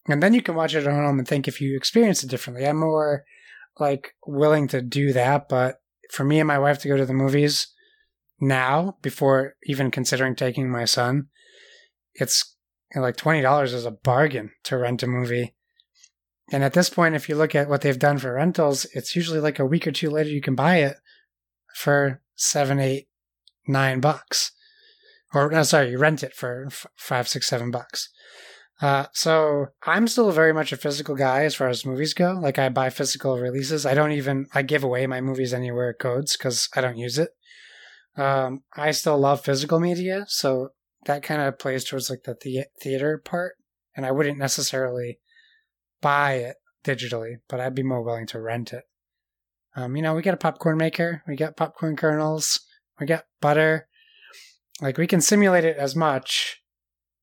And 0.07 0.23
then 0.23 0.35
you 0.35 0.43
can 0.43 0.55
watch 0.55 0.75
it 0.75 0.87
at 0.87 0.93
home 0.93 1.19
and 1.19 1.27
think 1.27 1.49
if 1.49 1.61
you 1.61 1.77
experience 1.77 2.23
it 2.23 2.31
differently. 2.31 2.67
I'm 2.67 2.79
more 2.79 3.25
like 3.81 4.15
willing 4.27 4.69
to 4.69 4.83
do 4.83 5.13
that, 5.13 5.49
but 5.49 5.81
for 6.11 6.25
me 6.25 6.41
and 6.41 6.49
my 6.49 6.59
wife 6.59 6.79
to 6.81 6.89
go 6.89 6.97
to 6.97 7.07
the 7.07 7.13
movies 7.13 7.69
now, 8.41 8.97
before 9.03 9.57
even 9.65 9.91
considering 9.91 10.35
taking 10.35 10.71
my 10.71 10.85
son, 10.85 11.29
it's 12.15 12.57
like 12.95 13.17
twenty 13.17 13.43
dollars 13.43 13.73
is 13.73 13.85
a 13.85 13.91
bargain 13.91 14.53
to 14.65 14.79
rent 14.79 15.03
a 15.03 15.07
movie. 15.07 15.55
And 16.51 16.65
at 16.65 16.73
this 16.73 16.89
point, 16.89 17.15
if 17.15 17.29
you 17.29 17.35
look 17.35 17.55
at 17.55 17.69
what 17.69 17.83
they've 17.83 17.99
done 17.99 18.19
for 18.19 18.35
rentals, 18.35 18.87
it's 18.95 19.15
usually 19.15 19.41
like 19.41 19.59
a 19.59 19.67
week 19.67 19.87
or 19.87 19.93
two 19.93 20.09
later 20.09 20.31
you 20.31 20.41
can 20.41 20.55
buy 20.55 20.77
it 20.77 20.97
for 21.75 22.23
seven, 22.37 22.79
eight, 22.79 23.09
nine 23.67 24.01
bucks 24.01 24.53
or 25.35 25.51
no, 25.51 25.63
sorry, 25.63 25.91
you 25.91 25.99
rent 25.99 26.23
it 26.23 26.35
for 26.35 26.67
f- 26.67 26.87
five, 26.97 27.29
six, 27.29 27.47
seven 27.47 27.71
bucks. 27.71 28.09
Uh, 28.81 29.07
so 29.13 29.67
I'm 29.85 30.07
still 30.07 30.31
very 30.31 30.53
much 30.53 30.73
a 30.73 30.77
physical 30.77 31.17
guy 31.17 31.45
as 31.45 31.55
far 31.55 31.69
as 31.69 31.85
movies 31.85 32.15
go. 32.15 32.39
Like 32.41 32.59
I 32.59 32.69
buy 32.69 32.91
physical 32.91 33.39
releases. 33.39 33.85
I 33.85 33.95
don't 33.95 34.13
even 34.13 34.47
I 34.55 34.63
give 34.63 34.85
away 34.85 35.07
my 35.07 35.21
movies 35.21 35.53
anywhere 35.53 35.93
codes 35.93 36.37
because 36.37 36.69
I 36.77 36.81
don't 36.81 36.97
use 36.97 37.19
it. 37.19 37.31
Um, 38.17 38.63
I 38.77 38.93
still 38.93 39.19
love 39.19 39.45
physical 39.45 39.81
media, 39.81 40.25
so 40.29 40.71
that 41.07 41.23
kind 41.23 41.41
of 41.41 41.59
plays 41.59 41.85
towards 41.85 42.11
like 42.11 42.25
the, 42.25 42.37
the 42.41 42.65
theater 42.81 43.21
part. 43.25 43.55
And 43.97 44.07
I 44.07 44.13
wouldn't 44.13 44.39
necessarily 44.39 45.19
buy 46.01 46.35
it 46.35 46.57
digitally, 46.85 47.37
but 47.49 47.61
I'd 47.61 47.75
be 47.75 47.83
more 47.83 48.03
willing 48.03 48.27
to 48.29 48.41
rent 48.41 48.73
it. 48.73 48.85
Um, 49.75 49.97
you 49.97 50.03
know, 50.03 50.15
we 50.15 50.23
got 50.23 50.35
a 50.35 50.39
popcorn 50.39 50.77
maker, 50.77 51.23
we 51.27 51.37
got 51.37 51.57
popcorn 51.57 51.97
kernels, 51.97 52.61
we 53.01 53.07
got 53.07 53.25
butter 53.41 53.89
like 54.81 54.99
we 54.99 55.07
can 55.07 55.21
simulate 55.21 55.65
it 55.65 55.77
as 55.77 55.97
much 55.97 56.58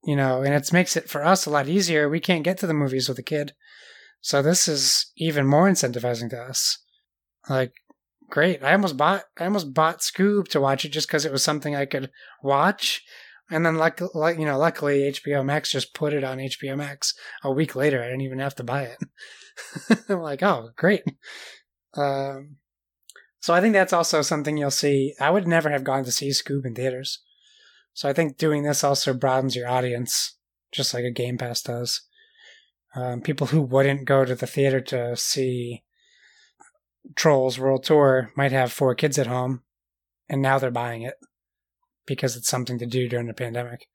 you 0.06 0.16
know 0.16 0.41
and 0.41 0.53
it 0.53 0.74
makes 0.74 0.95
it 0.95 1.10
for 1.10 1.24
us 1.24 1.45
a 1.45 1.49
lot 1.49 1.68
easier 1.68 2.08
we 2.08 2.20
can't 2.20 2.43
get 2.43 2.58
to 2.58 2.68
the 2.68 2.74
movies 2.74 3.10
with 3.10 3.20
a 3.20 3.24
kid 3.24 3.53
so 4.22 4.41
this 4.41 4.68
is 4.68 5.12
even 5.18 5.45
more 5.45 5.70
incentivizing 5.70 6.30
to 6.30 6.39
us 6.39 6.80
like 7.49 7.74
great. 8.30 8.64
I 8.64 8.74
almost 8.74 8.97
bought 8.97 9.24
I 9.38 9.45
almost 9.45 9.74
bought 9.74 9.99
Scoob 9.99 10.47
to 10.49 10.62
watch 10.62 10.86
it 10.86 10.89
just 10.89 11.08
because 11.08 11.26
it 11.26 11.32
was 11.32 11.43
something 11.43 11.76
I 11.76 11.86
could 11.86 12.12
watch. 12.43 13.03
And 13.51 13.64
then, 13.64 13.76
like, 13.76 14.01
like 14.16 14.39
you 14.39 14.45
know, 14.45 14.58
luckily 14.58 15.12
HBO 15.12 15.45
Max 15.45 15.72
just 15.72 15.93
put 15.93 16.14
it 16.14 16.24
on 16.24 16.39
HBO 16.39 16.76
Max 16.76 17.14
a 17.43 17.51
week 17.51 17.76
later. 17.76 18.01
I 18.01 18.08
didn't 18.08 18.22
even 18.22 18.39
have 18.39 18.56
to 18.56 18.64
buy 18.64 18.84
it. 18.84 19.99
I'm 20.10 20.20
like, 20.22 20.41
oh, 20.41 20.72
great. 20.76 21.03
Um, 21.95 22.58
so 23.39 23.53
I 23.53 23.62
think 23.62 23.74
that's 23.74 23.93
also 23.93 24.24
something 24.24 24.58
you'll 24.58 24.72
see. 24.72 25.14
I 25.22 25.30
would 25.30 25.47
never 25.47 25.70
have 25.70 25.84
gone 25.84 26.03
to 26.06 26.12
see 26.12 26.30
Scoob 26.30 26.66
in 26.66 26.74
theaters. 26.74 27.22
So 27.96 28.10
I 28.10 28.14
think 28.14 28.38
doing 28.38 28.64
this 28.64 28.84
also 28.84 29.14
broadens 29.14 29.56
your 29.56 29.70
audience, 29.70 30.38
just 30.72 30.93
like 30.93 31.06
a 31.06 31.12
Game 31.12 31.38
Pass 31.38 31.62
does. 31.62 32.02
Um, 32.93 33.22
people 33.22 33.48
who 33.48 33.62
wouldn't 33.62 34.06
go 34.06 34.26
to 34.26 34.36
the 34.36 34.46
theater 34.46 34.82
to 34.82 35.16
see 35.16 35.84
Trolls 37.16 37.58
World 37.58 37.84
Tour 37.84 38.32
might 38.36 38.52
have 38.52 38.74
four 38.74 38.96
kids 38.96 39.18
at 39.18 39.28
home, 39.28 39.64
and 40.28 40.41
now 40.41 40.60
they're 40.60 40.72
buying 40.72 41.04
it 41.04 41.16
because 42.06 42.36
it's 42.36 42.50
something 42.50 42.78
to 42.80 42.86
do 42.86 43.08
during 43.08 43.28
the 43.28 43.34
pandemic. 43.34 43.88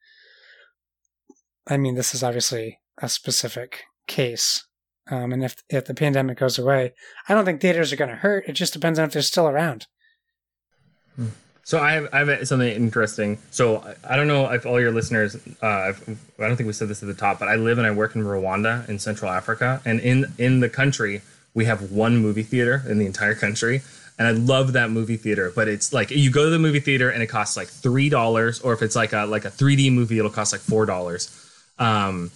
I 1.67 1.77
mean, 1.77 1.93
this 1.93 2.15
is 2.15 2.23
obviously 2.23 2.79
a 2.99 3.07
specific 3.07 3.83
case. 4.07 4.65
Um, 5.11 5.31
and 5.31 5.43
if, 5.43 5.55
if 5.69 5.85
the 5.85 5.93
pandemic 5.93 6.39
goes 6.39 6.57
away, 6.57 6.93
I 7.29 7.35
don't 7.35 7.45
think 7.45 7.61
theaters 7.61 7.93
are 7.93 7.97
going 7.97 8.09
to 8.09 8.17
hurt. 8.17 8.45
It 8.47 8.53
just 8.53 8.73
depends 8.73 8.97
on 8.97 9.05
if 9.05 9.13
they're 9.13 9.21
still 9.21 9.47
around. 9.47 9.85
So 11.63 11.79
I 11.79 11.91
have, 11.93 12.09
I 12.11 12.19
have 12.19 12.47
something 12.47 12.67
interesting. 12.67 13.37
So 13.51 13.83
I 14.07 14.15
don't 14.15 14.27
know 14.27 14.51
if 14.51 14.65
all 14.65 14.79
your 14.79 14.91
listeners, 14.91 15.35
uh, 15.61 15.67
I've, 15.67 16.19
I 16.39 16.47
don't 16.47 16.57
think 16.57 16.67
we 16.67 16.73
said 16.73 16.87
this 16.87 17.03
at 17.03 17.07
the 17.07 17.13
top, 17.13 17.39
but 17.39 17.47
I 17.47 17.55
live 17.55 17.77
and 17.77 17.85
I 17.85 17.91
work 17.91 18.15
in 18.15 18.23
Rwanda 18.23 18.87
in 18.89 18.99
Central 18.99 19.31
Africa, 19.31 19.81
and 19.85 19.99
in 19.99 20.33
in 20.37 20.59
the 20.59 20.69
country 20.69 21.21
we 21.53 21.65
have 21.65 21.91
one 21.91 22.17
movie 22.17 22.43
theater 22.43 22.83
in 22.87 22.97
the 22.97 23.05
entire 23.05 23.35
country, 23.35 23.81
and 24.17 24.27
I 24.27 24.31
love 24.31 24.73
that 24.73 24.89
movie 24.89 25.17
theater. 25.17 25.51
But 25.55 25.67
it's 25.67 25.93
like 25.93 26.09
you 26.11 26.31
go 26.31 26.45
to 26.45 26.49
the 26.49 26.59
movie 26.59 26.79
theater 26.79 27.09
and 27.09 27.21
it 27.21 27.27
costs 27.27 27.55
like 27.55 27.67
three 27.67 28.09
dollars, 28.09 28.59
or 28.61 28.73
if 28.73 28.81
it's 28.81 28.95
like 28.95 29.13
a 29.13 29.25
like 29.25 29.45
a 29.45 29.51
3D 29.51 29.93
movie, 29.93 30.17
it'll 30.17 30.31
cost 30.31 30.53
like 30.53 30.61
four 30.61 30.85
dollars. 30.85 31.29
Um, 31.77 32.31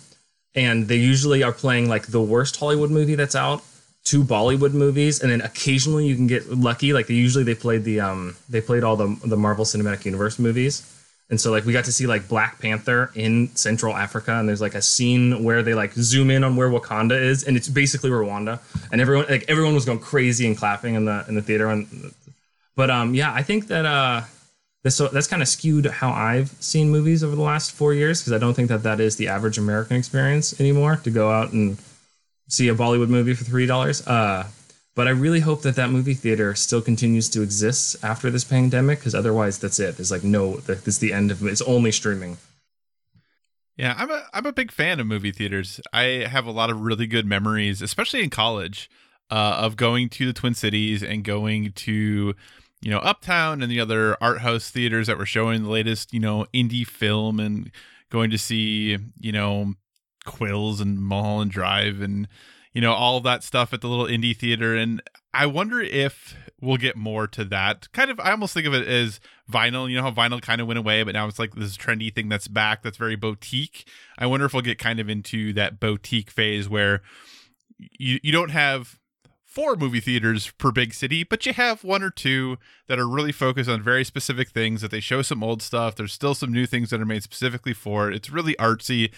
and 0.54 0.88
they 0.88 0.96
usually 0.98 1.44
are 1.44 1.52
playing 1.52 1.90
like 1.90 2.08
the 2.08 2.22
worst 2.22 2.58
Hollywood 2.58 2.92
movie 2.92 3.16
that's 3.16 3.36
out, 3.36 3.64
two 4.06 4.24
Bollywood 4.24 4.74
movies, 4.74 5.22
and 5.22 5.32
then 5.32 5.42
occasionally 5.42 6.08
you 6.08 6.16
can 6.16 6.28
get 6.28 6.50
lucky. 6.50 6.94
Like 6.94 7.08
they 7.08 7.16
usually 7.16 7.44
they 7.44 7.56
played 7.56 7.84
the 7.84 8.00
um 8.00 8.38
they 8.48 8.62
played 8.62 8.84
all 8.84 8.96
the 8.96 9.18
the 9.26 9.36
Marvel 9.36 9.66
Cinematic 9.66 10.06
Universe 10.06 10.40
movies. 10.40 10.92
And 11.28 11.42
so 11.42 11.50
like 11.50 11.66
we 11.66 11.74
got 11.74 11.86
to 11.86 11.92
see 11.92 12.06
like 12.06 12.28
Black 12.28 12.62
Panther 12.62 13.12
in 13.16 13.54
Central 13.56 13.96
Africa, 13.96 14.34
and 14.36 14.48
there's 14.48 14.62
like 14.62 14.76
a 14.76 14.82
scene 14.82 15.44
where 15.44 15.64
they 15.64 15.74
like 15.74 15.92
zoom 15.94 16.30
in 16.30 16.44
on 16.44 16.56
where 16.56 16.70
Wakanda 16.70 17.20
is, 17.20 17.44
and 17.44 17.58
it's 17.58 17.68
basically 17.68 18.12
Rwanda, 18.12 18.60
and 18.92 19.02
everyone 19.02 19.26
like 19.28 19.44
everyone 19.48 19.74
was 19.74 19.86
going 19.86 20.00
crazy 20.00 20.46
and 20.46 20.56
clapping 20.56 20.94
in 20.94 21.06
the 21.06 21.26
in 21.28 21.34
the 21.34 21.42
theater. 21.42 21.68
And 21.68 22.14
but 22.76 22.92
um 22.92 23.16
yeah, 23.16 23.34
I 23.34 23.42
think 23.42 23.68
that 23.68 23.86
uh 23.86 24.22
so 24.88 25.08
that's 25.08 25.26
kind 25.26 25.42
of 25.42 25.48
skewed 25.48 25.88
how 25.88 26.12
I've 26.12 26.50
seen 26.60 26.92
movies 26.92 27.24
over 27.24 27.36
the 27.36 27.42
last 27.42 27.72
four 27.72 27.96
years 27.96 28.22
because 28.22 28.34
I 28.34 28.38
don't 28.38 28.54
think 28.54 28.70
that 28.70 28.84
that 28.84 29.00
is 29.00 29.16
the 29.16 29.30
average 29.30 29.58
American 29.58 29.98
experience 29.98 30.60
anymore 30.60 30.98
to 30.98 31.10
go 31.10 31.32
out 31.32 31.54
and 31.54 31.80
see 32.48 32.68
a 32.68 32.76
Bollywood 32.76 33.10
movie 33.10 33.34
for 33.34 33.44
three 33.44 33.66
dollars. 33.66 34.06
Uh, 34.06 34.48
but 34.96 35.08
I 35.08 35.12
really 35.12 35.42
hope 35.42 35.62
that 35.64 35.76
that 35.76 35.90
movie 35.90 36.14
theater 36.14 36.56
still 36.56 36.82
continues 36.82 37.28
to 37.30 37.42
exist 37.42 37.98
after 38.02 38.32
this 38.32 38.46
pandemic, 38.46 39.00
because 39.00 39.14
otherwise, 39.14 39.60
that's 39.60 39.80
it. 39.80 39.98
There's 39.98 40.12
like 40.12 40.24
no, 40.24 40.58
this 40.58 40.88
is 40.88 41.00
the 41.00 41.12
end 41.12 41.32
of. 41.32 41.44
It's 41.44 41.62
only 41.62 41.92
streaming. 41.92 42.38
Yeah, 43.78 43.94
I'm 43.98 44.10
a 44.10 44.24
I'm 44.34 44.46
a 44.46 44.54
big 44.54 44.72
fan 44.72 45.02
of 45.02 45.08
movie 45.08 45.34
theaters. 45.34 45.82
I 45.92 46.26
have 46.30 46.46
a 46.46 46.52
lot 46.52 46.70
of 46.70 46.80
really 46.80 47.08
good 47.08 47.26
memories, 47.26 47.82
especially 47.82 48.24
in 48.24 48.30
college, 48.30 48.90
uh, 49.30 49.58
of 49.60 49.76
going 49.76 50.08
to 50.10 50.26
the 50.26 50.34
Twin 50.34 50.54
Cities 50.54 51.04
and 51.04 51.26
going 51.26 51.74
to, 51.74 52.34
you 52.82 52.90
know, 52.90 53.00
Uptown 53.00 53.62
and 53.62 53.70
the 53.70 53.82
other 53.82 54.16
art 54.22 54.40
house 54.40 54.70
theaters 54.70 55.08
that 55.08 55.18
were 55.18 55.26
showing 55.26 55.64
the 55.64 55.70
latest, 55.70 56.14
you 56.14 56.22
know, 56.22 56.46
indie 56.54 56.88
film 56.88 57.38
and 57.38 57.70
going 58.10 58.30
to 58.30 58.38
see, 58.38 58.98
you 59.20 59.32
know, 59.34 59.74
Quills 60.26 60.82
and 60.82 61.00
Mulholland 61.00 61.52
Drive 61.52 62.02
and 62.02 62.28
you 62.74 62.82
know 62.82 62.94
all 62.94 63.20
that 63.22 63.44
stuff 63.44 63.74
at 63.74 63.82
the 63.82 63.88
little 63.88 64.06
indie 64.06 64.36
theater. 64.36 64.76
And 64.76 65.02
i 65.34 65.46
wonder 65.46 65.82
if 65.82 66.36
we'll 66.62 66.78
get 66.78 66.96
more 66.96 67.28
to 67.28 67.46
that. 67.46 67.92
Kind 67.94 68.12
of 68.12 68.20
i 68.20 68.32
almost 68.32 68.54
think 68.54 68.68
of 68.68 68.74
it 68.74 68.88
as 68.88 69.20
vinyl. 69.52 69.90
You 69.90 69.96
know 69.96 70.04
how 70.04 70.12
vinyl 70.12 70.42
kind 70.42 70.62
of 70.62 70.68
went 70.68 70.80
away 70.80 71.04
but 71.04 71.14
now 71.14 71.28
it's 71.28 71.40
like 71.40 71.56
this 71.56 71.78
trendy 71.78 72.14
thing 72.14 72.30
that's 72.30 72.48
back 72.48 72.84
that's 72.84 72.98
very 72.98 73.16
boutique? 73.16 73.88
I 74.18 74.26
wonder 74.26 74.46
if 74.46 74.54
we'll 74.54 74.62
get 74.62 74.80
kind 74.80 75.00
of 75.00 75.10
into 75.10 75.54
that 75.54 75.80
boutique 75.80 76.30
phase 76.30 76.68
where 76.68 77.02
you, 77.78 78.20
you 78.24 78.32
don't 78.32 78.52
have 78.52 79.00
four 79.56 79.78
movie 79.78 80.02
theaters 80.02 80.52
per 80.58 80.70
big 80.70 80.94
city, 80.94 81.24
but 81.24 81.46
you 81.46 81.54
have 81.54 81.84
one 81.84 82.04
or 82.04 82.12
two 82.12 82.58
that 82.88 83.00
are 83.00 83.08
really 83.08 83.32
focused 83.32 83.70
on 83.70 83.82
very 83.82 84.04
specific 84.04 84.50
things 84.50 84.82
that 84.82 84.92
they 84.92 85.00
show 85.00 85.22
some 85.22 85.42
old 85.42 85.62
stuff. 85.62 85.96
There's 85.96 86.12
still 86.12 86.36
some 86.36 86.52
new 86.52 86.66
things 86.66 86.90
that 86.90 87.00
are 87.02 87.06
made 87.06 87.24
specifically 87.24 87.74
for 87.74 88.10
it. 88.10 88.16
It's 88.16 88.30
really 88.30 88.56
artsy. 88.56 89.12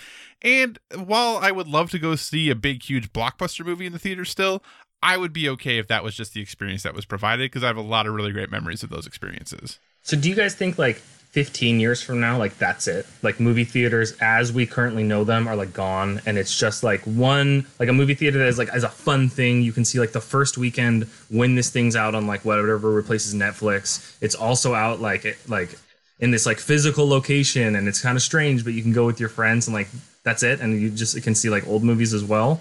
And 0.43 0.77
while 0.95 1.37
I 1.37 1.51
would 1.51 1.67
love 1.67 1.89
to 1.91 1.99
go 1.99 2.15
see 2.15 2.51
a 2.51 2.55
big, 2.55 2.83
huge 2.83 3.11
blockbuster 3.11 3.65
movie 3.65 3.87
in 3.87 3.93
the 3.93 3.99
theater 3.99 4.23
still, 4.25 4.63
I 5.01 5.17
would 5.17 5.33
be 5.33 5.49
okay 5.49 5.79
if 5.79 5.87
that 5.87 6.03
was 6.03 6.15
just 6.15 6.33
the 6.33 6.41
experience 6.41 6.83
that 6.83 6.93
was 6.93 7.05
provided 7.05 7.45
because 7.45 7.63
I 7.63 7.67
have 7.67 7.77
a 7.77 7.81
lot 7.81 8.05
of 8.05 8.13
really 8.13 8.31
great 8.31 8.51
memories 8.51 8.83
of 8.83 8.91
those 8.91 9.07
experiences. 9.07 9.79
So 10.03 10.15
do 10.15 10.29
you 10.29 10.35
guys 10.35 10.53
think 10.53 10.77
like 10.77 11.01
15 11.37 11.79
years 11.79 12.01
from 12.01 12.19
now 12.19 12.35
like 12.35 12.57
that's 12.57 12.87
it. 12.87 13.05
Like 13.21 13.39
movie 13.39 13.63
theaters 13.63 14.17
as 14.19 14.51
we 14.51 14.65
currently 14.65 15.03
know 15.03 15.23
them 15.23 15.47
are 15.47 15.55
like 15.55 15.71
gone 15.71 16.19
and 16.25 16.35
it's 16.35 16.57
just 16.57 16.81
like 16.81 17.01
one 17.01 17.67
like 17.79 17.89
a 17.89 17.93
movie 17.93 18.15
theater 18.15 18.39
that 18.39 18.47
is 18.47 18.57
like 18.57 18.69
as 18.69 18.83
a 18.83 18.89
fun 18.89 19.29
thing. 19.29 19.61
You 19.61 19.71
can 19.71 19.85
see 19.85 19.99
like 19.99 20.13
the 20.13 20.19
first 20.19 20.57
weekend 20.57 21.03
when 21.29 21.53
this 21.53 21.69
thing's 21.69 21.95
out 21.95 22.15
on 22.15 22.25
like 22.25 22.43
whatever 22.43 22.89
replaces 22.89 23.35
netflix. 23.35 24.17
It's 24.19 24.33
also 24.33 24.73
out 24.73 24.99
like 24.99 25.25
it 25.25 25.37
like 25.47 25.77
in 26.17 26.31
this 26.31 26.47
like 26.47 26.57
physical 26.57 27.07
location 27.07 27.75
and 27.75 27.87
it's 27.87 28.01
kind 28.01 28.15
of 28.15 28.23
strange 28.23 28.63
but 28.63 28.73
you 28.73 28.81
can 28.81 28.91
go 28.91 29.05
with 29.05 29.19
your 29.19 29.29
friends 29.29 29.67
and 29.67 29.75
like 29.75 29.89
that's 30.23 30.41
it 30.41 30.59
and 30.59 30.81
you 30.81 30.89
just 30.89 31.21
can 31.21 31.35
see 31.35 31.51
like 31.51 31.67
old 31.67 31.83
movies 31.83 32.15
as 32.15 32.23
well 32.23 32.59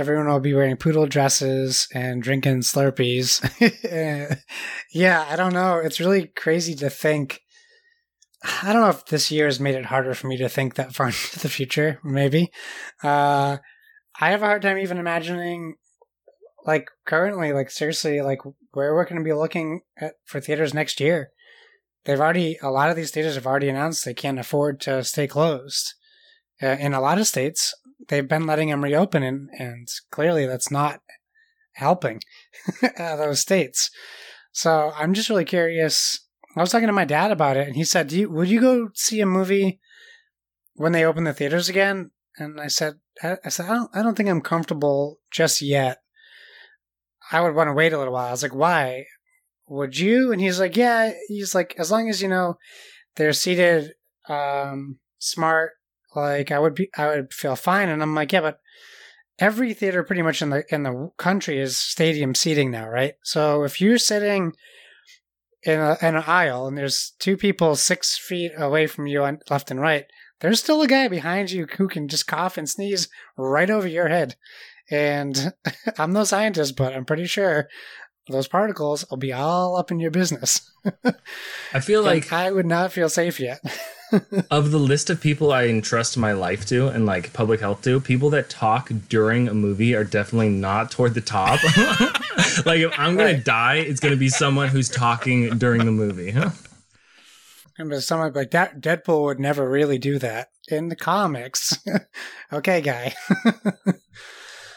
everyone 0.00 0.28
will 0.28 0.40
be 0.40 0.54
wearing 0.54 0.76
poodle 0.76 1.06
dresses 1.06 1.86
and 1.94 2.22
drinking 2.22 2.60
Slurpees. 2.60 3.40
yeah, 4.92 5.26
I 5.28 5.36
don't 5.36 5.52
know. 5.52 5.76
It's 5.76 6.00
really 6.00 6.28
crazy 6.28 6.74
to 6.76 6.90
think. 6.90 7.40
I 8.62 8.72
don't 8.72 8.82
know 8.82 8.88
if 8.88 9.06
this 9.06 9.30
year 9.30 9.46
has 9.46 9.60
made 9.60 9.74
it 9.74 9.86
harder 9.86 10.14
for 10.14 10.26
me 10.26 10.38
to 10.38 10.48
think 10.48 10.74
that 10.74 10.94
far 10.94 11.06
into 11.08 11.38
the 11.38 11.48
future. 11.48 12.00
Maybe. 12.02 12.50
Uh, 13.02 13.58
I 14.20 14.30
have 14.30 14.42
a 14.42 14.46
hard 14.46 14.62
time 14.62 14.78
even 14.78 14.98
imagining, 14.98 15.76
like 16.66 16.88
currently, 17.06 17.52
like 17.52 17.70
seriously, 17.70 18.20
like 18.20 18.40
where 18.72 18.94
we're 18.94 19.04
going 19.04 19.18
to 19.18 19.24
be 19.24 19.32
looking 19.32 19.82
at 19.98 20.14
for 20.24 20.40
theaters 20.40 20.74
next 20.74 21.00
year. 21.00 21.30
They've 22.04 22.20
already 22.20 22.58
a 22.62 22.70
lot 22.70 22.90
of 22.90 22.96
these 22.96 23.10
theaters 23.10 23.34
have 23.34 23.46
already 23.46 23.68
announced 23.68 24.04
they 24.04 24.14
can't 24.14 24.38
afford 24.38 24.80
to 24.80 25.04
stay 25.04 25.26
closed. 25.26 25.94
Uh, 26.62 26.76
in 26.78 26.92
a 26.92 27.00
lot 27.00 27.18
of 27.18 27.26
states, 27.26 27.74
they've 28.10 28.28
been 28.28 28.46
letting 28.46 28.68
them 28.68 28.84
reopen, 28.84 29.22
and, 29.22 29.48
and 29.58 29.88
clearly 30.10 30.44
that's 30.46 30.70
not 30.70 31.00
helping 31.74 32.20
those 32.98 33.40
states. 33.40 33.90
So 34.52 34.92
I'm 34.96 35.14
just 35.14 35.30
really 35.30 35.44
curious. 35.44 36.26
I 36.56 36.60
was 36.60 36.70
talking 36.70 36.88
to 36.88 36.92
my 36.92 37.04
dad 37.04 37.30
about 37.30 37.56
it, 37.56 37.66
and 37.66 37.76
he 37.76 37.84
said, 37.84 38.08
Do 38.08 38.18
you, 38.18 38.30
"Would 38.30 38.48
you 38.48 38.60
go 38.60 38.90
see 38.94 39.20
a 39.20 39.26
movie 39.26 39.80
when 40.74 40.92
they 40.92 41.04
open 41.04 41.24
the 41.24 41.32
theaters 41.32 41.68
again?" 41.68 42.10
And 42.36 42.60
I 42.60 42.66
said, 42.66 42.94
"I, 43.22 43.38
I 43.44 43.48
said 43.48 43.66
I 43.66 43.74
don't, 43.74 43.90
I 43.94 44.02
don't 44.02 44.16
think 44.16 44.28
I'm 44.28 44.40
comfortable 44.40 45.20
just 45.30 45.62
yet. 45.62 45.98
I 47.32 47.40
would 47.40 47.54
want 47.54 47.68
to 47.68 47.74
wait 47.74 47.92
a 47.92 47.98
little 47.98 48.12
while." 48.12 48.28
I 48.28 48.32
was 48.32 48.42
like, 48.42 48.54
"Why? 48.54 49.04
Would 49.68 49.98
you?" 49.98 50.32
And 50.32 50.40
he's 50.40 50.58
like, 50.58 50.76
"Yeah." 50.76 51.12
He's 51.28 51.54
like, 51.54 51.76
"As 51.78 51.92
long 51.92 52.08
as 52.08 52.20
you 52.20 52.28
know 52.28 52.56
they're 53.16 53.32
seated 53.32 53.92
um, 54.28 54.98
smart 55.18 55.72
like 56.14 56.50
I 56.50 56.58
would 56.58 56.74
be, 56.74 56.90
I 56.96 57.08
would 57.08 57.32
feel 57.32 57.56
fine. 57.56 57.88
And 57.88 58.02
I'm 58.02 58.14
like, 58.14 58.32
yeah, 58.32 58.40
but 58.40 58.60
every 59.38 59.74
theater 59.74 60.02
pretty 60.02 60.22
much 60.22 60.42
in 60.42 60.50
the 60.50 60.64
in 60.72 60.82
the 60.82 61.10
country 61.16 61.58
is 61.58 61.76
stadium 61.76 62.34
seating 62.34 62.70
now, 62.70 62.88
right? 62.88 63.14
So 63.22 63.64
if 63.64 63.80
you're 63.80 63.98
sitting 63.98 64.52
in, 65.62 65.78
a, 65.78 65.96
in 66.02 66.16
an 66.16 66.24
aisle 66.26 66.66
and 66.66 66.76
there's 66.76 67.12
two 67.18 67.36
people 67.36 67.76
six 67.76 68.16
feet 68.18 68.52
away 68.56 68.86
from 68.86 69.06
you 69.06 69.24
on 69.24 69.38
left 69.48 69.70
and 69.70 69.80
right, 69.80 70.04
there's 70.40 70.60
still 70.60 70.82
a 70.82 70.86
guy 70.86 71.08
behind 71.08 71.50
you 71.50 71.66
who 71.76 71.88
can 71.88 72.08
just 72.08 72.26
cough 72.26 72.56
and 72.56 72.68
sneeze 72.68 73.08
right 73.36 73.70
over 73.70 73.88
your 73.88 74.08
head. 74.08 74.36
And 74.90 75.52
I'm 75.98 76.12
no 76.12 76.24
scientist, 76.24 76.76
but 76.76 76.94
I'm 76.94 77.04
pretty 77.04 77.26
sure 77.26 77.68
those 78.30 78.48
particles 78.48 79.08
will 79.10 79.16
be 79.16 79.32
all 79.32 79.76
up 79.76 79.90
in 79.90 80.00
your 80.00 80.10
business. 80.10 80.70
I 81.72 81.80
feel 81.80 82.02
like 82.04 82.32
I 82.32 82.50
would 82.50 82.66
not 82.66 82.92
feel 82.92 83.08
safe 83.08 83.40
yet. 83.40 83.60
of 84.50 84.70
the 84.70 84.78
list 84.78 85.10
of 85.10 85.20
people 85.20 85.52
I 85.52 85.66
entrust 85.66 86.16
my 86.16 86.32
life 86.32 86.66
to 86.66 86.88
and 86.88 87.06
like 87.06 87.32
public 87.32 87.60
health 87.60 87.82
to, 87.82 88.00
people 88.00 88.30
that 88.30 88.48
talk 88.48 88.90
during 89.08 89.48
a 89.48 89.54
movie 89.54 89.94
are 89.94 90.04
definitely 90.04 90.48
not 90.48 90.90
toward 90.90 91.14
the 91.14 91.20
top. 91.20 91.62
like 92.66 92.80
if 92.80 92.98
I'm 92.98 93.16
gonna 93.16 93.34
right. 93.34 93.44
die, 93.44 93.76
it's 93.76 94.00
gonna 94.00 94.16
be 94.16 94.28
someone 94.28 94.68
who's 94.68 94.88
talking 94.88 95.58
during 95.58 95.84
the 95.84 95.92
movie. 95.92 96.32
Huh? 96.32 96.50
And 97.78 98.02
someone 98.02 98.32
like 98.32 98.50
that, 98.50 98.80
Deadpool 98.80 99.24
would 99.24 99.40
never 99.40 99.68
really 99.68 99.98
do 99.98 100.18
that 100.18 100.50
in 100.68 100.88
the 100.88 100.96
comics. 100.96 101.78
okay, 102.52 102.80
guy. 102.80 103.14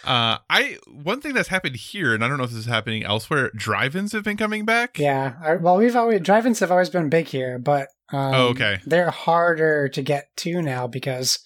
Uh, 0.03 0.37
I 0.49 0.77
one 0.87 1.21
thing 1.21 1.33
that's 1.33 1.47
happened 1.49 1.75
here, 1.77 2.13
and 2.13 2.23
I 2.23 2.27
don't 2.27 2.37
know 2.37 2.43
if 2.43 2.49
this 2.49 2.59
is 2.59 2.65
happening 2.65 3.03
elsewhere. 3.03 3.51
Drive-ins 3.55 4.11
have 4.11 4.23
been 4.23 4.37
coming 4.37 4.65
back. 4.65 4.99
Yeah. 4.99 5.35
I, 5.41 5.55
well, 5.55 5.77
we've 5.77 5.95
always 5.95 6.21
drive-ins 6.21 6.59
have 6.59 6.71
always 6.71 6.89
been 6.89 7.09
big 7.09 7.27
here, 7.27 7.57
but 7.57 7.87
um, 8.11 8.33
Oh, 8.35 8.47
okay. 8.49 8.79
they're 8.85 9.11
harder 9.11 9.87
to 9.89 10.01
get 10.01 10.35
to 10.37 10.61
now 10.61 10.87
because 10.87 11.39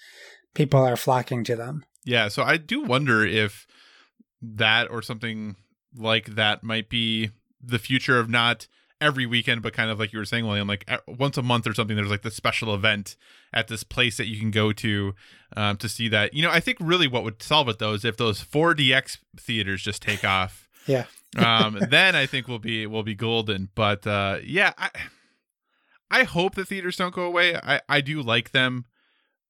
people 0.53 0.79
are 0.83 0.97
flocking 0.97 1.43
to 1.45 1.55
them. 1.55 1.85
Yeah, 2.03 2.29
so 2.29 2.41
I 2.43 2.57
do 2.57 2.81
wonder 2.81 3.23
if 3.25 3.67
that 4.41 4.89
or 4.89 5.01
something 5.01 5.55
like 5.95 6.35
that 6.35 6.63
might 6.63 6.89
be 6.89 7.31
the 7.61 7.79
future 7.79 8.19
of 8.19 8.29
not 8.29 8.67
every 8.99 9.25
weekend, 9.25 9.61
but 9.61 9.73
kind 9.73 9.89
of 9.89 9.99
like 9.99 10.13
you 10.13 10.19
were 10.19 10.25
saying, 10.25 10.45
William, 10.45 10.67
like 10.67 10.89
once 11.07 11.37
a 11.37 11.43
month 11.43 11.67
or 11.67 11.73
something. 11.73 11.95
There's 11.95 12.09
like 12.09 12.23
the 12.23 12.31
special 12.31 12.73
event 12.73 13.15
at 13.53 13.67
this 13.67 13.83
place 13.83 14.17
that 14.17 14.27
you 14.27 14.39
can 14.39 14.51
go 14.51 14.71
to 14.73 15.13
um, 15.55 15.77
to 15.77 15.89
see 15.89 16.07
that. 16.09 16.33
You 16.33 16.43
know, 16.43 16.51
I 16.51 16.59
think 16.59 16.77
really 16.79 17.07
what 17.07 17.23
would 17.23 17.41
solve 17.41 17.69
it 17.69 17.79
though 17.79 17.93
is 17.93 18.05
if 18.05 18.17
those 18.17 18.43
4DX 18.43 19.19
theaters 19.39 19.83
just 19.83 20.01
take 20.01 20.23
off. 20.23 20.63
Yeah. 20.87 21.03
um, 21.37 21.77
then 21.89 22.15
I 22.15 22.25
think 22.25 22.47
we'll 22.47 22.59
be 22.59 22.87
we'll 22.87 23.03
be 23.03 23.13
golden. 23.13 23.67
But 23.75 24.07
uh, 24.07 24.37
yeah, 24.41 24.71
I 24.77 24.89
I 26.09 26.23
hope 26.23 26.55
the 26.55 26.63
theaters 26.63 26.95
don't 26.95 27.13
go 27.13 27.23
away. 27.23 27.57
I 27.57 27.81
I 27.89 27.99
do 27.99 28.21
like 28.21 28.51
them, 28.51 28.85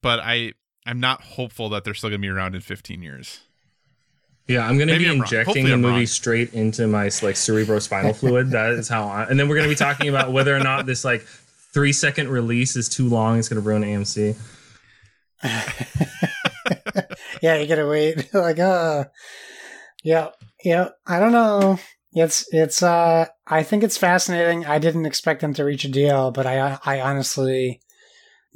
but 0.01 0.19
I 0.19 0.53
I'm 0.87 0.99
not 0.99 1.21
hopeful 1.21 1.69
that 1.69 1.83
they're 1.83 1.93
still 1.93 2.09
gonna 2.09 2.17
be 2.17 2.29
around 2.29 2.55
in 2.55 2.61
15 2.61 3.03
years. 3.03 3.41
Yeah, 4.47 4.65
I'm 4.65 4.77
gonna 4.77 4.93
Maybe 4.93 5.03
be 5.05 5.09
I'm 5.09 5.17
injecting 5.17 5.65
the 5.65 5.73
I'm 5.73 5.81
movie 5.81 5.93
wrong. 5.95 6.05
straight 6.05 6.53
into 6.53 6.87
my 6.87 7.03
like 7.03 7.35
cerebrospinal 7.35 8.15
fluid. 8.19 8.51
That 8.51 8.71
is 8.71 8.87
how 8.87 9.07
I 9.07 9.23
and 9.25 9.37
then 9.39 9.49
we're 9.49 9.57
gonna 9.57 9.67
be 9.67 9.75
talking 9.75 10.07
about 10.09 10.31
whether 10.31 10.55
or 10.55 10.59
not 10.59 10.85
this 10.85 11.03
like 11.03 11.23
three 11.73 11.91
second 11.91 12.29
release 12.29 12.75
is 12.75 12.87
too 12.87 13.09
long. 13.09 13.37
It's 13.39 13.49
gonna 13.49 13.61
ruin 13.61 13.83
AMC. 13.83 14.37
yeah, 17.41 17.55
you 17.57 17.67
gotta 17.67 17.87
wait. 17.87 18.33
like, 18.33 18.59
uh, 18.59 19.05
yeah, 20.03 20.29
yeah. 20.63 20.89
I 21.05 21.19
don't 21.19 21.31
know. 21.31 21.77
It's 22.13 22.45
it's. 22.53 22.81
uh 22.81 23.25
I 23.45 23.63
think 23.63 23.83
it's 23.83 23.97
fascinating. 23.97 24.65
I 24.65 24.79
didn't 24.79 25.05
expect 25.05 25.41
them 25.41 25.53
to 25.55 25.63
reach 25.65 25.85
a 25.85 25.89
deal, 25.89 26.31
but 26.31 26.45
I 26.47 26.79
I 26.85 27.01
honestly 27.01 27.81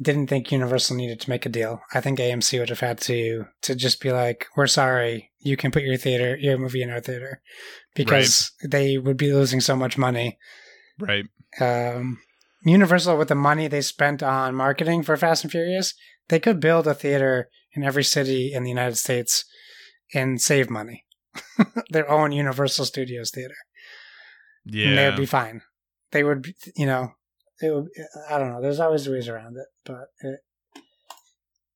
didn't 0.01 0.27
think 0.27 0.51
Universal 0.51 0.97
needed 0.97 1.19
to 1.21 1.29
make 1.29 1.45
a 1.45 1.49
deal. 1.49 1.81
I 1.93 2.01
think 2.01 2.19
AMC 2.19 2.59
would 2.59 2.69
have 2.69 2.79
had 2.79 2.99
to 3.01 3.45
to 3.61 3.75
just 3.75 4.01
be 4.01 4.11
like, 4.11 4.47
"We're 4.55 4.67
sorry, 4.67 5.31
you 5.39 5.55
can 5.57 5.71
put 5.71 5.83
your 5.83 5.97
theater 5.97 6.37
your 6.37 6.57
movie 6.57 6.81
in 6.81 6.89
our 6.89 7.01
theater," 7.01 7.41
because 7.95 8.51
they 8.63 8.97
would 8.97 9.17
be 9.17 9.33
losing 9.33 9.61
so 9.61 9.75
much 9.75 9.97
money. 9.97 10.37
Right. 10.99 11.25
Um, 11.59 12.19
Universal, 12.63 13.17
with 13.17 13.27
the 13.27 13.35
money 13.35 13.67
they 13.67 13.81
spent 13.81 14.21
on 14.21 14.55
marketing 14.55 15.03
for 15.03 15.17
Fast 15.17 15.43
and 15.43 15.51
Furious, 15.51 15.93
they 16.29 16.39
could 16.39 16.59
build 16.59 16.87
a 16.87 16.93
theater 16.93 17.49
in 17.73 17.83
every 17.83 18.03
city 18.03 18.53
in 18.53 18.63
the 18.63 18.69
United 18.69 18.97
States 18.97 19.45
and 20.13 20.41
save 20.41 20.69
money. 20.69 21.05
Their 21.89 22.09
own 22.09 22.31
Universal 22.31 22.85
Studios 22.85 23.31
theater. 23.31 23.55
Yeah, 24.65 24.89
and 24.89 24.97
they 24.97 25.05
would 25.07 25.17
be 25.17 25.25
fine. 25.25 25.61
They 26.11 26.23
would, 26.23 26.53
you 26.75 26.85
know, 26.85 27.13
it 27.61 27.73
would, 27.73 27.89
I 28.29 28.37
don't 28.37 28.51
know. 28.51 28.61
There's 28.61 28.79
always 28.79 29.07
ways 29.07 29.27
around 29.27 29.57
it, 29.57 29.67
but 29.85 30.07
it, 30.21 30.39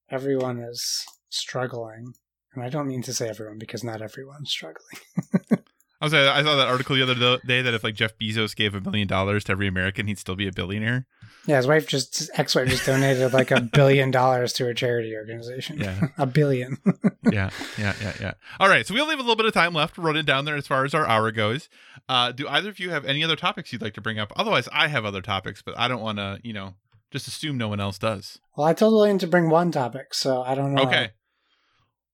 everyone 0.10 0.60
is 0.60 1.06
struggling. 1.30 2.14
And 2.54 2.64
I 2.64 2.70
don't 2.70 2.88
mean 2.88 3.02
to 3.04 3.14
say 3.14 3.28
everyone 3.30 3.58
because 3.58 3.84
not 3.84 4.02
everyone's 4.02 4.50
struggling. 4.50 5.02
I 6.02 6.06
was 6.06 6.14
I 6.14 6.44
saw 6.44 6.56
that 6.56 6.68
article 6.68 6.96
the 6.96 7.04
other 7.04 7.40
day 7.46 7.62
that 7.62 7.74
if 7.74 7.84
like 7.84 7.96
Jeff 7.96 8.18
Bezos 8.18 8.56
gave 8.56 8.76
a 8.76 8.82
million 8.82 9.08
dollars 9.08 9.46
to 9.46 9.54
every 9.54 9.68
American, 9.68 10.08
he'd 10.08 10.20
still 10.20 10.36
be 10.36 10.48
a 10.48 10.52
billionaire. 10.52 11.08
Yeah, 11.48 11.58
his 11.58 11.68
wife 11.68 11.88
just, 11.88 12.18
his 12.18 12.32
ex-wife 12.34 12.68
just 12.68 12.86
donated 12.86 13.32
like 13.32 13.52
a 13.52 13.62
billion 13.62 14.10
dollars 14.10 14.52
to 14.54 14.68
a 14.68 14.74
charity 14.74 15.16
organization. 15.16 15.78
Yeah. 15.78 16.08
a 16.18 16.26
billion. 16.26 16.78
yeah, 17.32 17.52
yeah, 17.78 17.94
yeah, 18.02 18.14
yeah. 18.20 18.34
All 18.60 18.68
right, 18.68 18.86
so 18.86 18.94
we'll 18.94 19.08
leave 19.08 19.20
a 19.20 19.22
little 19.22 19.36
bit 19.36 19.46
of 19.46 19.54
time 19.54 19.74
left 19.74 19.98
running 19.98 20.26
down 20.26 20.46
there 20.46 20.56
as 20.56 20.68
far 20.68 20.86
as 20.86 20.94
our 20.94 21.06
hour 21.06 21.32
goes. 21.32 21.70
Uh, 22.10 22.32
do 22.32 22.48
either 22.48 22.70
of 22.70 22.80
you 22.80 22.90
have 22.90 23.06
any 23.06 23.24
other 23.24 23.36
topics 23.36 23.72
you'd 23.72 23.82
like 23.82 23.94
to 23.94 24.02
bring 24.02 24.18
up? 24.18 24.34
Otherwise, 24.36 24.68
I 24.72 24.88
have 24.88 25.06
other 25.06 25.22
topics, 25.22 25.62
but 25.62 25.78
I 25.78 25.88
don't 25.88 26.02
want 26.02 26.18
to, 26.18 26.40
you 26.44 26.54
know, 26.54 26.74
just 27.12 27.28
assume 27.28 27.58
no 27.58 27.68
one 27.68 27.80
else 27.80 28.00
does. 28.00 28.40
Well, 28.58 28.68
I 28.68 28.74
told 28.74 28.94
William 28.94 29.20
to 29.20 29.28
bring 29.28 29.50
one 29.50 29.72
topic, 29.72 30.14
so 30.14 30.42
I 30.42 30.56
don't 30.56 30.74
know. 30.74 30.84
Okay. 30.84 31.12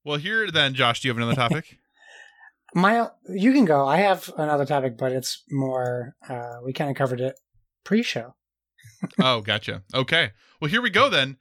Well, 0.04 0.18
here 0.18 0.50
then, 0.52 0.74
Josh, 0.74 1.02
do 1.02 1.08
you 1.08 1.14
have 1.14 1.18
another 1.18 1.36
topic? 1.36 1.78
My, 2.74 3.10
you 3.28 3.52
can 3.54 3.66
go. 3.66 3.86
I 3.88 3.98
have 3.98 4.32
another 4.38 4.66
topic, 4.66 4.98
but 4.98 5.12
it's 5.12 5.44
more. 5.50 6.16
Uh, 6.28 6.58
we 6.64 6.74
kind 6.74 6.90
of 6.90 6.96
covered 6.96 7.20
it 7.22 7.36
pre-show. 7.84 8.36
oh, 9.20 9.42
gotcha. 9.42 9.84
Okay. 9.94 10.32
Well, 10.60 10.70
here 10.70 10.82
we 10.82 10.90
go 10.90 11.10
then. 11.10 11.38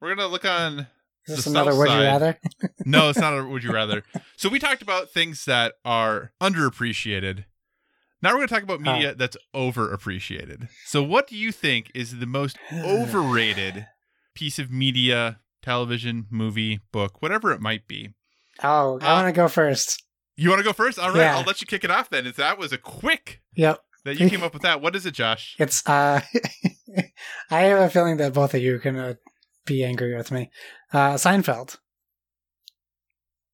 We're 0.00 0.14
gonna 0.14 0.28
look 0.28 0.44
on 0.44 0.86
Is 1.26 1.36
this 1.36 1.46
another 1.46 1.74
would 1.74 1.88
you 1.90 1.98
rather? 1.98 2.38
no, 2.84 3.08
it's 3.08 3.18
not 3.18 3.36
a 3.38 3.44
would 3.44 3.64
you 3.64 3.72
rather. 3.72 4.04
So 4.36 4.48
we 4.48 4.58
talked 4.58 4.82
about 4.82 5.10
things 5.10 5.44
that 5.46 5.74
are 5.84 6.32
underappreciated. 6.42 7.44
Now 8.22 8.30
we're 8.30 8.36
going 8.36 8.48
to 8.48 8.54
talk 8.54 8.62
about 8.62 8.80
media 8.80 9.14
that's 9.14 9.36
overappreciated. 9.54 10.68
So 10.86 11.02
what 11.02 11.26
do 11.26 11.36
you 11.36 11.52
think 11.52 11.90
is 11.94 12.18
the 12.20 12.26
most 12.26 12.56
overrated 12.72 13.86
piece 14.34 14.58
of 14.58 14.70
media, 14.70 15.40
television, 15.62 16.26
movie, 16.30 16.80
book, 16.90 17.20
whatever 17.20 17.52
it 17.52 17.60
might 17.60 17.86
be? 17.86 18.14
Oh, 18.62 18.98
I 19.02 19.10
Uh, 19.10 19.14
want 19.16 19.26
to 19.28 19.32
go 19.32 19.46
first. 19.48 20.03
You 20.36 20.48
want 20.50 20.58
to 20.60 20.64
go 20.64 20.72
first? 20.72 20.98
All 20.98 21.10
right, 21.10 21.18
Yeah. 21.18 21.36
I'll 21.38 21.44
let 21.44 21.60
you 21.60 21.66
kick 21.66 21.84
it 21.84 21.90
off 21.90 22.10
then. 22.10 22.32
That 22.36 22.58
was 22.58 22.72
a 22.72 22.78
quick 22.78 23.40
Yep. 23.54 23.80
that 24.04 24.18
you 24.18 24.28
came 24.28 24.42
up 24.42 24.52
with 24.52 24.62
that. 24.62 24.80
What 24.80 24.96
is 24.96 25.06
it, 25.06 25.14
Josh? 25.14 25.54
It's. 25.58 25.86
uh 25.88 26.20
I 27.50 27.60
have 27.62 27.80
a 27.80 27.90
feeling 27.90 28.16
that 28.18 28.32
both 28.34 28.54
of 28.54 28.60
you 28.62 28.74
are 28.74 28.78
gonna 28.78 29.18
be 29.66 29.84
angry 29.84 30.14
with 30.16 30.30
me. 30.30 30.50
Uh 30.92 31.14
Seinfeld. 31.14 31.76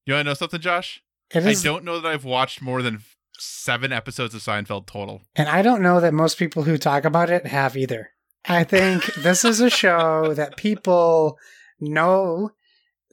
You 0.07 0.14
want 0.14 0.24
to 0.26 0.31
know 0.31 0.35
something, 0.35 0.61
Josh? 0.61 1.03
I 1.35 1.53
don't 1.62 1.85
know 1.85 2.01
that 2.01 2.09
I've 2.09 2.24
watched 2.24 2.61
more 2.61 2.83
than 2.83 3.03
seven 3.39 3.93
episodes 3.93 4.35
of 4.35 4.41
Seinfeld 4.43 4.87
total. 4.87 5.22
and 5.37 5.49
I 5.49 5.62
don't 5.62 5.83
know 5.83 6.01
that 6.01 6.12
most 6.12 6.39
people 6.39 6.64
who 6.64 6.76
talk 6.76 7.05
about 7.05 7.31
it 7.31 7.47
have 7.47 7.76
either. 7.76 8.11
I 8.47 8.64
think 8.64 9.05
this 9.18 9.45
is 9.45 9.61
a 9.61 9.70
show 9.70 10.35
that 10.35 10.57
people 10.57 11.39
know 11.78 12.51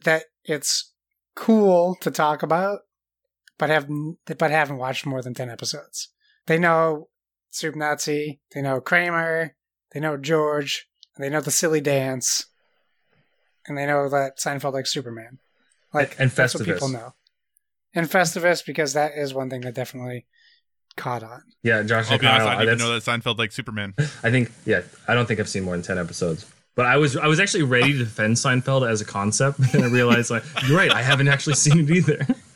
that 0.04 0.24
it's 0.46 0.92
cool 1.36 1.96
to 2.02 2.10
talk 2.12 2.42
about, 2.44 2.80
but 3.58 3.70
have 3.70 3.88
but 4.26 4.52
haven't 4.52 4.78
watched 4.78 5.06
more 5.06 5.22
than 5.22 5.34
ten 5.34 5.50
episodes. 5.50 6.10
They 6.46 6.58
know 6.58 7.10
Soup 7.52 7.76
Nazi, 7.76 8.40
they 8.54 8.62
know 8.62 8.80
Kramer, 8.80 9.56
they 9.94 10.00
know 10.00 10.18
George, 10.18 10.88
and 11.16 11.24
they 11.24 11.30
know 11.30 11.42
the 11.42 11.52
silly 11.52 11.82
dance, 11.82 12.46
and 13.68 13.78
they 13.78 13.86
know 13.86 14.10
that 14.10 14.38
Seinfeld 14.38 14.74
likes 14.74 14.92
Superman. 14.92 15.40
Like 15.94 16.16
And 16.20 16.30
that's 16.30 16.54
what 16.54 16.64
Festivus. 16.64 16.74
people 16.74 16.90
know. 16.90 17.14
And 17.94 18.08
Festivus, 18.08 18.66
because 18.66 18.94
that 18.94 19.14
is 19.16 19.34
one 19.34 19.50
thing 19.50 19.62
that 19.62 19.74
definitely 19.74 20.26
caught 20.96 21.24
on. 21.24 21.42
Yeah, 21.64 21.82
Josh 21.84 22.08
I'll 22.08 22.14
and 22.14 22.22
be 22.22 22.28
honest, 22.28 22.46
Kyle. 22.46 22.58
I 22.58 22.60
didn't 22.60 22.76
even 22.76 22.88
know 22.88 23.00
that 23.00 23.04
Seinfeld 23.04 23.38
like 23.38 23.52
Superman. 23.52 23.94
I 24.24 24.30
think 24.32 24.52
yeah, 24.66 24.82
I 25.08 25.14
don't 25.16 25.26
think 25.26 25.40
I've 25.40 25.50
seen 25.50 25.64
more 25.64 25.76
than 25.76 25.84
ten 25.84 25.98
episodes. 25.98 26.46
But 26.76 26.86
I 26.86 26.98
was 26.98 27.18
I 27.18 27.26
was 27.26 27.40
actually 27.40 27.64
ready 27.64 27.94
to 27.94 28.00
defend 28.00 28.36
Seinfeld 28.36 28.88
as 28.88 29.02
a 29.02 29.06
concept, 29.06 29.60
and 29.74 29.84
I 29.84 29.88
realized 29.88 30.30
like 30.30 30.44
you're 30.68 30.78
right, 30.78 30.92
I 30.92 31.02
haven't 31.02 31.28
actually 31.28 31.56
seen 31.56 31.80
it 31.80 31.90
either. 31.90 32.26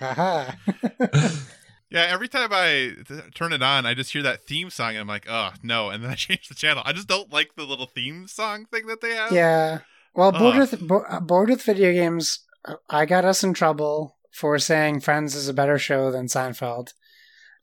Aha. 0.00 0.56
Yeah, 1.88 2.02
every 2.10 2.26
time 2.26 2.48
I 2.52 2.94
th- 3.06 3.32
turn 3.36 3.52
it 3.52 3.62
on, 3.62 3.86
I 3.86 3.94
just 3.94 4.12
hear 4.12 4.22
that 4.24 4.42
theme 4.44 4.70
song, 4.70 4.90
and 4.90 4.98
I'm 4.98 5.06
like, 5.06 5.26
oh 5.30 5.50
no! 5.62 5.88
And 5.90 6.02
then 6.02 6.10
I 6.10 6.14
change 6.16 6.48
the 6.48 6.54
channel. 6.56 6.82
I 6.84 6.92
just 6.92 7.06
don't 7.06 7.32
like 7.32 7.54
the 7.54 7.62
little 7.62 7.86
theme 7.86 8.26
song 8.26 8.66
thing 8.66 8.86
that 8.88 9.00
they 9.00 9.14
have. 9.14 9.30
yeah. 9.30 9.78
Well, 10.12 10.32
bored 10.32 10.56
Ugh. 10.56 10.60
with 10.72 10.80
bo- 10.88 11.04
uh, 11.08 11.20
bored 11.20 11.48
with 11.48 11.62
video 11.62 11.92
games. 11.92 12.40
uh, 12.64 12.74
I 12.90 13.06
got 13.06 13.24
us 13.24 13.44
in 13.44 13.54
trouble 13.54 14.16
for 14.32 14.58
saying 14.58 15.00
Friends 15.00 15.36
is 15.36 15.46
a 15.46 15.54
better 15.54 15.78
show 15.78 16.10
than 16.10 16.26
Seinfeld. 16.26 16.88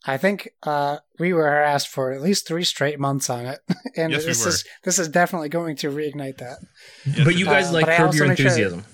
I 0.06 0.16
think 0.16 0.48
uh, 0.62 0.98
we 1.18 1.34
were 1.34 1.44
harassed 1.50 1.88
for 1.88 2.10
at 2.10 2.22
least 2.22 2.48
three 2.48 2.64
straight 2.64 2.98
months 2.98 3.28
on 3.28 3.44
it, 3.44 3.58
and 3.96 4.10
Yes, 4.10 4.22
we 4.22 4.28
this 4.28 4.42
were. 4.42 4.48
is 4.48 4.64
this 4.84 4.98
is 4.98 5.08
definitely 5.08 5.50
going 5.50 5.76
to 5.76 5.90
reignite 5.90 6.38
that. 6.38 6.56
Yes, 7.04 7.24
but 7.24 7.36
you 7.36 7.44
guys 7.44 7.68
Uh, 7.68 7.72
like 7.74 7.86
Curb 7.86 8.14
Your 8.14 8.28
make 8.28 8.38
sure- 8.38 8.46
Enthusiasm. 8.46 8.84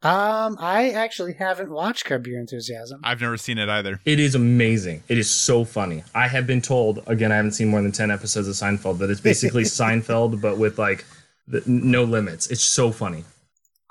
Um, 0.00 0.56
I 0.60 0.90
actually 0.90 1.32
haven't 1.32 1.70
watched 1.70 2.04
Curb 2.04 2.26
Your 2.28 2.38
Enthusiasm. 2.38 3.00
I've 3.02 3.20
never 3.20 3.36
seen 3.36 3.58
it 3.58 3.68
either. 3.68 4.00
It 4.04 4.20
is 4.20 4.36
amazing. 4.36 5.02
It 5.08 5.18
is 5.18 5.28
so 5.28 5.64
funny. 5.64 6.04
I 6.14 6.28
have 6.28 6.46
been 6.46 6.62
told 6.62 7.02
again. 7.08 7.32
I 7.32 7.36
haven't 7.36 7.52
seen 7.52 7.68
more 7.68 7.82
than 7.82 7.90
ten 7.90 8.10
episodes 8.10 8.46
of 8.46 8.54
Seinfeld. 8.54 8.98
That 8.98 9.10
it's 9.10 9.20
basically 9.20 9.62
Seinfeld, 9.64 10.40
but 10.40 10.56
with 10.56 10.78
like 10.78 11.04
the, 11.48 11.62
no 11.66 12.04
limits. 12.04 12.46
It's 12.48 12.62
so 12.62 12.92
funny. 12.92 13.24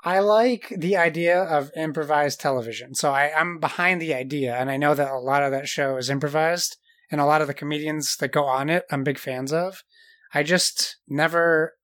I 0.02 0.20
like 0.20 0.72
the 0.74 0.96
idea 0.96 1.42
of 1.42 1.70
improvised 1.76 2.40
television. 2.40 2.94
So 2.94 3.12
I, 3.12 3.32
I'm 3.36 3.58
behind 3.58 4.00
the 4.00 4.14
idea, 4.14 4.56
and 4.56 4.70
I 4.70 4.76
know 4.76 4.94
that 4.94 5.10
a 5.10 5.18
lot 5.18 5.42
of 5.42 5.50
that 5.50 5.68
show 5.68 5.96
is 5.96 6.08
improvised, 6.08 6.78
and 7.10 7.20
a 7.20 7.26
lot 7.26 7.42
of 7.42 7.48
the 7.48 7.54
comedians 7.54 8.16
that 8.16 8.32
go 8.32 8.44
on 8.44 8.70
it, 8.70 8.84
I'm 8.90 9.04
big 9.04 9.18
fans 9.18 9.52
of. 9.52 9.82
I 10.32 10.42
just 10.42 10.96
never, 11.08 11.74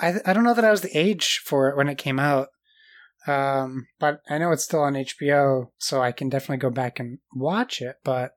I, 0.00 0.14
I 0.24 0.32
don't 0.32 0.44
know 0.44 0.54
that 0.54 0.64
I 0.64 0.70
was 0.70 0.80
the 0.80 0.98
age 0.98 1.40
for 1.44 1.68
it 1.68 1.76
when 1.76 1.88
it 1.88 1.98
came 1.98 2.18
out. 2.18 2.48
Um, 3.28 3.86
but 4.00 4.22
I 4.28 4.38
know 4.38 4.52
it's 4.52 4.64
still 4.64 4.80
on 4.80 4.94
HBO, 4.94 5.66
so 5.78 6.00
I 6.00 6.12
can 6.12 6.28
definitely 6.28 6.56
go 6.56 6.70
back 6.70 6.98
and 6.98 7.18
watch 7.34 7.82
it. 7.82 7.96
But 8.02 8.32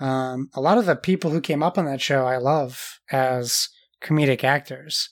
um, 0.00 0.48
a 0.54 0.60
lot 0.60 0.78
of 0.78 0.86
the 0.86 0.96
people 0.96 1.30
who 1.30 1.40
came 1.40 1.62
up 1.62 1.76
on 1.76 1.84
that 1.84 2.00
show, 2.00 2.26
I 2.26 2.38
love 2.38 2.98
as 3.10 3.68
comedic 4.02 4.42
actors. 4.42 5.10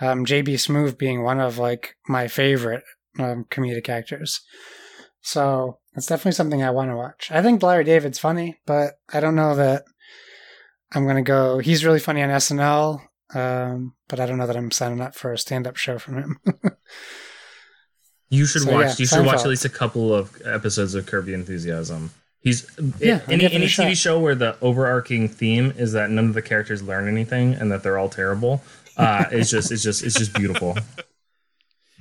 Um, 0.00 0.24
JB 0.24 0.54
Smoove 0.54 0.98
being 0.98 1.22
one 1.22 1.40
of 1.40 1.58
like 1.58 1.96
my 2.08 2.26
favorite 2.26 2.82
um, 3.18 3.46
comedic 3.50 3.88
actors. 3.88 4.40
So 5.20 5.78
It's 5.94 6.06
definitely 6.06 6.32
something 6.32 6.62
I 6.62 6.70
want 6.70 6.90
to 6.90 6.96
watch. 6.96 7.30
I 7.30 7.42
think 7.42 7.62
Larry 7.62 7.84
David's 7.84 8.18
funny, 8.18 8.58
but 8.66 8.94
I 9.12 9.20
don't 9.20 9.34
know 9.34 9.54
that 9.56 9.84
I'm 10.92 11.06
gonna 11.06 11.22
go. 11.22 11.58
He's 11.58 11.84
really 11.84 12.00
funny 12.00 12.22
on 12.22 12.30
SNL, 12.30 13.00
um, 13.34 13.94
but 14.08 14.18
I 14.18 14.26
don't 14.26 14.38
know 14.38 14.46
that 14.46 14.56
I'm 14.56 14.70
signing 14.70 15.00
up 15.00 15.14
for 15.14 15.32
a 15.32 15.38
stand-up 15.38 15.76
show 15.76 15.98
from 15.98 16.16
him. 16.16 16.40
You 18.30 18.46
should 18.46 18.62
So, 18.62 18.72
watch. 18.72 18.86
yeah, 18.86 18.94
you 18.98 19.06
should 19.06 19.26
watch 19.26 19.38
Seinfeld. 19.38 19.42
at 19.42 19.48
least 19.48 19.64
a 19.64 19.68
couple 19.70 20.14
of 20.14 20.40
episodes 20.44 20.94
of 20.94 21.04
Curb 21.06 21.26
Your 21.28 21.36
Enthusiasm. 21.36 22.12
He's 22.40 22.64
Yeah, 22.98 23.20
any 23.28 23.38
give 23.38 23.52
it 23.52 23.52
a 23.52 23.54
any 23.56 23.66
TV 23.66 23.96
show 23.96 24.18
where 24.18 24.34
the 24.34 24.56
overarching 24.62 25.28
theme 25.28 25.72
is 25.76 25.92
that 25.92 26.10
none 26.10 26.26
of 26.28 26.34
the 26.34 26.40
characters 26.42 26.82
learn 26.82 27.06
anything 27.08 27.54
and 27.54 27.70
that 27.72 27.82
they're 27.82 27.98
all 27.98 28.08
terrible. 28.08 28.62
Uh, 28.96 29.24
it's 29.32 29.50
just 29.50 29.70
it's 29.72 29.82
just 29.82 30.02
it's 30.04 30.14
just 30.16 30.32
beautiful. 30.34 30.78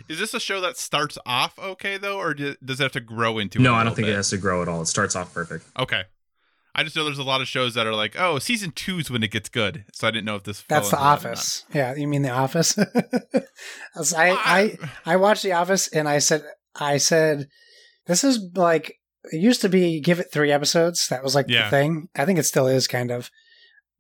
Is 0.08 0.18
this 0.18 0.34
a 0.34 0.40
show 0.40 0.62
that 0.62 0.78
starts 0.78 1.18
off 1.26 1.58
okay 1.60 1.98
though, 1.98 2.18
or 2.20 2.34
do- 2.34 2.56
does 2.64 2.80
it 2.80 2.84
have 2.84 2.92
to 2.94 3.00
grow 3.02 3.38
into? 3.38 3.60
no, 3.60 3.72
it 3.72 3.74
a 3.74 3.76
I 3.76 3.78
don't 3.84 3.86
little 3.92 3.96
think 3.96 4.08
it 4.08 4.16
has 4.16 4.30
to 4.30 4.38
grow 4.38 4.62
at 4.62 4.68
all. 4.68 4.82
It 4.82 4.86
starts 4.88 5.16
off 5.16 5.34
perfect. 5.34 5.66
Okay. 5.78 6.04
I 6.76 6.84
just 6.84 6.96
know 6.96 7.04
there's 7.04 7.18
a 7.18 7.24
lot 7.24 7.42
of 7.42 7.48
shows 7.48 7.74
that 7.74 7.88
are 7.88 7.96
like, 7.96 8.16
oh, 8.18 8.40
season 8.40 8.72
two's 8.72 9.10
when 9.10 9.24
it 9.24 9.32
gets 9.32 9.50
good. 9.50 9.86
So 9.94 10.08
I 10.08 10.12
didn't 10.12 10.26
know 10.26 10.36
if 10.36 10.44
this. 10.44 10.64
That's 10.70 10.90
The 10.92 10.96
into 10.98 11.04
that 11.06 11.20
or 11.20 11.24
not. 11.30 11.32
Office. 11.32 11.66
Yeah, 11.74 11.96
you 11.96 12.08
mean 12.08 12.22
The 12.22 12.30
Office? 12.30 12.78
As 13.96 14.14
I, 14.14 14.30
I 14.32 14.78
I 15.06 15.16
watched 15.18 15.44
The 15.44 15.54
Office 15.54 15.88
and 15.90 16.08
I 16.08 16.20
said 16.20 16.44
I 16.80 16.98
said 16.98 17.48
this 18.06 18.24
is 18.24 18.40
like 18.56 18.96
it 19.32 19.42
used 19.42 19.62
to 19.62 19.70
be 19.70 20.00
give 20.00 20.20
it 20.20 20.32
three 20.32 20.52
episodes. 20.52 21.08
That 21.10 21.24
was 21.24 21.36
like 21.36 21.48
Yeah. 21.50 21.66
the 21.66 21.70
thing. 21.70 22.08
I 22.16 22.26
think 22.26 22.40
it 22.40 22.44
still 22.44 22.68
is 22.68 22.88
kind 22.88 23.12
of. 23.12 23.30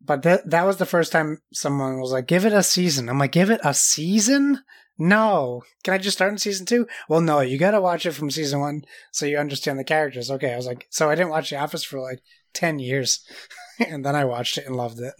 But 0.02 0.22
that 0.24 0.50
that 0.50 0.66
was 0.66 0.78
the 0.78 0.86
first 0.86 1.12
time 1.12 1.40
someone 1.54 2.00
was 2.00 2.12
like, 2.12 2.26
"Give 2.28 2.46
it 2.46 2.54
a 2.54 2.64
season." 2.64 3.10
I'm 3.10 3.20
like, 3.20 3.34
"Give 3.34 3.50
it 3.52 3.60
a 3.66 3.74
season? 3.74 4.60
No. 4.98 5.64
Can 5.84 5.94
I 5.94 5.98
just 5.98 6.18
start 6.18 6.32
in 6.32 6.38
season 6.38 6.66
two? 6.66 6.88
Well, 7.10 7.20
no. 7.22 7.42
You 7.42 7.58
got 7.58 7.72
to 7.72 7.82
watch 7.82 8.06
it 8.06 8.12
from 8.12 8.32
season 8.32 8.60
one 8.62 8.84
so 9.12 9.26
you 9.26 9.38
understand 9.38 9.78
the 9.78 9.84
characters." 9.84 10.32
Okay, 10.32 10.54
I 10.54 10.56
was 10.56 10.66
like, 10.68 10.88
so 10.90 11.10
I 11.10 11.16
didn't 11.16 11.32
watch 11.32 11.50
The 11.50 11.58
Office 11.58 11.84
for 11.84 12.00
like 12.00 12.22
ten 12.54 12.80
years, 12.80 13.26
and 13.88 14.06
then 14.06 14.16
I 14.16 14.26
watched 14.26 14.58
it 14.58 14.66
and 14.66 14.76
loved 14.76 15.00
it. 15.00 15.14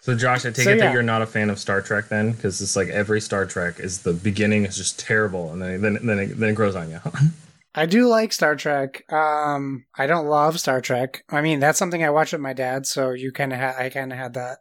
So 0.00 0.14
Josh, 0.14 0.46
I 0.46 0.50
take 0.50 0.64
So, 0.64 0.70
it 0.70 0.78
yeah. 0.78 0.84
that 0.86 0.92
you're 0.92 1.02
not 1.02 1.22
a 1.22 1.26
fan 1.26 1.50
of 1.50 1.58
Star 1.58 1.82
Trek 1.82 2.08
then, 2.08 2.32
because 2.32 2.60
it's 2.62 2.76
like 2.76 2.88
every 2.88 3.20
Star 3.20 3.44
Trek 3.44 3.80
is 3.80 4.02
the 4.02 4.12
beginning 4.12 4.64
is 4.64 4.76
just 4.76 4.98
terrible, 5.00 5.52
and 5.52 5.60
then 5.60 5.80
then 5.82 5.98
then 6.06 6.18
it, 6.18 6.38
then 6.38 6.50
it 6.50 6.54
grows 6.54 6.76
on 6.76 6.90
you. 6.90 7.00
I 7.74 7.84
do 7.84 8.08
like 8.08 8.32
Star 8.32 8.56
Trek. 8.56 9.04
Um, 9.12 9.84
I 9.98 10.06
don't 10.06 10.26
love 10.26 10.58
Star 10.58 10.80
Trek. 10.80 11.24
I 11.28 11.42
mean, 11.42 11.60
that's 11.60 11.78
something 11.78 12.02
I 12.02 12.08
watch 12.08 12.32
with 12.32 12.40
my 12.40 12.54
dad. 12.54 12.86
So 12.86 13.10
you 13.10 13.32
kind 13.32 13.52
of, 13.52 13.58
ha- 13.58 13.74
I 13.78 13.90
kind 13.90 14.12
of 14.12 14.18
had 14.18 14.32
that. 14.32 14.60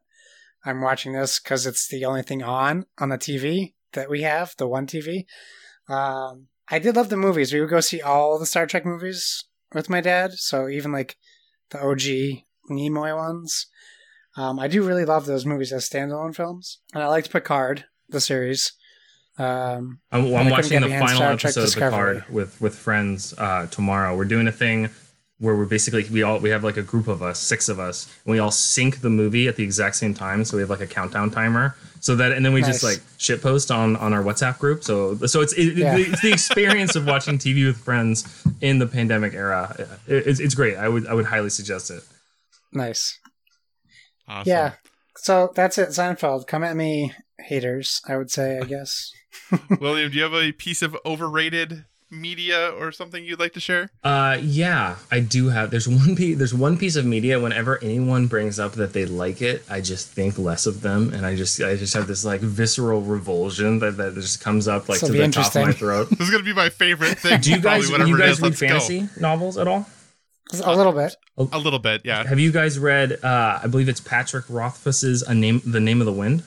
I'm 0.65 0.81
watching 0.81 1.13
this 1.13 1.39
because 1.39 1.65
it's 1.65 1.87
the 1.87 2.03
only 2.03 2.23
thing 2.23 2.43
on 2.43 2.85
on 2.99 3.09
the 3.09 3.17
TV 3.17 3.73
that 3.93 4.09
we 4.09 4.23
have, 4.23 4.53
the 4.57 4.67
one 4.67 4.85
TV. 4.85 5.25
Um, 5.87 6.47
I 6.69 6.79
did 6.79 6.95
love 6.97 7.09
the 7.09 7.15
movies. 7.17 7.53
We 7.53 7.61
would 7.61 7.69
go 7.69 7.79
see 7.79 8.01
all 8.01 8.37
the 8.37 8.45
Star 8.47 8.65
Trek 8.65 8.85
movies 8.85 9.45
with 9.75 9.89
my 9.89 10.01
dad. 10.01 10.31
So 10.33 10.67
even 10.69 10.91
like 10.91 11.15
the 11.69 11.79
OG 11.79 12.41
Nimoy 12.71 13.15
ones. 13.15 13.67
Um, 14.37 14.59
I 14.59 14.67
do 14.67 14.83
really 14.83 15.05
love 15.05 15.25
those 15.25 15.45
movies 15.45 15.71
as 15.71 15.87
standalone 15.87 16.35
films, 16.35 16.79
and 16.93 17.01
I 17.03 17.07
liked 17.07 17.31
Picard, 17.31 17.85
the 18.09 18.19
series. 18.19 18.73
Um, 19.37 19.99
I'm, 20.11 20.33
I'm 20.33 20.49
watching 20.49 20.81
the 20.81 20.89
final 20.89 21.07
Star 21.07 21.31
episode 21.33 21.59
of 21.61 21.65
Discovery. 21.67 22.15
Picard 22.15 22.33
with 22.33 22.59
with 22.59 22.75
friends 22.75 23.33
uh, 23.37 23.67
tomorrow. 23.67 24.15
We're 24.15 24.25
doing 24.25 24.47
a 24.47 24.51
thing 24.51 24.89
where 25.39 25.55
we're 25.55 25.65
basically 25.65 26.05
we 26.09 26.23
all 26.23 26.39
we 26.39 26.49
have 26.49 26.63
like 26.63 26.77
a 26.77 26.81
group 26.81 27.07
of 27.07 27.21
us, 27.21 27.39
six 27.39 27.69
of 27.69 27.79
us, 27.79 28.13
and 28.25 28.33
we 28.33 28.39
all 28.39 28.51
sync 28.51 28.99
the 29.01 29.09
movie 29.09 29.47
at 29.47 29.55
the 29.55 29.63
exact 29.63 29.95
same 29.95 30.13
time. 30.13 30.43
So 30.43 30.57
we 30.57 30.61
have 30.61 30.69
like 30.69 30.81
a 30.81 30.87
countdown 30.87 31.31
timer. 31.31 31.75
So 32.05 32.15
that 32.17 32.33
and 32.33 32.45
then 32.45 32.53
we 32.53 32.61
just 32.61 32.83
like 32.83 33.01
shit 33.17 33.41
post 33.41 33.71
on 33.71 33.95
on 33.95 34.13
our 34.13 34.21
WhatsApp 34.21 34.59
group. 34.59 34.83
So 34.83 35.15
so 35.25 35.41
it's 35.41 35.53
it, 35.53 35.75
Yeah. 35.75 35.97
it's 35.97 36.21
the 36.21 36.31
experience 36.31 36.95
of 36.95 37.07
watching 37.07 37.39
TV 37.39 37.65
with 37.65 37.77
friends 37.77 38.45
in 38.61 38.77
the 38.77 38.85
pandemic 38.85 39.33
era. 39.33 39.75
It- 40.05 40.27
it's, 40.27 40.39
it's 40.39 40.53
great. 40.53 40.77
I 40.77 40.87
would 40.87 41.07
I 41.07 41.15
would 41.15 41.25
highly 41.25 41.49
suggest 41.49 41.89
it. 41.89 42.03
nice. 42.71 43.17
Awesome. 44.27 44.49
Yeah. 44.51 44.73
So 45.17 45.51
that's 45.55 45.79
it, 45.79 45.89
Seinfeld. 45.89 46.45
Come 46.45 46.63
at 46.63 46.75
me, 46.75 47.11
haters, 47.39 48.01
I 48.07 48.17
would 48.17 48.29
say, 48.29 48.59
I 48.59 48.65
guess. 48.65 49.11
William, 49.79 50.11
do 50.11 50.17
you 50.17 50.23
have 50.23 50.33
a 50.35 50.51
piece 50.51 50.81
of 50.83 50.95
overrated 51.05 51.85
media 52.11 52.69
or 52.69 52.91
something 52.91 53.23
you'd 53.23 53.39
like 53.39 53.53
to 53.53 53.59
share? 53.59 53.89
Uh, 54.03 54.37
yeah, 54.41 54.97
I 55.11 55.19
do 55.19 55.49
have. 55.49 55.71
There's 55.71 55.87
one 56.03 56.15
piece. 56.15 56.37
There's 56.37 56.53
one 56.53 56.77
piece 56.77 56.95
of 56.95 57.05
media. 57.05 57.39
Whenever 57.39 57.81
anyone 57.83 58.27
brings 58.27 58.59
up 58.59 58.73
that 58.73 58.93
they 58.93 59.05
like 59.05 59.41
it, 59.41 59.63
I 59.69 59.81
just 59.81 60.09
think 60.09 60.37
less 60.37 60.65
of 60.65 60.81
them, 60.81 61.13
and 61.13 61.25
I 61.25 61.35
just, 61.35 61.61
I 61.61 61.75
just 61.75 61.93
have 61.93 62.07
this 62.07 62.23
like 62.25 62.41
visceral 62.41 63.01
revulsion 63.01 63.79
that, 63.79 63.97
that 63.97 64.13
just 64.15 64.41
comes 64.41 64.67
up 64.67 64.87
like 64.89 64.99
This'll 64.99 65.15
to 65.15 65.21
the 65.21 65.31
top 65.31 65.55
of 65.55 65.65
my 65.65 65.71
throat. 65.71 66.09
This 66.17 66.21
is 66.27 66.29
gonna 66.31 66.43
be 66.43 66.53
my 66.53 66.69
favorite 66.69 67.17
thing. 67.17 67.41
Do 67.41 67.51
you 67.51 67.59
guys, 67.59 67.89
probably, 67.89 68.09
you 68.09 68.17
guys 68.17 68.41
read 68.41 68.49
Let's 68.49 68.61
go. 68.61 68.67
fantasy 68.67 69.09
novels 69.19 69.57
at 69.57 69.67
all? 69.67 69.87
A 70.63 70.75
little 70.75 70.93
bit. 70.93 71.15
A 71.37 71.57
little 71.57 71.79
bit, 71.79 72.01
yeah. 72.05 72.23
Have 72.25 72.39
you 72.39 72.51
guys 72.51 72.77
read? 72.77 73.23
Uh, 73.23 73.59
I 73.63 73.67
believe 73.67 73.89
it's 73.89 73.99
Patrick 73.99 74.45
Rothfuss's 74.47 75.23
"A 75.23 75.33
Name," 75.33 75.61
"The 75.65 75.79
Name 75.79 76.01
of 76.01 76.05
the 76.05 76.13
Wind." 76.13 76.43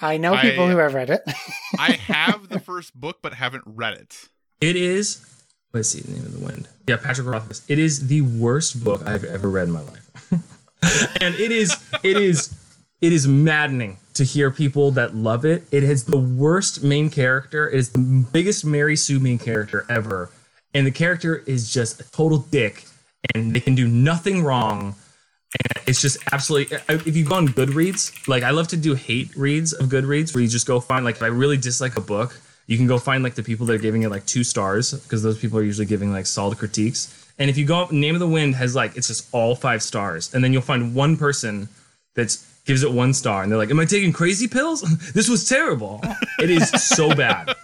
I 0.00 0.16
know 0.16 0.36
people 0.36 0.64
I- 0.64 0.70
who 0.70 0.76
have 0.78 0.94
read 0.94 1.10
it. 1.10 1.22
I 1.78 1.92
have 1.92 2.48
the 2.48 2.60
first 2.60 2.94
book, 2.98 3.18
but 3.22 3.34
haven't 3.34 3.64
read 3.66 3.94
it. 3.94 4.28
It 4.60 4.76
is. 4.76 5.24
Let's 5.72 5.88
see, 5.88 6.00
"The 6.00 6.12
Name 6.12 6.24
of 6.26 6.32
the 6.38 6.44
Wind." 6.44 6.68
Yeah, 6.86 6.96
Patrick 6.96 7.26
Rothfuss. 7.26 7.62
It 7.68 7.78
is 7.78 8.06
the 8.08 8.20
worst 8.22 8.82
book 8.84 9.02
I've 9.06 9.24
ever 9.24 9.48
read 9.48 9.68
in 9.68 9.72
my 9.74 9.80
life, 9.80 10.10
and 11.20 11.34
it 11.34 11.50
is, 11.50 11.74
it 12.02 12.16
is, 12.16 12.54
it 13.00 13.12
is 13.12 13.26
maddening 13.26 13.98
to 14.14 14.22
hear 14.24 14.50
people 14.50 14.90
that 14.92 15.14
love 15.16 15.44
it. 15.44 15.64
It 15.72 15.82
has 15.82 16.04
the 16.04 16.18
worst 16.18 16.84
main 16.84 17.10
character. 17.10 17.68
It 17.68 17.78
is 17.78 17.90
the 17.90 17.98
biggest 18.32 18.64
Mary 18.64 18.94
Sue 18.96 19.18
main 19.18 19.38
character 19.38 19.84
ever, 19.88 20.30
and 20.72 20.86
the 20.86 20.90
character 20.92 21.42
is 21.46 21.72
just 21.72 22.00
a 22.00 22.10
total 22.12 22.38
dick, 22.38 22.84
and 23.34 23.52
they 23.54 23.60
can 23.60 23.74
do 23.74 23.88
nothing 23.88 24.44
wrong. 24.44 24.94
And 25.54 25.88
it's 25.88 26.00
just 26.00 26.18
absolutely. 26.32 26.76
If 26.88 27.16
you 27.16 27.24
go 27.24 27.36
on 27.36 27.48
Goodreads, 27.48 28.26
like 28.28 28.42
I 28.42 28.50
love 28.50 28.68
to 28.68 28.76
do 28.76 28.94
hate 28.94 29.34
reads 29.36 29.72
of 29.72 29.86
Goodreads, 29.88 30.34
where 30.34 30.42
you 30.42 30.48
just 30.48 30.66
go 30.66 30.80
find 30.80 31.04
like 31.04 31.16
if 31.16 31.22
I 31.22 31.26
really 31.26 31.56
dislike 31.56 31.96
a 31.96 32.00
book, 32.00 32.40
you 32.66 32.76
can 32.76 32.86
go 32.86 32.98
find 32.98 33.22
like 33.22 33.34
the 33.34 33.42
people 33.42 33.66
that 33.66 33.74
are 33.74 33.78
giving 33.78 34.02
it 34.02 34.10
like 34.10 34.26
two 34.26 34.42
stars 34.44 34.92
because 34.92 35.22
those 35.22 35.38
people 35.38 35.58
are 35.58 35.62
usually 35.62 35.86
giving 35.86 36.12
like 36.12 36.26
solid 36.26 36.58
critiques. 36.58 37.20
And 37.38 37.50
if 37.50 37.56
you 37.58 37.64
go, 37.66 37.82
up, 37.82 37.92
Name 37.92 38.14
of 38.14 38.20
the 38.20 38.28
Wind 38.28 38.54
has 38.56 38.74
like 38.74 38.96
it's 38.96 39.08
just 39.08 39.28
all 39.32 39.54
five 39.54 39.82
stars, 39.82 40.32
and 40.34 40.42
then 40.42 40.52
you'll 40.52 40.62
find 40.62 40.94
one 40.94 41.16
person 41.16 41.68
that's 42.14 42.50
gives 42.64 42.82
it 42.82 42.90
one 42.92 43.12
star, 43.12 43.42
and 43.42 43.50
they're 43.52 43.58
like, 43.58 43.70
"Am 43.70 43.78
I 43.80 43.84
taking 43.84 44.12
crazy 44.12 44.48
pills? 44.48 44.80
this 45.12 45.28
was 45.28 45.48
terrible. 45.48 46.00
It 46.40 46.50
is 46.50 46.68
so 46.70 47.14
bad." 47.14 47.54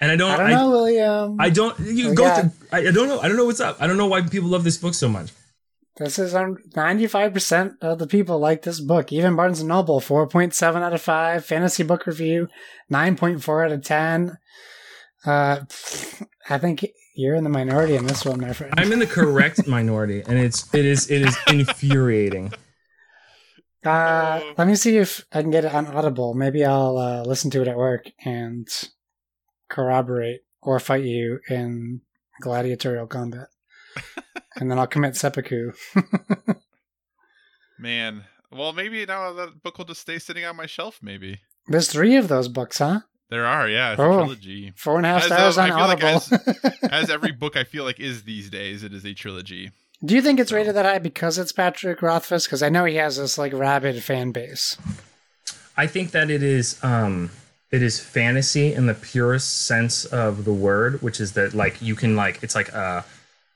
And 0.00 0.12
I 0.12 0.16
don't, 0.16 0.30
I 0.30 0.36
don't 0.36 0.50
know, 0.50 0.70
William. 0.70 1.40
I 1.40 1.50
don't. 1.50 1.78
You 1.80 2.10
We 2.10 2.14
go. 2.14 2.22
got- 2.24 2.40
through, 2.40 2.52
I, 2.72 2.78
I 2.88 2.90
don't 2.92 3.08
know. 3.08 3.20
I 3.20 3.26
don't 3.28 3.36
know 3.36 3.46
what's 3.46 3.60
up. 3.60 3.76
I 3.80 3.86
don't 3.86 3.96
know 3.96 4.06
why 4.06 4.22
people 4.22 4.48
love 4.48 4.64
this 4.64 4.76
book 4.76 4.94
so 4.94 5.08
much. 5.08 5.30
This 5.98 6.18
is 6.18 6.34
on 6.34 6.58
95% 6.74 7.76
of 7.80 7.98
the 7.98 8.06
people 8.06 8.38
like 8.38 8.62
this 8.62 8.80
book. 8.80 9.12
Even 9.12 9.36
Barnes 9.36 9.62
& 9.62 9.64
Noble, 9.64 10.00
4.7 10.00 10.82
out 10.82 10.92
of 10.92 11.02
5. 11.02 11.44
Fantasy 11.44 11.82
Book 11.82 12.06
Review, 12.06 12.48
9.4 12.90 13.64
out 13.64 13.72
of 13.72 13.82
10. 13.82 14.38
Uh, 15.26 15.60
I 16.48 16.58
think 16.58 16.86
you're 17.16 17.34
in 17.34 17.42
the 17.42 17.50
minority 17.50 17.96
in 17.96 18.06
this 18.06 18.24
one, 18.24 18.40
my 18.40 18.52
friend. 18.52 18.72
I'm 18.76 18.92
in 18.92 19.00
the 19.00 19.06
correct 19.06 19.66
minority, 19.66 20.22
and 20.24 20.38
it's 20.38 20.72
it 20.72 20.84
is 20.84 21.10
it 21.10 21.22
is 21.22 21.36
infuriating. 21.48 22.52
Uh, 23.84 24.40
let 24.56 24.68
me 24.68 24.76
see 24.76 24.96
if 24.98 25.24
I 25.32 25.42
can 25.42 25.50
get 25.50 25.64
it 25.64 25.74
on 25.74 25.86
Audible. 25.88 26.34
Maybe 26.34 26.64
I'll 26.64 26.96
uh, 26.96 27.22
listen 27.22 27.50
to 27.52 27.62
it 27.62 27.68
at 27.68 27.76
work 27.76 28.10
and 28.24 28.68
corroborate 29.68 30.42
or 30.62 30.78
fight 30.78 31.04
you 31.04 31.40
in 31.48 32.02
gladiatorial 32.40 33.08
combat. 33.08 33.48
and 34.60 34.70
then 34.70 34.78
I'll 34.78 34.86
commit 34.86 35.16
seppuku. 35.16 35.72
Man. 37.78 38.24
Well, 38.50 38.72
maybe 38.72 39.04
now 39.06 39.32
that 39.34 39.62
book 39.62 39.78
will 39.78 39.84
just 39.84 40.00
stay 40.00 40.18
sitting 40.18 40.44
on 40.44 40.56
my 40.56 40.66
shelf. 40.66 40.98
Maybe 41.02 41.40
There's 41.66 41.88
three 41.88 42.16
of 42.16 42.28
those 42.28 42.48
books, 42.48 42.78
huh? 42.78 43.00
there 43.30 43.44
are. 43.44 43.68
Yeah, 43.68 43.92
it's 43.92 44.00
Oh. 44.00 44.10
a 44.10 44.22
trilogy. 44.24 44.72
Four 44.74 44.96
and 44.96 45.04
a 45.06 45.10
half 45.10 45.22
As, 45.22 45.26
stars 45.26 45.58
uh, 45.58 45.62
on 45.62 45.70
I 45.70 45.76
feel 45.76 45.86
like 45.88 46.04
Audible. 46.32 46.88
As 46.90 47.10
every 47.10 47.32
book 47.38 47.56
I 47.58 47.64
feel 47.64 47.84
like 47.84 48.00
is 48.00 48.22
these 48.24 48.48
days, 48.48 48.82
it 48.82 48.94
is 48.94 49.04
a 49.04 49.12
trilogy. 49.12 49.70
Do 50.02 50.14
you 50.14 50.22
think 50.22 50.40
it's 50.40 50.52
rated 50.52 50.74
that 50.76 50.86
high 50.86 50.98
because 50.98 51.36
it's 51.38 51.52
Patrick 51.52 52.00
Rothfuss? 52.00 52.46
Because 52.46 52.62
I 52.62 52.68
know 52.70 52.84
he 52.86 52.94
has 52.94 53.16
this 53.18 53.36
like 53.36 53.52
rabid 53.52 54.02
fan 54.02 54.30
base. 54.32 54.78
I 55.76 55.86
think 55.86 56.12
that 56.12 56.30
it 56.30 56.42
is 56.42 56.82
um 56.82 57.30
it 57.70 57.82
is 57.82 58.00
fantasy 58.00 58.72
in 58.72 58.86
the 58.86 58.94
purest 58.94 59.66
sense 59.66 60.06
of 60.06 60.44
the 60.46 60.52
word, 60.54 61.02
which 61.02 61.20
is 61.20 61.32
that 61.32 61.52
like 61.52 61.82
you 61.82 61.94
can 61.94 62.16
like 62.16 62.42
it's 62.42 62.54
like 62.54 62.70
a 62.70 63.04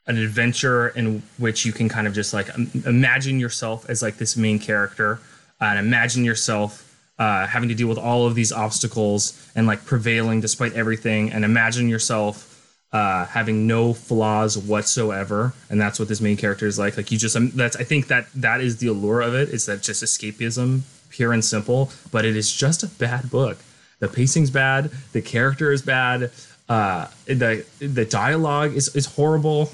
an 0.06 0.16
adventure 0.18 0.88
in 0.88 1.22
which 1.38 1.64
you 1.64 1.72
can 1.72 1.88
kind 1.88 2.06
of 2.06 2.12
just 2.12 2.34
like 2.34 2.48
imagine 2.84 3.38
yourself 3.38 3.88
as 3.88 4.02
like 4.02 4.16
this 4.16 4.36
main 4.36 4.58
character 4.58 5.20
uh, 5.60 5.66
and 5.66 5.78
imagine 5.78 6.24
yourself 6.24 6.88
uh, 7.18 7.46
having 7.46 7.68
to 7.68 7.74
deal 7.74 7.88
with 7.88 7.98
all 7.98 8.26
of 8.26 8.34
these 8.34 8.50
obstacles 8.52 9.50
and 9.54 9.66
like 9.66 9.84
prevailing 9.84 10.40
despite 10.40 10.72
everything 10.74 11.30
and 11.30 11.44
imagine 11.44 11.88
yourself 11.88 12.48
uh, 12.92 13.24
having 13.26 13.66
no 13.66 13.94
flaws 13.94 14.58
whatsoever 14.58 15.52
and 15.70 15.80
that's 15.80 15.98
what 15.98 16.08
this 16.08 16.20
main 16.20 16.36
character 16.36 16.66
is 16.66 16.78
like 16.78 16.96
like 16.96 17.10
you 17.12 17.16
just 17.18 17.36
um, 17.36 17.50
that's 17.54 17.76
i 17.76 17.84
think 17.84 18.08
that 18.08 18.26
that 18.34 18.60
is 18.60 18.78
the 18.78 18.88
allure 18.88 19.20
of 19.20 19.34
it 19.34 19.48
is 19.50 19.66
that 19.66 19.82
just 19.82 20.02
escapism 20.02 20.80
pure 21.10 21.32
and 21.32 21.44
simple 21.44 21.90
but 22.10 22.24
it 22.24 22.36
is 22.36 22.52
just 22.52 22.82
a 22.82 22.86
bad 22.88 23.30
book 23.30 23.58
the 24.00 24.08
pacing's 24.08 24.50
bad 24.50 24.90
the 25.12 25.22
character 25.22 25.70
is 25.70 25.80
bad 25.82 26.30
Uh, 26.68 27.06
the 27.26 27.64
the 27.80 28.06
dialogue 28.06 28.72
is 28.74 28.94
is 28.96 29.06
horrible. 29.16 29.70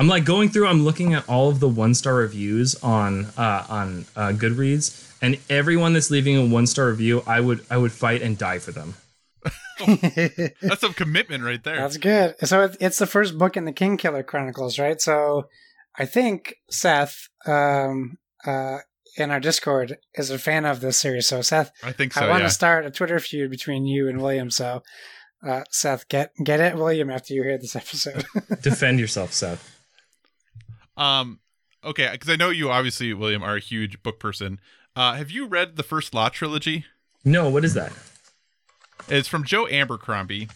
I'm 0.00 0.08
like 0.08 0.24
going 0.24 0.48
through. 0.48 0.66
I'm 0.66 0.82
looking 0.82 1.12
at 1.12 1.28
all 1.28 1.50
of 1.50 1.60
the 1.60 1.68
one 1.68 1.92
star 1.92 2.14
reviews 2.14 2.74
on 2.76 3.26
uh, 3.36 3.66
on 3.68 4.06
uh, 4.16 4.32
Goodreads, 4.32 5.14
and 5.20 5.36
everyone 5.50 5.92
that's 5.92 6.10
leaving 6.10 6.38
a 6.38 6.46
one 6.46 6.66
star 6.66 6.88
review, 6.88 7.22
I 7.26 7.38
would 7.38 7.66
I 7.70 7.76
would 7.76 7.92
fight 7.92 8.22
and 8.22 8.38
die 8.38 8.60
for 8.60 8.72
them. 8.72 8.94
That's 10.62 10.80
some 10.80 10.94
commitment 10.94 11.44
right 11.44 11.62
there. 11.62 11.76
That's 11.76 11.98
good. 11.98 12.34
So 12.46 12.70
it's 12.80 12.98
the 12.98 13.06
first 13.06 13.36
book 13.36 13.58
in 13.58 13.66
the 13.66 13.72
King 13.72 13.98
Killer 13.98 14.22
Chronicles, 14.22 14.78
right? 14.78 14.98
So 15.00 15.48
I 15.98 16.06
think 16.06 16.56
Seth 16.70 17.28
um, 17.46 18.16
uh, 18.46 18.78
in 19.18 19.30
our 19.30 19.40
Discord 19.40 19.98
is 20.14 20.30
a 20.30 20.38
fan 20.38 20.64
of 20.64 20.80
this 20.80 20.96
series. 20.96 21.26
So 21.26 21.42
Seth, 21.42 21.72
I 21.82 21.92
think 21.92 22.14
so. 22.14 22.22
I 22.22 22.28
want 22.28 22.40
yeah. 22.40 22.48
to 22.48 22.54
start 22.54 22.86
a 22.86 22.90
Twitter 22.90 23.18
feud 23.20 23.50
between 23.50 23.84
you 23.84 24.08
and 24.08 24.22
William. 24.22 24.50
So 24.50 24.82
uh, 25.46 25.64
Seth, 25.70 26.08
get 26.08 26.32
get 26.42 26.60
it, 26.60 26.76
William, 26.76 27.10
after 27.10 27.34
you 27.34 27.42
hear 27.42 27.58
this 27.58 27.76
episode. 27.76 28.24
Defend 28.62 28.98
yourself, 28.98 29.34
Seth. 29.34 29.69
Um, 31.00 31.40
okay, 31.82 32.10
because 32.12 32.28
I 32.28 32.36
know 32.36 32.50
you 32.50 32.70
obviously, 32.70 33.12
William, 33.14 33.42
are 33.42 33.56
a 33.56 33.60
huge 33.60 34.02
book 34.02 34.20
person. 34.20 34.60
Uh, 34.94 35.14
have 35.14 35.30
you 35.30 35.46
read 35.46 35.76
the 35.76 35.82
first 35.82 36.14
Law 36.14 36.28
trilogy? 36.28 36.84
No, 37.24 37.48
what 37.48 37.64
is 37.64 37.74
that? 37.74 37.92
It's 39.08 39.26
from 39.26 39.44
Joe 39.44 39.66
Abercrombie, 39.66 40.48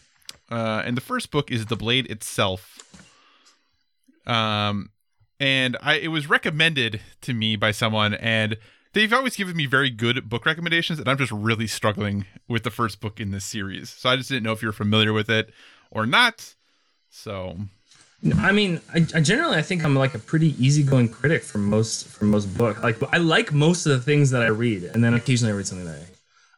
uh, 0.50 0.82
and 0.84 0.96
the 0.96 1.00
first 1.00 1.30
book 1.30 1.50
is 1.50 1.66
The 1.66 1.76
Blade 1.76 2.10
itself. 2.10 2.78
Um, 4.26 4.90
and 5.40 5.76
I 5.80 5.94
it 5.94 6.08
was 6.08 6.28
recommended 6.28 7.00
to 7.22 7.32
me 7.32 7.56
by 7.56 7.70
someone, 7.70 8.12
and 8.14 8.58
they've 8.92 9.12
always 9.12 9.36
given 9.36 9.56
me 9.56 9.64
very 9.64 9.88
good 9.88 10.28
book 10.28 10.44
recommendations, 10.44 10.98
and 10.98 11.08
I'm 11.08 11.18
just 11.18 11.32
really 11.32 11.66
struggling 11.66 12.26
with 12.48 12.64
the 12.64 12.70
first 12.70 13.00
book 13.00 13.18
in 13.18 13.30
this 13.30 13.46
series. 13.46 13.88
So 13.88 14.10
I 14.10 14.16
just 14.16 14.28
didn't 14.28 14.44
know 14.44 14.52
if 14.52 14.60
you're 14.60 14.72
familiar 14.72 15.14
with 15.14 15.30
it 15.30 15.50
or 15.90 16.04
not. 16.04 16.54
So 17.10 17.56
I 18.32 18.52
mean, 18.52 18.80
I, 18.92 19.06
I 19.14 19.20
generally 19.20 19.58
I 19.58 19.62
think 19.62 19.84
I'm 19.84 19.94
like 19.94 20.14
a 20.14 20.18
pretty 20.18 20.54
easygoing 20.64 21.08
critic 21.10 21.42
for 21.42 21.58
most 21.58 22.08
for 22.08 22.24
most 22.24 22.46
books. 22.56 22.82
Like 22.82 22.96
I 23.12 23.18
like 23.18 23.52
most 23.52 23.84
of 23.86 23.92
the 23.92 24.00
things 24.00 24.30
that 24.30 24.42
I 24.42 24.46
read, 24.46 24.84
and 24.84 25.04
then 25.04 25.12
occasionally 25.14 25.52
I 25.52 25.56
read 25.56 25.66
something 25.66 25.86
that 25.86 26.00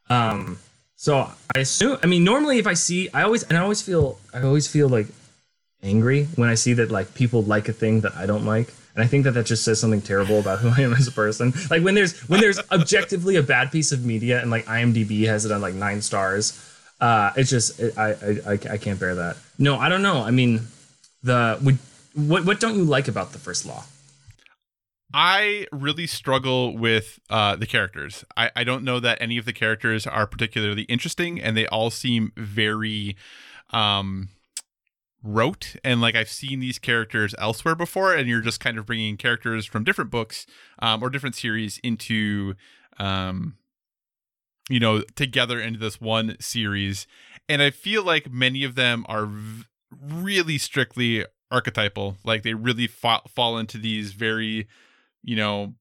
I. 0.09 0.29
Um, 0.29 0.59
so 0.95 1.29
I 1.55 1.59
assume. 1.59 1.99
I 2.03 2.07
mean, 2.07 2.23
normally 2.23 2.59
if 2.59 2.67
I 2.67 2.75
see, 2.75 3.09
I 3.13 3.23
always 3.23 3.43
and 3.45 3.59
I 3.59 3.63
always 3.63 3.83
feel 3.83 4.19
I 4.33 4.43
always 4.43 4.69
feel 4.69 4.89
like 4.89 5.09
angry 5.83 6.25
when 6.37 6.49
I 6.49 6.55
see 6.55 6.73
that 6.75 6.91
like 6.91 7.15
people 7.15 7.43
like 7.43 7.69
a 7.69 7.73
thing 7.73 8.01
that 8.03 8.15
I 8.15 8.27
don't 8.27 8.45
like, 8.45 8.73
and 8.95 9.03
I 9.03 9.09
think 9.09 9.25
that 9.25 9.33
that 9.33 9.47
just 9.47 9.65
says 9.65 9.81
something 9.81 10.03
terrible 10.03 10.39
about 10.39 10.61
who 10.61 10.69
I 10.69 10.85
am 10.85 10.93
as 10.93 11.09
a 11.09 11.13
person. 11.13 11.53
Like 11.69 11.83
when 11.83 11.97
there's 11.97 12.17
when 12.29 12.41
there's 12.41 12.61
objectively 12.71 13.37
a 13.37 13.43
bad 13.43 13.73
piece 13.73 13.91
of 13.91 14.05
media 14.05 14.41
and 14.41 14.53
like 14.53 14.67
IMDb 14.67 15.27
has 15.27 15.45
it 15.45 15.51
on 15.51 15.61
like 15.61 15.75
nine 15.75 16.01
stars. 16.01 16.63
Uh, 17.01 17.33
it's 17.37 17.51
just 17.51 17.81
it, 17.81 17.99
I, 17.99 18.13
I 18.13 18.41
I 18.47 18.53
I 18.53 18.77
can't 18.79 19.01
bear 19.01 19.17
that. 19.17 19.37
No, 19.59 19.77
I 19.77 19.89
don't 19.89 20.03
know. 20.03 20.23
I 20.23 20.31
mean, 20.31 20.67
the 21.27 21.59
would 21.63 21.79
what 22.15 22.45
what 22.45 22.61
don't 22.61 22.77
you 22.77 22.85
like 22.85 23.09
about 23.09 23.33
the 23.33 23.39
first 23.39 23.67
law? 23.67 23.85
I 25.15 25.67
really 25.73 26.07
struggle 26.07 26.77
with 26.77 27.21
uh, 27.31 27.57
the 27.57 27.67
characters. 27.67 28.25
I, 28.37 28.51
I 28.57 28.65
don't 28.65 28.85
know 28.85 28.99
that 29.01 29.19
any 29.21 29.39
of 29.39 29.45
the 29.45 29.53
characters 29.53 30.07
are 30.07 30.27
particularly 30.27 30.83
interesting, 30.83 31.41
and 31.41 31.57
they 31.57 31.67
all 31.69 31.91
seem 31.91 32.33
very 32.37 33.17
um, 33.71 34.31
rote. 35.23 35.77
And 35.85 36.01
like 36.01 36.17
I've 36.17 36.29
seen 36.29 36.61
these 36.61 36.79
characters 36.79 37.35
elsewhere 37.39 37.75
before, 37.75 38.15
and 38.15 38.29
you're 38.29 38.41
just 38.41 38.61
kind 38.61 38.79
of 38.79 38.87
bringing 38.87 39.17
characters 39.17 39.65
from 39.65 39.85
different 39.85 40.11
books 40.11 40.47
um, 40.81 41.03
or 41.03 41.09
different 41.09 41.37
series 41.37 41.79
into, 41.85 42.55
um, 42.99 43.57
you 44.69 44.81
know, 44.81 45.03
together 45.15 45.61
into 45.61 45.79
this 45.79 46.01
one 46.01 46.37
series. 46.41 47.07
And 47.49 47.63
I 47.63 47.71
feel 47.71 48.03
like 48.03 48.31
many 48.31 48.65
of 48.65 48.75
them 48.75 49.07
are 49.09 49.29
really 49.91 50.59
strictly 50.59 51.25
archetypal. 51.51 52.17
Like 52.25 52.43
they 52.43 52.55
really 52.55 52.87
fa- 52.87 53.23
fall 53.29 53.59
into 53.59 53.79
these 53.79 54.13
very 54.13 54.67
you 55.23 55.37
know 55.37 55.75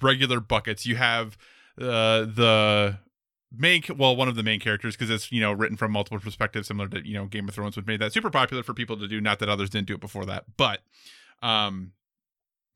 regular 0.00 0.40
buckets 0.40 0.86
you 0.86 0.96
have 0.96 1.36
uh 1.80 2.20
the 2.20 2.98
main 3.52 3.82
well 3.96 4.14
one 4.14 4.28
of 4.28 4.36
the 4.36 4.42
main 4.42 4.60
characters 4.60 4.94
because 4.96 5.10
it's 5.10 5.32
you 5.32 5.40
know 5.40 5.52
written 5.52 5.76
from 5.76 5.92
multiple 5.92 6.18
perspectives 6.18 6.68
similar 6.68 6.88
to 6.88 7.06
you 7.06 7.14
know 7.14 7.26
game 7.26 7.48
of 7.48 7.54
thrones 7.54 7.76
which 7.76 7.86
made 7.86 8.00
that 8.00 8.12
super 8.12 8.30
popular 8.30 8.62
for 8.62 8.74
people 8.74 8.96
to 8.96 9.08
do 9.08 9.20
not 9.20 9.38
that 9.38 9.48
others 9.48 9.70
didn't 9.70 9.86
do 9.88 9.94
it 9.94 10.00
before 10.00 10.24
that 10.24 10.44
but 10.56 10.80
um 11.42 11.92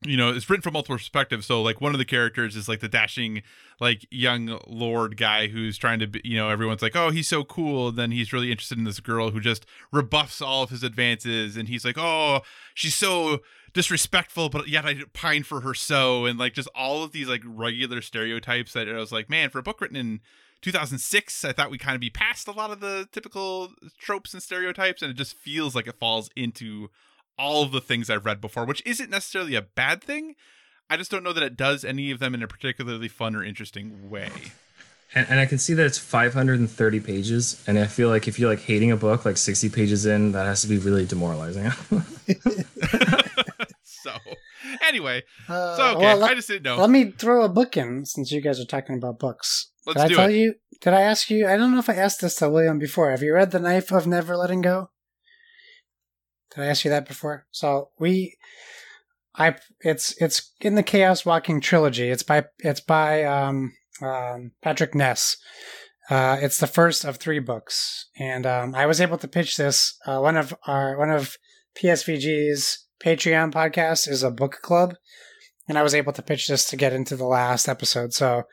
you 0.01 0.17
know 0.17 0.29
it's 0.29 0.49
written 0.49 0.61
from 0.61 0.73
multiple 0.73 0.97
perspectives. 0.97 1.45
So 1.45 1.61
like 1.61 1.81
one 1.81 1.93
of 1.93 1.99
the 1.99 2.05
characters 2.05 2.55
is 2.55 2.67
like 2.67 2.79
the 2.79 2.87
dashing 2.87 3.43
like 3.79 4.05
young 4.11 4.59
lord 4.67 5.17
guy 5.17 5.47
who's 5.47 5.77
trying 5.77 5.99
to 5.99 6.07
be 6.07 6.21
you 6.23 6.37
know 6.37 6.49
everyone's 6.49 6.81
like 6.81 6.95
oh 6.95 7.09
he's 7.09 7.27
so 7.27 7.43
cool. 7.43 7.89
And 7.89 7.97
then 7.97 8.11
he's 8.11 8.33
really 8.33 8.51
interested 8.51 8.77
in 8.77 8.83
this 8.83 8.99
girl 8.99 9.31
who 9.31 9.39
just 9.39 9.65
rebuffs 9.91 10.41
all 10.41 10.63
of 10.63 10.69
his 10.69 10.83
advances. 10.83 11.57
And 11.57 11.67
he's 11.69 11.85
like 11.85 11.97
oh 11.97 12.41
she's 12.73 12.95
so 12.95 13.39
disrespectful 13.73 14.47
but 14.47 14.69
yet 14.69 14.85
i 14.85 14.95
pine 15.13 15.43
for 15.43 15.61
her 15.61 15.73
so. 15.73 16.25
And 16.25 16.37
like 16.37 16.53
just 16.53 16.69
all 16.75 17.03
of 17.03 17.11
these 17.11 17.27
like 17.27 17.41
regular 17.45 18.01
stereotypes 18.01 18.73
that 18.73 18.89
i 18.89 18.93
was 18.93 19.11
like 19.11 19.29
man 19.29 19.49
for 19.49 19.59
a 19.59 19.63
book 19.63 19.81
written 19.81 19.97
in 19.97 20.21
2006 20.61 21.45
i 21.45 21.51
thought 21.51 21.69
we 21.69 21.77
kind 21.77 21.95
of 21.95 22.01
be 22.01 22.09
past 22.09 22.47
a 22.47 22.51
lot 22.51 22.71
of 22.71 22.79
the 22.79 23.07
typical 23.11 23.71
tropes 23.99 24.33
and 24.33 24.43
stereotypes. 24.43 25.01
And 25.01 25.11
it 25.11 25.17
just 25.17 25.37
feels 25.37 25.75
like 25.75 25.87
it 25.87 25.99
falls 25.99 26.29
into 26.35 26.89
all 27.37 27.63
of 27.63 27.71
the 27.71 27.81
things 27.81 28.09
I've 28.09 28.25
read 28.25 28.41
before, 28.41 28.65
which 28.65 28.81
isn't 28.85 29.09
necessarily 29.09 29.55
a 29.55 29.61
bad 29.61 30.03
thing. 30.03 30.35
I 30.89 30.97
just 30.97 31.09
don't 31.11 31.23
know 31.23 31.33
that 31.33 31.43
it 31.43 31.57
does 31.57 31.83
any 31.83 32.11
of 32.11 32.19
them 32.19 32.33
in 32.35 32.43
a 32.43 32.47
particularly 32.47 33.07
fun 33.07 33.35
or 33.35 33.43
interesting 33.43 34.09
way. 34.09 34.29
And, 35.13 35.27
and 35.29 35.39
I 35.39 35.45
can 35.45 35.57
see 35.57 35.73
that 35.73 35.85
it's 35.85 35.97
530 35.97 36.99
pages, 36.99 37.63
and 37.67 37.79
I 37.79 37.85
feel 37.87 38.09
like 38.09 38.27
if 38.27 38.37
you're 38.37 38.49
like 38.49 38.61
hating 38.61 38.91
a 38.91 38.97
book 38.97 39.23
like 39.25 39.37
60 39.37 39.69
pages 39.69 40.05
in, 40.05 40.31
that 40.33 40.45
has 40.45 40.61
to 40.61 40.67
be 40.67 40.77
really 40.77 41.05
demoralizing. 41.05 41.71
so, 43.83 44.11
anyway, 44.87 45.23
Uh, 45.47 45.75
so 45.77 45.83
okay, 45.95 45.99
well, 46.05 46.17
let, 46.17 46.31
I 46.31 46.35
just 46.35 46.47
didn't 46.47 46.63
know. 46.63 46.77
let 46.77 46.89
me 46.89 47.11
throw 47.11 47.43
a 47.43 47.49
book 47.49 47.77
in 47.77 48.05
since 48.05 48.31
you 48.31 48.41
guys 48.41 48.59
are 48.59 48.65
talking 48.65 48.95
about 48.97 49.19
books. 49.19 49.71
Let's 49.85 49.97
did 50.01 50.05
I 50.05 50.07
do 50.09 50.15
tell 50.15 50.29
it. 50.29 50.35
you? 50.35 50.53
Did 50.81 50.93
I 50.93 51.01
ask 51.01 51.29
you? 51.29 51.47
I 51.47 51.55
don't 51.57 51.71
know 51.71 51.79
if 51.79 51.89
I 51.89 51.95
asked 51.95 52.21
this 52.21 52.35
to 52.35 52.49
William 52.49 52.77
before. 52.79 53.11
Have 53.11 53.23
you 53.23 53.33
read 53.33 53.51
The 53.51 53.59
Knife 53.59 53.91
of 53.91 54.05
Never 54.07 54.35
Letting 54.35 54.61
Go? 54.61 54.89
Did 56.55 56.63
I 56.63 56.67
ask 56.67 56.85
you 56.85 56.91
that 56.91 57.07
before? 57.07 57.45
So 57.51 57.89
we, 57.99 58.37
I, 59.35 59.55
it's 59.81 60.19
it's 60.21 60.53
in 60.61 60.75
the 60.75 60.83
Chaos 60.83 61.25
Walking 61.25 61.59
trilogy. 61.59 62.09
It's 62.09 62.23
by 62.23 62.45
it's 62.59 62.79
by 62.79 63.23
um, 63.25 63.73
um, 64.01 64.51
Patrick 64.61 64.95
Ness. 64.95 65.37
Uh, 66.09 66.37
it's 66.39 66.59
the 66.59 66.67
first 66.67 67.03
of 67.03 67.17
three 67.17 67.39
books, 67.39 68.09
and 68.17 68.45
um, 68.45 68.75
I 68.75 68.85
was 68.85 69.01
able 69.01 69.17
to 69.17 69.27
pitch 69.27 69.57
this. 69.57 69.97
Uh, 70.05 70.19
one 70.19 70.37
of 70.37 70.53
our 70.65 70.97
one 70.97 71.09
of 71.09 71.35
PSVG's 71.77 72.85
Patreon 73.03 73.51
podcast 73.51 74.07
is 74.07 74.23
a 74.23 74.31
book 74.31 74.59
club, 74.61 74.95
and 75.67 75.77
I 75.77 75.83
was 75.83 75.95
able 75.95 76.13
to 76.13 76.21
pitch 76.21 76.47
this 76.47 76.69
to 76.69 76.77
get 76.77 76.93
into 76.93 77.17
the 77.17 77.25
last 77.25 77.67
episode. 77.67 78.13
So 78.13 78.43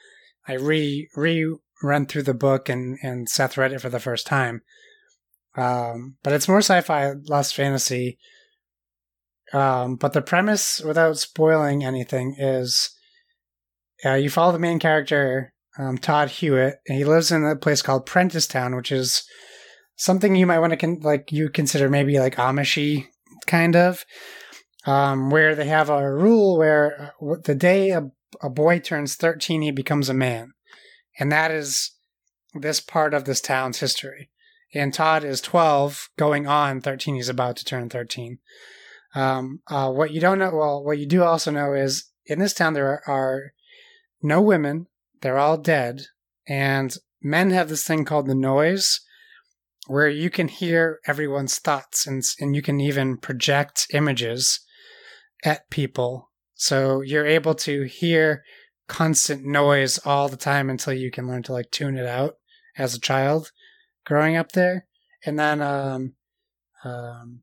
I 0.49 0.55
re 0.55 1.09
re 1.15 1.57
run 1.83 2.07
through 2.07 2.25
the 2.25 2.35
book, 2.35 2.69
and 2.69 2.99
and 3.03 3.29
Seth 3.29 3.57
read 3.57 3.73
it 3.73 3.81
for 3.81 3.91
the 3.91 4.01
first 4.01 4.27
time. 4.27 4.63
Um, 5.55 6.17
but 6.23 6.33
it's 6.33 6.49
more 6.49 6.59
sci-fi, 6.59 7.13
less 7.27 7.53
fantasy. 7.53 8.19
Um, 9.53 9.97
but 9.97 10.15
the 10.15 10.23
premise, 10.23 10.81
without 10.81 11.19
spoiling 11.19 11.85
anything, 11.85 12.37
is 12.39 12.91
uh, 14.05 14.15
you 14.15 14.31
follow 14.31 14.53
the 14.53 14.59
main 14.59 14.79
character, 14.79 15.53
um, 15.79 15.99
Todd 15.99 16.31
Hewitt, 16.31 16.77
and 16.89 16.97
he 16.97 17.05
lives 17.05 17.31
in 17.31 17.45
a 17.45 17.55
place 17.55 17.83
called 17.83 18.09
Prentisstown, 18.09 18.75
which 18.75 18.91
is 18.91 19.25
something 19.97 20.35
you 20.35 20.47
might 20.47 20.59
want 20.59 20.71
to 20.71 20.79
con- 20.79 21.01
like 21.03 21.31
you 21.31 21.51
consider 21.51 21.91
maybe 21.91 22.19
like 22.19 22.37
Amishy 22.37 23.09
kind 23.47 23.77
of, 23.77 24.07
um, 24.87 25.29
where 25.29 25.55
they 25.55 25.67
have 25.67 25.91
a 25.91 26.11
rule 26.11 26.57
where 26.57 27.13
uh, 27.21 27.37
the 27.45 27.55
day 27.55 27.91
a, 27.91 28.11
a 28.43 28.49
boy 28.49 28.79
turns 28.79 29.17
thirteen, 29.17 29.61
he 29.61 29.71
becomes 29.71 30.09
a 30.09 30.15
man, 30.15 30.53
and 31.19 31.31
that 31.31 31.51
is 31.51 31.91
this 32.55 32.81
part 32.81 33.13
of 33.13 33.25
this 33.27 33.41
town's 33.43 33.81
history 33.81 34.31
and 34.75 34.93
Todd 34.93 35.25
is 35.25 35.41
12, 35.41 36.11
going 36.17 36.47
on 36.47 36.81
13. 36.81 37.15
He's 37.15 37.29
about 37.29 37.57
to 37.57 37.65
turn 37.65 37.89
13. 37.89 38.39
Um, 39.15 39.61
uh, 39.69 39.91
what 39.91 40.13
you 40.13 40.21
don't 40.21 40.39
know, 40.39 40.51
well, 40.55 40.83
what 40.83 40.99
you 40.99 41.07
do 41.07 41.23
also 41.23 41.51
know 41.51 41.75
is 41.75 42.11
in 42.25 42.39
this 42.39 42.55
town 42.55 42.73
there 42.73 42.89
are, 42.89 43.03
are 43.07 43.53
no 44.23 44.41
women. 44.41 44.87
They're 45.21 45.39
all 45.39 45.59
dead. 45.59 46.03
And 46.49 46.97
men 47.21 47.51
have 47.51 47.69
this 47.69 47.85
thing 47.85 48.05
called 48.05 48.27
the 48.27 48.35
noise 48.35 49.01
where 49.87 50.09
you 50.09 50.31
can 50.31 50.49
hear 50.49 51.01
everyone's 51.07 51.59
thoughts 51.59 52.07
and, 52.07 52.23
and 52.41 52.55
you 52.57 52.63
can 52.63 52.81
even 52.81 53.17
project 53.17 53.87
images 53.93 54.61
at 55.45 55.69
people. 55.71 56.31
So 56.55 57.01
you're 57.01 57.27
able 57.27 57.55
to 57.57 57.83
hear 57.83 58.45
constant 58.89 59.45
noise 59.45 59.99
all 60.05 60.29
the 60.29 60.37
time 60.37 60.71
until 60.71 60.93
you 60.93 61.11
can 61.11 61.27
learn 61.27 61.43
to 61.45 61.53
like 61.53 61.71
tune 61.71 61.97
it 61.97 62.07
out 62.07 62.37
as 62.77 62.95
a 62.95 63.01
child 63.01 63.51
growing 64.05 64.37
up 64.37 64.53
there, 64.53 64.87
and 65.25 65.39
then 65.39 65.61
um, 65.61 66.15
um, 66.85 67.43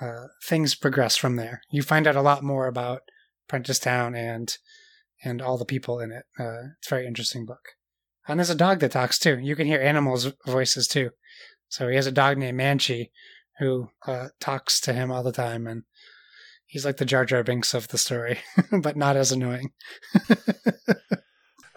uh, 0.00 0.26
things 0.44 0.74
progress 0.74 1.16
from 1.16 1.36
there. 1.36 1.62
You 1.70 1.82
find 1.82 2.06
out 2.06 2.16
a 2.16 2.22
lot 2.22 2.42
more 2.42 2.66
about 2.66 3.02
Prentisstown 3.48 4.16
and 4.16 4.56
and 5.24 5.42
all 5.42 5.58
the 5.58 5.64
people 5.64 5.98
in 6.00 6.12
it. 6.12 6.24
Uh, 6.38 6.74
it's 6.78 6.86
a 6.86 6.90
very 6.90 7.06
interesting 7.06 7.44
book. 7.44 7.70
And 8.28 8.38
there's 8.38 8.50
a 8.50 8.54
dog 8.54 8.80
that 8.80 8.92
talks 8.92 9.18
too. 9.18 9.38
You 9.38 9.56
can 9.56 9.66
hear 9.66 9.80
animals' 9.80 10.32
voices 10.46 10.86
too. 10.86 11.10
So 11.68 11.88
he 11.88 11.96
has 11.96 12.06
a 12.06 12.12
dog 12.12 12.38
named 12.38 12.56
Manchee 12.56 13.10
who 13.58 13.88
uh, 14.06 14.28
talks 14.38 14.80
to 14.82 14.92
him 14.92 15.10
all 15.10 15.22
the 15.22 15.32
time, 15.32 15.66
and 15.66 15.82
he's 16.66 16.84
like 16.84 16.98
the 16.98 17.04
Jar 17.04 17.24
Jar 17.24 17.42
Binks 17.42 17.74
of 17.74 17.88
the 17.88 17.98
story, 17.98 18.38
but 18.82 18.96
not 18.96 19.16
as 19.16 19.32
annoying. 19.32 19.72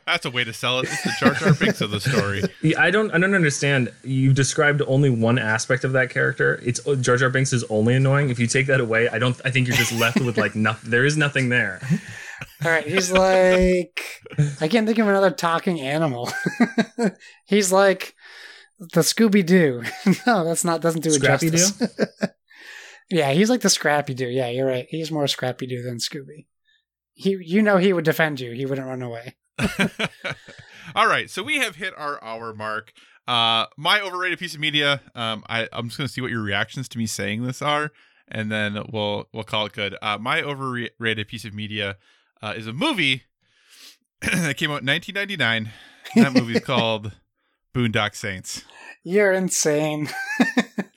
That's 0.05 0.25
a 0.25 0.31
way 0.31 0.43
to 0.43 0.51
sell 0.53 0.79
it. 0.79 0.89
It's 0.91 1.03
the 1.03 1.11
Jar 1.19 1.33
Jar 1.35 1.53
Binks 1.53 1.81
of 1.81 1.91
the 1.91 1.99
story. 1.99 2.41
Yeah, 2.61 2.79
I 2.81 2.91
don't 2.91 3.11
I 3.13 3.17
don't 3.17 3.33
understand. 3.33 3.91
You 4.03 4.33
described 4.33 4.81
only 4.87 5.09
one 5.09 5.39
aspect 5.39 5.83
of 5.83 5.93
that 5.93 6.09
character. 6.09 6.59
It's 6.63 6.79
Jar 7.01 7.17
Jar 7.17 7.29
Binks 7.29 7.53
is 7.53 7.63
only 7.65 7.95
annoying. 7.95 8.29
If 8.29 8.39
you 8.39 8.47
take 8.47 8.67
that 8.67 8.79
away, 8.79 9.09
I 9.09 9.19
don't 9.19 9.39
I 9.45 9.51
think 9.51 9.67
you're 9.67 9.77
just 9.77 9.93
left 9.93 10.19
with 10.19 10.37
like 10.37 10.55
nothing. 10.67 10.89
There 10.89 11.05
is 11.05 11.17
nothing 11.17 11.49
there. 11.49 11.81
All 12.63 12.71
right, 12.71 12.85
he's 12.85 13.11
like 13.11 14.03
I 14.59 14.67
can't 14.67 14.85
think 14.85 14.99
of 14.99 15.07
another 15.07 15.31
talking 15.31 15.79
animal. 15.79 16.29
he's 17.45 17.71
like 17.71 18.15
the 18.79 19.01
Scooby 19.01 19.45
Doo. 19.45 19.83
no, 20.27 20.43
that's 20.43 20.65
not 20.65 20.81
doesn't 20.81 21.01
do 21.01 21.09
it 21.09 21.13
Scrappy 21.13 21.49
justice. 21.51 21.89
yeah, 23.09 23.31
he's 23.31 23.49
like 23.49 23.61
the 23.61 23.69
Scrappy 23.69 24.13
Doo. 24.13 24.27
Yeah, 24.27 24.49
you're 24.49 24.67
right. 24.67 24.87
He's 24.89 25.11
more 25.11 25.27
Scrappy 25.27 25.67
Doo 25.67 25.81
than 25.81 25.97
Scooby. 25.97 26.45
He, 27.13 27.37
you 27.41 27.61
know, 27.61 27.77
he 27.77 27.93
would 27.93 28.05
defend 28.05 28.39
you. 28.39 28.51
He 28.51 28.65
wouldn't 28.65 28.87
run 28.87 29.01
away. 29.01 29.35
All 30.95 31.07
right, 31.07 31.29
so 31.29 31.43
we 31.43 31.57
have 31.57 31.75
hit 31.75 31.93
our 31.97 32.23
hour 32.23 32.53
mark. 32.53 32.93
Uh, 33.27 33.65
my 33.77 34.01
overrated 34.01 34.39
piece 34.39 34.53
of 34.53 34.59
media. 34.59 35.01
Um, 35.15 35.43
I 35.47 35.67
I'm 35.71 35.87
just 35.87 35.97
gonna 35.97 36.09
see 36.09 36.21
what 36.21 36.31
your 36.31 36.41
reactions 36.41 36.89
to 36.89 36.97
me 36.97 37.05
saying 37.05 37.43
this 37.43 37.61
are, 37.61 37.91
and 38.27 38.51
then 38.51 38.83
we'll 38.91 39.29
we'll 39.33 39.43
call 39.43 39.65
it 39.65 39.73
good. 39.73 39.95
Uh, 40.01 40.17
my 40.17 40.41
overrated 40.41 41.27
piece 41.27 41.45
of 41.45 41.53
media 41.53 41.97
uh, 42.41 42.53
is 42.55 42.67
a 42.67 42.73
movie 42.73 43.23
that 44.21 44.57
came 44.57 44.71
out 44.71 44.81
in 44.81 44.87
1999. 44.87 45.71
That 46.15 46.33
movie 46.33 46.57
is 46.57 46.63
called 46.65 47.13
Boondock 47.73 48.15
Saints. 48.15 48.63
You're 49.03 49.31
insane. 49.31 50.09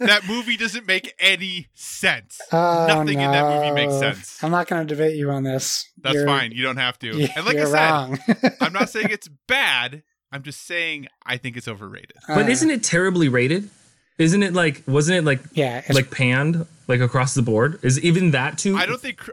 That 0.01 0.27
movie 0.29 0.59
doesn't 0.59 0.87
make 0.87 1.15
any 1.19 1.69
sense. 1.73 2.39
Oh, 2.53 2.87
Nothing 2.87 3.21
in 3.21 3.31
that 3.31 3.55
movie 3.55 3.71
makes 3.71 3.99
sense. 3.99 4.43
I'm 4.45 4.51
not 4.51 4.67
going 4.67 4.87
to 4.87 4.95
debate 4.95 5.17
you 5.17 5.31
on 5.31 5.45
this. 5.45 5.89
That's 6.03 6.15
You're- 6.17 6.27
fine. 6.27 6.53
You 6.53 6.63
don't 6.63 6.77
have 6.77 6.99
to. 6.99 7.07
you- 7.17 7.29
And 7.35 7.47
like 7.47 7.55
I 7.57 7.59
you're 7.61 7.67
said, 7.69 7.91
wrong. 7.91 8.19
I'm 8.61 8.73
not 8.75 8.91
saying 8.91 9.07
it's 9.11 9.29
bad. 9.47 10.03
I'm 10.31 10.43
just 10.43 10.67
saying 10.67 11.07
I 11.25 11.39
think 11.39 11.57
it's 11.57 11.69
overrated. 11.69 12.13
But 12.29 12.45
Uh, 12.47 12.49
isn't 12.51 12.71
it 12.71 12.83
terribly 12.83 13.29
rated? 13.29 13.71
Isn't 14.19 14.43
it 14.43 14.53
like 14.53 14.83
wasn't 14.87 15.19
it 15.19 15.23
like 15.25 15.41
yeah, 15.55 15.83
like 15.91 16.11
panned 16.11 16.67
like 16.87 17.01
across 17.01 17.33
the 17.35 17.43
board? 17.43 17.79
Is 17.83 17.99
even 18.01 18.33
that 18.33 18.59
too? 18.59 18.77
I 18.77 18.85
don't 18.85 19.01
think. 19.01 19.27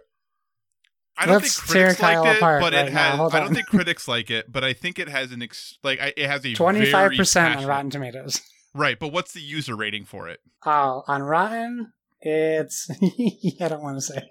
I 1.17 1.25
don't 1.25 1.41
Let's 1.41 1.59
think 1.59 1.69
critics 1.69 1.99
Kyle 1.99 2.25
it, 2.25 2.39
but 2.39 2.73
right 2.73 2.87
it 2.87 2.91
has. 2.93 3.19
I 3.33 3.39
don't 3.39 3.53
think 3.53 3.67
critics 3.67 4.07
like 4.07 4.31
it, 4.31 4.51
but 4.51 4.63
I 4.63 4.73
think 4.73 4.97
it 4.97 5.09
has 5.09 5.31
an 5.31 5.41
ex, 5.43 5.77
like 5.83 5.99
it 6.01 6.27
has 6.27 6.43
a 6.45 6.49
25% 6.49 7.57
on 7.57 7.65
Rotten 7.65 7.89
Tomatoes. 7.89 8.41
Right, 8.73 8.97
but 8.97 9.09
what's 9.09 9.33
the 9.33 9.41
user 9.41 9.75
rating 9.75 10.05
for 10.05 10.29
it? 10.29 10.39
Oh, 10.65 11.03
on 11.07 11.21
Rotten, 11.21 11.91
it's 12.21 12.89
I 13.61 13.67
don't 13.67 13.83
want 13.83 13.97
to 13.97 14.01
say. 14.01 14.29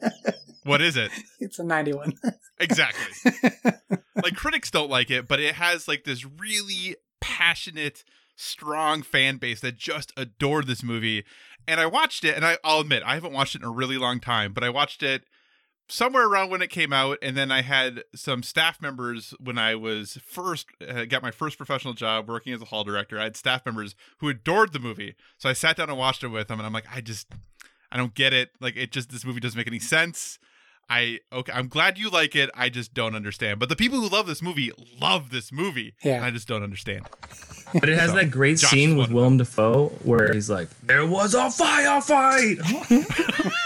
What 0.65 0.81
is 0.81 0.97
it? 0.97 1.11
it's 1.41 1.59
a 1.59 1.65
91. 1.65 2.15
Exactly. 2.59 3.33
like 4.23 4.35
critics 4.37 4.71
don't 4.71 4.91
like 4.91 5.11
it, 5.11 5.27
but 5.27 5.41
it 5.41 5.55
has 5.55 5.89
like 5.89 6.05
this 6.05 6.25
really 6.25 6.97
passionate, 7.21 8.05
strong 8.37 9.03
fan 9.03 9.37
base 9.39 9.61
that 9.61 9.77
just 9.77 10.13
adored 10.17 10.67
this 10.67 10.83
movie. 10.83 11.25
And 11.67 11.81
I 11.81 11.87
watched 11.87 12.25
it, 12.25 12.37
and 12.37 12.45
I, 12.45 12.59
I'll 12.65 12.81
admit 12.81 13.03
I 13.05 13.15
haven't 13.15 13.33
watched 13.33 13.55
it 13.55 13.63
in 13.63 13.69
a 13.69 13.73
really 13.73 13.99
long 13.99 14.21
time, 14.21 14.53
but 14.53 14.65
I 14.65 14.71
watched 14.71 15.03
it 15.03 15.25
somewhere 15.91 16.27
around 16.27 16.51
when 16.51 16.63
it 16.63 16.71
came 16.71 16.93
out, 16.93 17.19
and 17.21 17.37
then 17.37 17.51
I 17.53 17.63
had 17.63 18.05
some 18.15 18.43
staff 18.43 18.81
members 18.81 19.35
when 19.39 19.59
I 19.59 19.75
was 19.75 20.19
first 20.25 20.67
uh, 20.89 21.05
got 21.05 21.23
my 21.23 21.31
first 21.31 21.57
professional 21.59 21.93
job 21.95 22.29
working 22.29 22.53
as 22.53 22.63
a 22.63 22.67
hall 22.67 22.85
director. 22.85 23.19
I 23.19 23.25
had 23.25 23.37
staff 23.37 23.67
members 23.67 23.95
who 24.19 24.29
adored 24.29 24.73
the 24.73 24.79
movie, 24.79 25.15
so 25.37 25.49
I 25.49 25.53
sat 25.53 25.77
down 25.77 25.91
and 25.91 25.99
watched 25.99 26.23
it 26.25 26.29
with 26.29 26.49
them, 26.49 26.59
and 26.59 26.67
I'm 26.67 26.73
like, 26.73 26.87
I 26.95 27.01
just, 27.01 27.27
I 27.93 27.97
don't 27.97 28.15
get 28.15 28.33
it. 28.33 28.51
Like, 28.61 28.77
it 28.77 28.93
just 28.93 29.11
this 29.11 29.25
movie 29.25 29.41
doesn't 29.41 29.59
make 29.59 29.67
any 29.67 29.79
sense. 29.81 30.39
I 30.93 31.21
okay, 31.33 31.53
I'm 31.53 31.69
glad 31.69 31.99
you 31.99 32.11
like 32.11 32.35
it. 32.35 32.51
I 32.53 32.69
just 32.69 32.95
don't 32.95 33.15
understand. 33.15 33.61
But 33.61 33.69
the 33.69 33.77
people 33.77 34.01
who 34.01 34.09
love 34.09 34.27
this 34.27 34.43
movie 34.43 34.73
love 35.01 35.31
this 35.31 35.53
movie. 35.53 35.95
Yeah. 36.03 36.17
and 36.17 36.25
I 36.25 36.33
just 36.33 36.49
don't 36.49 36.65
understand. 36.65 37.07
But 37.73 37.89
it 37.89 37.97
has 37.97 38.11
So, 38.11 38.17
that 38.17 38.33
great 38.33 38.59
Josh 38.59 38.71
scene 38.71 38.97
with 38.97 39.13
Willem 39.13 39.37
Dafoe 39.37 39.91
where 40.03 40.33
he's 40.33 40.51
like, 40.51 40.69
"There 40.83 41.07
was 41.07 41.35
a 41.35 41.43
firefight." 41.47 42.59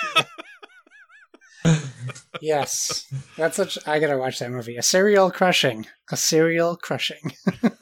yes. 2.41 3.07
That's 3.37 3.57
such 3.57 3.79
I 3.87 3.99
got 3.99 4.09
to 4.09 4.19
watch 4.19 4.39
that 4.39 4.51
movie. 4.51 4.77
A 4.77 4.83
serial 4.83 5.31
crushing. 5.31 5.87
A 6.11 6.17
serial 6.17 6.77
crushing. 6.77 7.33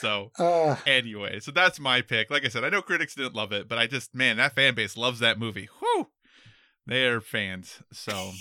So 0.00 0.30
Uh 0.38 0.76
anyway, 0.86 1.40
so 1.40 1.50
that's 1.50 1.80
my 1.80 2.02
pick. 2.02 2.30
Like 2.30 2.44
I 2.44 2.48
said, 2.48 2.64
I 2.64 2.68
know 2.68 2.82
critics 2.82 3.14
didn't 3.14 3.34
love 3.34 3.50
it, 3.52 3.66
but 3.66 3.78
I 3.78 3.86
just 3.86 4.14
man, 4.14 4.36
that 4.36 4.54
fan 4.54 4.74
base 4.74 4.94
loves 4.96 5.20
that 5.20 5.38
movie. 5.38 5.70
Whew, 5.80 6.08
they're 6.86 7.22
fans. 7.22 7.82
So 7.92 8.32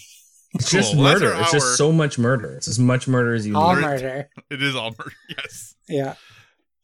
It's 0.53 0.69
just 0.69 0.93
Cool. 0.93 1.03
Well, 1.03 1.13
murder. 1.13 1.33
our 1.33 1.41
It's 1.43 1.53
hour. 1.53 1.59
just 1.61 1.77
so 1.77 1.93
much 1.93 2.19
murder. 2.19 2.55
It's 2.57 2.67
as 2.67 2.77
much 2.77 3.07
murder 3.07 3.33
as 3.33 3.47
you 3.47 3.55
all 3.55 3.73
need. 3.75 3.81
murder. 3.83 4.29
it 4.49 4.61
is 4.61 4.75
all 4.75 4.91
murder. 4.97 5.13
Yes. 5.29 5.75
Yeah. 5.87 6.15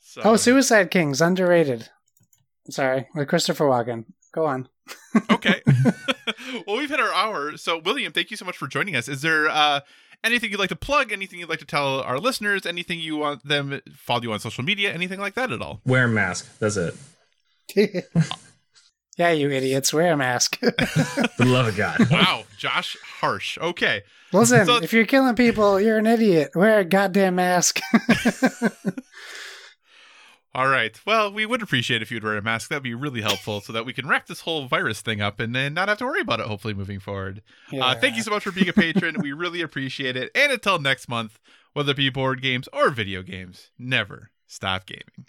So, 0.04 0.22
Oh, 0.24 0.36
Suicide 0.38 0.90
Kings 0.90 1.20
underrated. 1.22 1.90
Sorry, 2.70 3.08
with 3.14 3.28
Christopher 3.28 3.66
Walken. 3.66 4.06
Go 4.34 4.46
on. 4.46 4.68
okay. 5.32 5.62
well, 6.68 6.78
we've 6.78 6.90
hit 6.90 7.00
our 7.00 7.14
hour. 7.14 7.58
So, 7.58 7.80
William, 7.80 8.12
thank 8.14 8.32
you 8.32 8.38
so 8.38 8.46
much 8.46 8.58
for 8.58 8.68
joining 8.68 8.96
us. 8.96 9.08
Is 9.08 9.22
there 9.22 9.50
uh, 9.50 9.82
anything 10.24 10.52
you'd 10.52 10.60
like 10.60 10.70
to 10.70 10.76
plug? 10.76 11.12
Anything 11.12 11.40
you'd 11.40 11.50
like 11.50 11.60
to 11.60 11.66
tell 11.66 12.02
our 12.02 12.20
listeners? 12.20 12.66
Anything 12.66 13.00
you 13.00 13.18
want 13.18 13.46
them 13.48 13.82
follow 13.96 14.22
you 14.22 14.32
on 14.34 14.40
social 14.40 14.64
media? 14.64 14.94
Anything 14.94 15.20
like 15.20 15.34
that 15.36 15.52
at 15.52 15.62
all? 15.62 15.82
Wear 15.86 16.06
a 16.06 16.08
mask. 16.08 16.58
That's 16.60 16.78
it. 16.78 16.96
yeah, 19.18 19.32
you 19.32 19.50
idiots. 19.50 19.94
Wear 19.94 20.14
a 20.14 20.18
mask. 20.18 20.58
For 20.60 20.72
the 20.72 21.46
love 21.46 21.68
of 21.68 21.76
God. 21.78 22.10
Wow, 22.10 22.44
Josh 22.58 22.98
Harsh. 23.20 23.58
Okay. 23.58 24.02
Listen, 24.34 24.66
So- 24.66 24.78
if 24.78 24.94
you're 24.94 25.06
killing 25.06 25.36
people, 25.36 25.80
you're 25.80 25.98
an 25.98 26.08
idiot. 26.08 26.52
Wear 26.56 26.80
a 26.80 26.86
goddamn 26.86 27.36
mask. 27.36 27.82
All 30.54 30.68
right. 30.68 31.00
Well, 31.06 31.32
we 31.32 31.46
would 31.46 31.62
appreciate 31.62 32.02
if 32.02 32.12
you'd 32.12 32.24
wear 32.26 32.36
a 32.38 32.42
mask. 32.42 32.70
That'd 32.70 32.84
be 32.84 32.94
really 32.94 33.22
helpful 33.22 33.62
so 33.62 33.72
that 33.72 33.86
we 33.86 33.94
can 33.94 34.08
wrap 34.08 34.28
this 34.28 34.42
whole 34.42 34.68
virus 34.68 35.00
thing 35.02 35.22
up 35.22 35.40
and 35.40 35.56
then 35.56 35.74
not 35.74 35.88
have 35.88 35.98
to 36.00 36.06
worry 36.06 36.22
about 36.22 36.42
it, 36.42 36.48
hopefully, 36.48 36.74
moving 36.74 37.00
forward. 37.00 37.42
Uh, 37.82 37.96
thank 37.96 38.18
you 38.18 38.22
so 38.24 38.32
much 38.32 38.44
for 38.44 38.52
being 38.52 38.68
a 38.68 38.74
patron. 38.74 39.16
we 39.22 39.32
really 39.32 39.62
appreciate 39.62 40.18
it. 40.18 40.30
And 40.36 40.52
until 40.52 40.78
next 40.78 41.08
month, 41.08 41.40
whether 41.74 41.92
it 41.92 41.98
be 41.98 42.10
board 42.10 42.42
games 42.42 42.68
or 42.74 42.90
video 42.90 43.22
games, 43.24 43.72
never 43.80 44.32
stop 44.46 44.86
gaming. 44.86 45.26